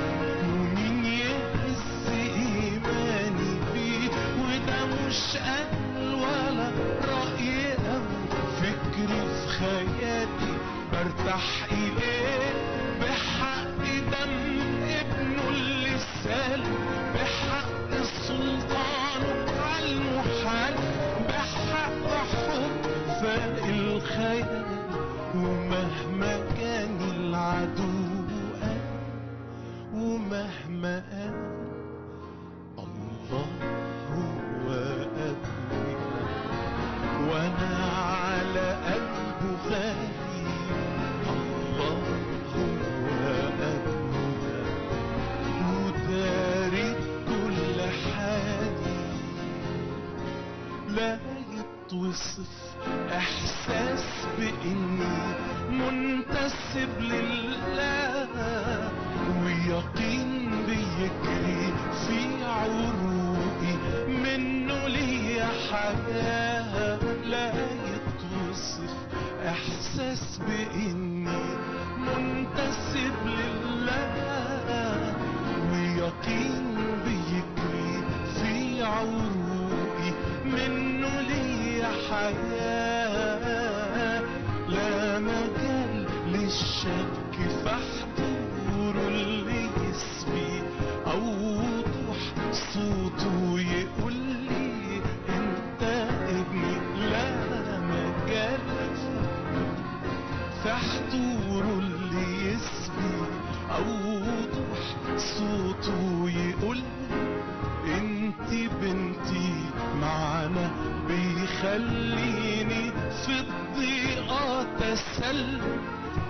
بيخليني 111.78 112.92
في 113.26 113.40
الضيقة 113.40 114.64
تسل. 114.80 115.60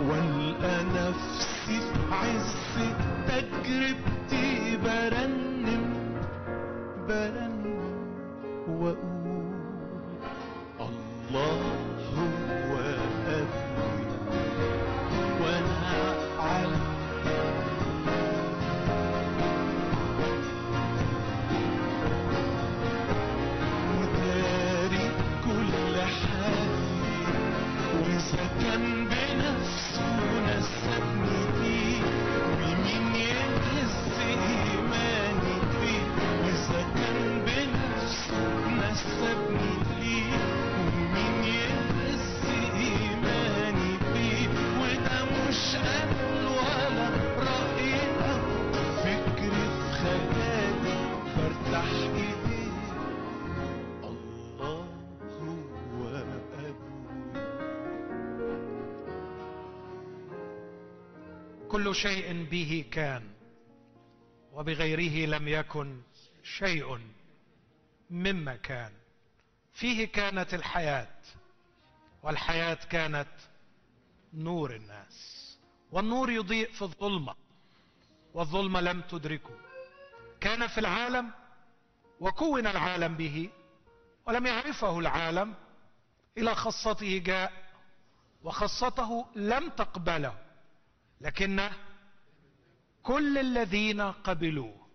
والقى 0.01 0.83
نفسي 0.83 1.79
في 1.79 2.13
عز 2.13 2.77
تجربتي 3.27 4.77
برنم 4.77 5.93
برنم 7.07 7.83
وأقول 8.69 9.26
شيء 62.01 62.43
به 62.43 62.85
كان 62.91 63.23
وبغيره 64.53 65.25
لم 65.37 65.47
يكن 65.47 66.01
شيء 66.43 66.99
مما 68.09 68.55
كان. 68.55 68.91
فيه 69.73 70.05
كانت 70.05 70.53
الحياة 70.53 71.17
والحياة 72.23 72.79
كانت 72.89 73.27
نور 74.33 74.75
الناس 74.75 75.17
والنور 75.91 76.31
يضيء 76.31 76.71
في 76.71 76.81
الظلمة 76.81 77.35
والظلمة 78.33 78.81
لم 78.81 79.01
تدركه. 79.01 79.55
كان 80.41 80.67
في 80.67 80.77
العالم 80.77 81.31
وكون 82.19 82.67
العالم 82.67 83.15
به 83.15 83.49
ولم 84.25 84.45
يعرفه 84.45 84.99
العالم 84.99 85.53
إلى 86.37 86.55
خاصته 86.55 87.17
جاء 87.17 87.51
وخاصته 88.43 89.25
لم 89.35 89.69
تقبله. 89.69 90.37
لكن 91.21 91.69
كل 93.07 93.37
الذين 93.37 94.01
قبلوه 94.01 94.87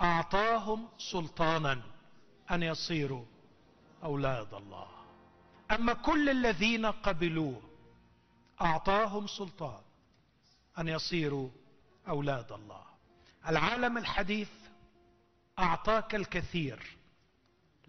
أعطاهم 0.00 0.88
سلطانا 0.98 1.82
أن 2.50 2.62
يصيروا 2.62 3.24
أولاد 4.04 4.54
الله. 4.54 4.88
أما 5.70 5.92
كل 5.92 6.28
الذين 6.28 6.86
قبلوه 6.86 7.62
أعطاهم 8.60 9.26
سلطان 9.26 9.82
أن 10.78 10.88
يصيروا 10.88 11.50
أولاد 12.08 12.52
الله. 12.52 12.84
العالم 13.48 13.98
الحديث 13.98 14.50
أعطاك 15.58 16.14
الكثير 16.14 16.96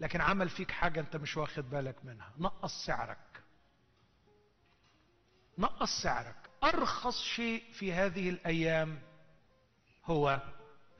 لكن 0.00 0.20
عمل 0.20 0.48
فيك 0.48 0.70
حاجة 0.70 1.00
أنت 1.00 1.16
مش 1.16 1.36
واخد 1.36 1.70
بالك 1.70 2.04
منها. 2.04 2.32
نقص 2.38 2.84
سعرك. 2.86 3.42
نقص 5.58 6.02
سعرك. 6.02 6.50
أرخص 6.64 7.22
شيء 7.22 7.64
في 7.72 7.92
هذه 7.92 8.30
الأيام 8.30 8.98
هو 10.06 10.40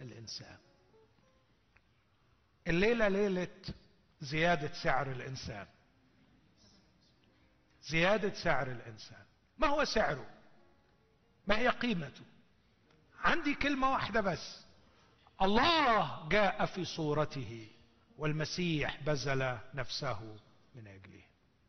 الإنسان. 0.01 0.59
الليلة 2.67 3.09
ليلة 3.09 3.57
زيادة 4.21 4.73
سعر 4.83 5.11
الإنسان. 5.13 5.67
زيادة 7.83 8.35
سعر 8.35 8.71
الإنسان. 8.71 9.25
ما 9.59 9.67
هو 9.67 9.85
سعره؟ 9.85 10.27
ما 11.47 11.59
هي 11.59 11.69
قيمته؟ 11.69 12.25
عندي 13.19 13.55
كلمة 13.55 13.91
واحدة 13.93 14.21
بس. 14.21 14.61
الله 15.43 16.29
جاء 16.29 16.67
في 16.67 16.85
صورته 16.85 17.69
والمسيح 18.19 19.03
بذل 19.03 19.59
نفسه 19.75 20.37
من 20.75 20.87
أجله. 20.87 21.23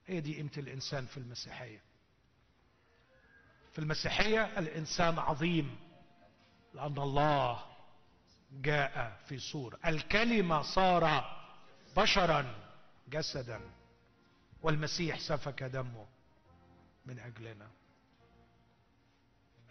هي 0.06 0.22
دي 0.22 0.42
قيمة 0.42 0.52
الإنسان 0.58 1.06
في 1.06 1.18
المسيحية. 1.18 1.82
في 3.74 3.80
المسيحية 3.80 4.60
الإنسان 4.60 5.20
عظيم. 5.20 5.87
لأن 6.78 6.98
الله 6.98 7.64
جاء 8.52 9.20
في 9.28 9.40
صورة. 9.40 9.80
الكلمة 9.86 10.62
صار 10.62 11.26
بشرا 11.98 12.56
جسدا. 13.08 13.62
والمسيح 14.62 15.20
سفك 15.20 15.64
دمه 15.64 16.06
من 17.06 17.20
أجلنا. 17.20 17.68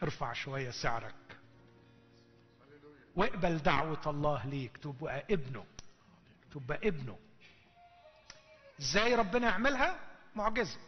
ارفع 0.03 0.33
شوية 0.33 0.71
سعرك. 0.71 1.39
واقبل 3.17 3.59
دعوة 3.59 4.03
الله 4.07 4.47
ليك. 4.47 4.77
تبقى 4.77 5.25
ابنه. 5.31 5.65
تبقى 6.51 6.89
ابنه. 6.89 7.19
إزاي 8.81 9.15
ربنا 9.15 9.49
يعملها؟ 9.49 10.01
معجزة. 10.37 10.79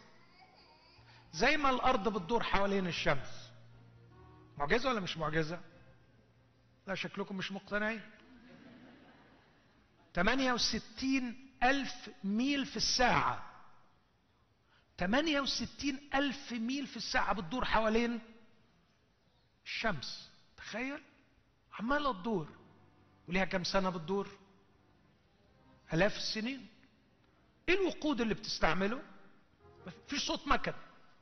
زي 1.33 1.57
ما 1.57 1.69
الأرض 1.69 2.17
بتدور 2.17 2.43
حوالين 2.43 2.87
الشمس. 2.87 3.51
معجزة 4.57 4.89
ولا 4.89 4.99
مش 4.99 5.17
معجزة؟ 5.17 5.59
لا 6.89 6.95
شكلكم 6.95 7.37
مش 7.37 7.51
مقتنعين. 7.51 8.01
68 10.15 11.49
ألف 11.63 12.09
ميل 12.23 12.65
في 12.65 12.77
الساعة. 12.77 13.43
68 14.99 15.99
ألف 16.15 16.51
ميل 16.53 16.87
في 16.87 16.97
الساعة 16.97 17.33
بتدور 17.33 17.65
حوالين 17.65 18.19
الشمس. 19.65 20.29
تخيل؟ 20.57 21.01
عمالة 21.79 22.13
تدور. 22.21 22.47
وليها 23.27 23.45
كم 23.45 23.63
سنة 23.63 23.89
بتدور؟ 23.89 24.27
آلاف 25.93 26.17
السنين. 26.17 26.67
إيه 27.69 27.75
الوقود 27.75 28.21
اللي 28.21 28.33
بتستعمله؟ 28.33 29.01
في 30.07 30.19
صوت 30.19 30.47
مكن. 30.47 30.73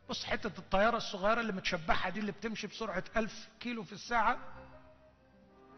بص 0.09 0.23
حتة 0.23 0.59
الطيارة 0.59 0.97
الصغيرة 0.97 1.41
اللي 1.41 1.53
متشبحة 1.53 2.09
دي 2.09 2.19
اللي 2.19 2.31
بتمشي 2.31 2.67
بسرعة 2.67 3.03
ألف 3.17 3.47
كيلو 3.59 3.83
في 3.83 3.93
الساعة. 3.93 4.53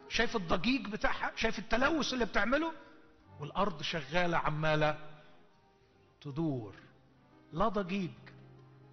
شايف 0.09 0.35
الضجيج 0.35 0.87
بتاعها؟ 0.87 1.31
شايف 1.35 1.59
التلوث 1.59 2.13
اللي 2.13 2.25
بتعمله؟ 2.25 2.73
والأرض 3.39 3.81
شغالة 3.81 4.37
عمالة 4.37 4.97
تدور. 6.21 6.75
لا 7.53 7.67
ضجيج 7.67 8.11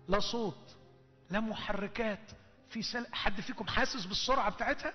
لا 0.09 0.21
صوت 0.21 0.77
لا 1.31 1.41
محركات. 1.41 2.31
في 2.71 2.83
سل... 2.83 3.07
حد 3.15 3.41
فيكم 3.41 3.67
حاسس 3.67 4.05
بالسرعة 4.05 4.51
بتاعتها؟ 4.51 4.95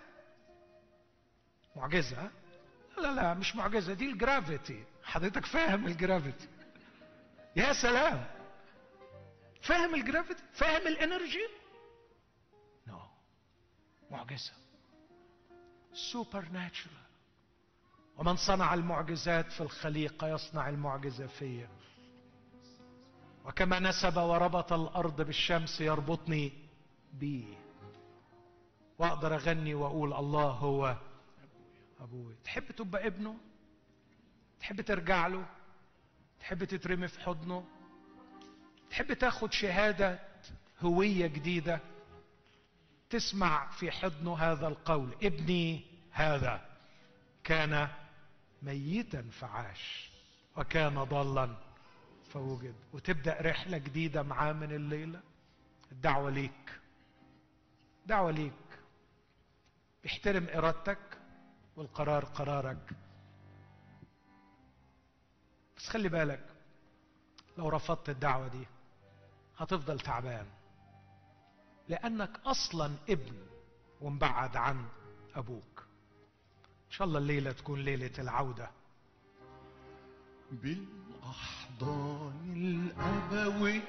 معجزة 1.76 2.18
ها؟ 2.22 2.31
لا 2.98 3.14
لا 3.14 3.34
مش 3.34 3.56
معجزة 3.56 3.93
دي 3.93 4.06
ال 4.11 4.19
gravity. 4.19 4.84
حضرتك 5.03 5.45
فاهم 5.45 5.85
ال 5.88 5.94
gravity. 5.94 6.47
يا 7.56 7.73
سلام! 7.73 8.26
فاهم 9.61 9.95
ال 9.95 10.01
gravity؟ 10.01 10.43
فاهم 10.53 10.88
ال 10.88 10.95
energy؟ 10.95 11.47
no 12.88 12.99
no. 12.99 13.02
معجزة. 14.11 14.52
ناتشرال 16.51 17.01
ومن 18.18 18.35
صنع 18.35 18.73
المعجزات 18.73 19.51
في 19.51 19.61
الخليقة 19.61 20.27
يصنع 20.27 20.69
المعجزة 20.69 21.27
فيا. 21.27 21.69
وكما 23.45 23.80
نسب 23.80 24.18
وربط 24.18 24.73
الأرض 24.73 25.22
بالشمس 25.22 25.81
يربطني 25.81 26.51
بيه. 27.13 27.57
وأقدر 28.99 29.35
أغني 29.35 29.73
وأقول 29.76 30.13
الله 30.13 30.49
هو 30.49 30.95
أبوي. 31.99 32.35
تحب 32.43 32.72
تبقى 32.72 33.07
ابنه؟ 33.07 33.38
تحب 34.59 34.81
ترجع 34.81 35.27
له؟ 35.27 35.45
تحب 36.39 36.63
تترمي 36.63 37.07
في 37.07 37.19
حضنه؟ 37.19 37.65
تحب 38.89 39.13
تاخد 39.13 39.53
شهادة 39.53 40.19
هوية 40.81 41.27
جديدة؟ 41.27 41.80
تسمع 43.11 43.71
في 43.71 43.91
حضنه 43.91 44.38
هذا 44.38 44.67
القول. 44.67 45.15
ابني 45.23 45.85
هذا 46.11 46.61
كان 47.43 47.88
ميتا 48.61 49.21
فعاش 49.21 50.11
وكان 50.57 51.03
ضالا 51.03 51.55
فوجد. 52.33 52.75
وتبدأ 52.93 53.38
رحلة 53.41 53.77
جديدة 53.77 54.23
معاه 54.23 54.53
من 54.53 54.71
الليلة. 54.71 55.19
الدعوة 55.91 56.29
ليك. 56.29 56.79
دعوة 58.05 58.31
ليك. 58.31 58.53
احترم 60.05 60.47
إرادتك 60.53 61.17
والقرار 61.75 62.25
قرارك. 62.25 62.93
بس 65.77 65.88
خلي 65.88 66.09
بالك 66.09 66.45
لو 67.57 67.69
رفضت 67.69 68.09
الدعوة 68.09 68.47
دي 68.47 68.67
هتفضل 69.57 69.99
تعبان. 69.99 70.45
لأنك 71.91 72.39
أصلا 72.45 72.91
ابن 73.09 73.34
ومبعد 74.01 74.57
عن 74.57 74.85
أبوك. 75.35 75.84
إن 76.88 76.91
شاء 76.91 77.07
الله 77.07 77.19
الليلة 77.19 77.51
تكون 77.51 77.80
ليلة 77.80 78.11
العودة. 78.19 78.69
بالأحضان 80.51 81.93
الأبوي 82.55 83.81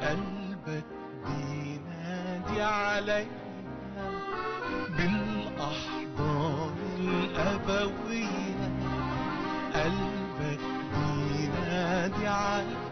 قلبك 0.00 0.84
بينادي 1.24 2.62
علينا. 2.62 3.50
بالأحضان 4.96 6.76
الأبوية 6.98 8.62
قلبك 9.74 10.60
بينادي 10.94 12.26
علينا. 12.26 12.90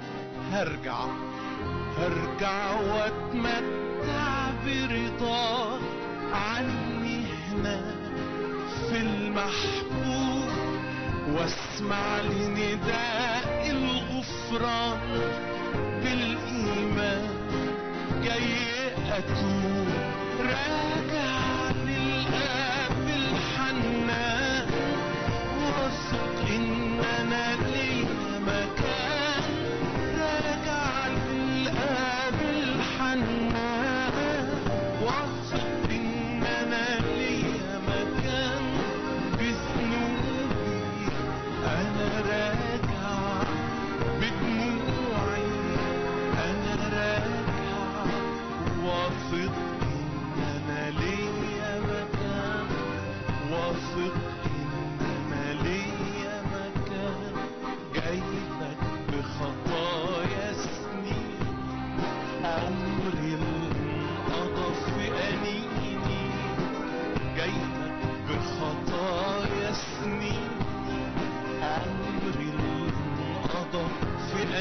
هرجع. 0.50 1.37
هرجع 1.98 2.80
وأتمتع 2.80 4.50
برضاك 4.66 5.80
عني 6.32 7.24
هناك 7.52 7.98
في 8.88 8.96
المحبوب 9.00 10.48
وأسمع 11.28 12.18
لنداء 12.20 13.70
الغفران 13.70 15.20
بالإيمان. 16.02 17.28
جاي 18.24 18.54
أتوب 19.18 19.88
راجع 20.40 21.70
للآب 21.86 23.08
الحنان 23.08 24.66
واثق 25.60 26.50
إن 26.50 27.00
أنا 27.00 27.56
ليا 27.56 28.38
مكان 28.38 29.17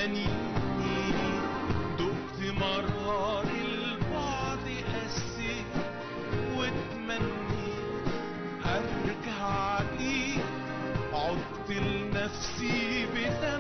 أنيني 0.08 1.12
دقت 2.00 2.40
البعد 3.66 4.66
قسيت 4.94 5.74
واتمنيت 6.56 8.08
أرجع 8.66 9.80
ليك 10.00 10.46
عدت 11.14 11.70
لنفسي 11.70 13.06
بدمعي 13.06 13.57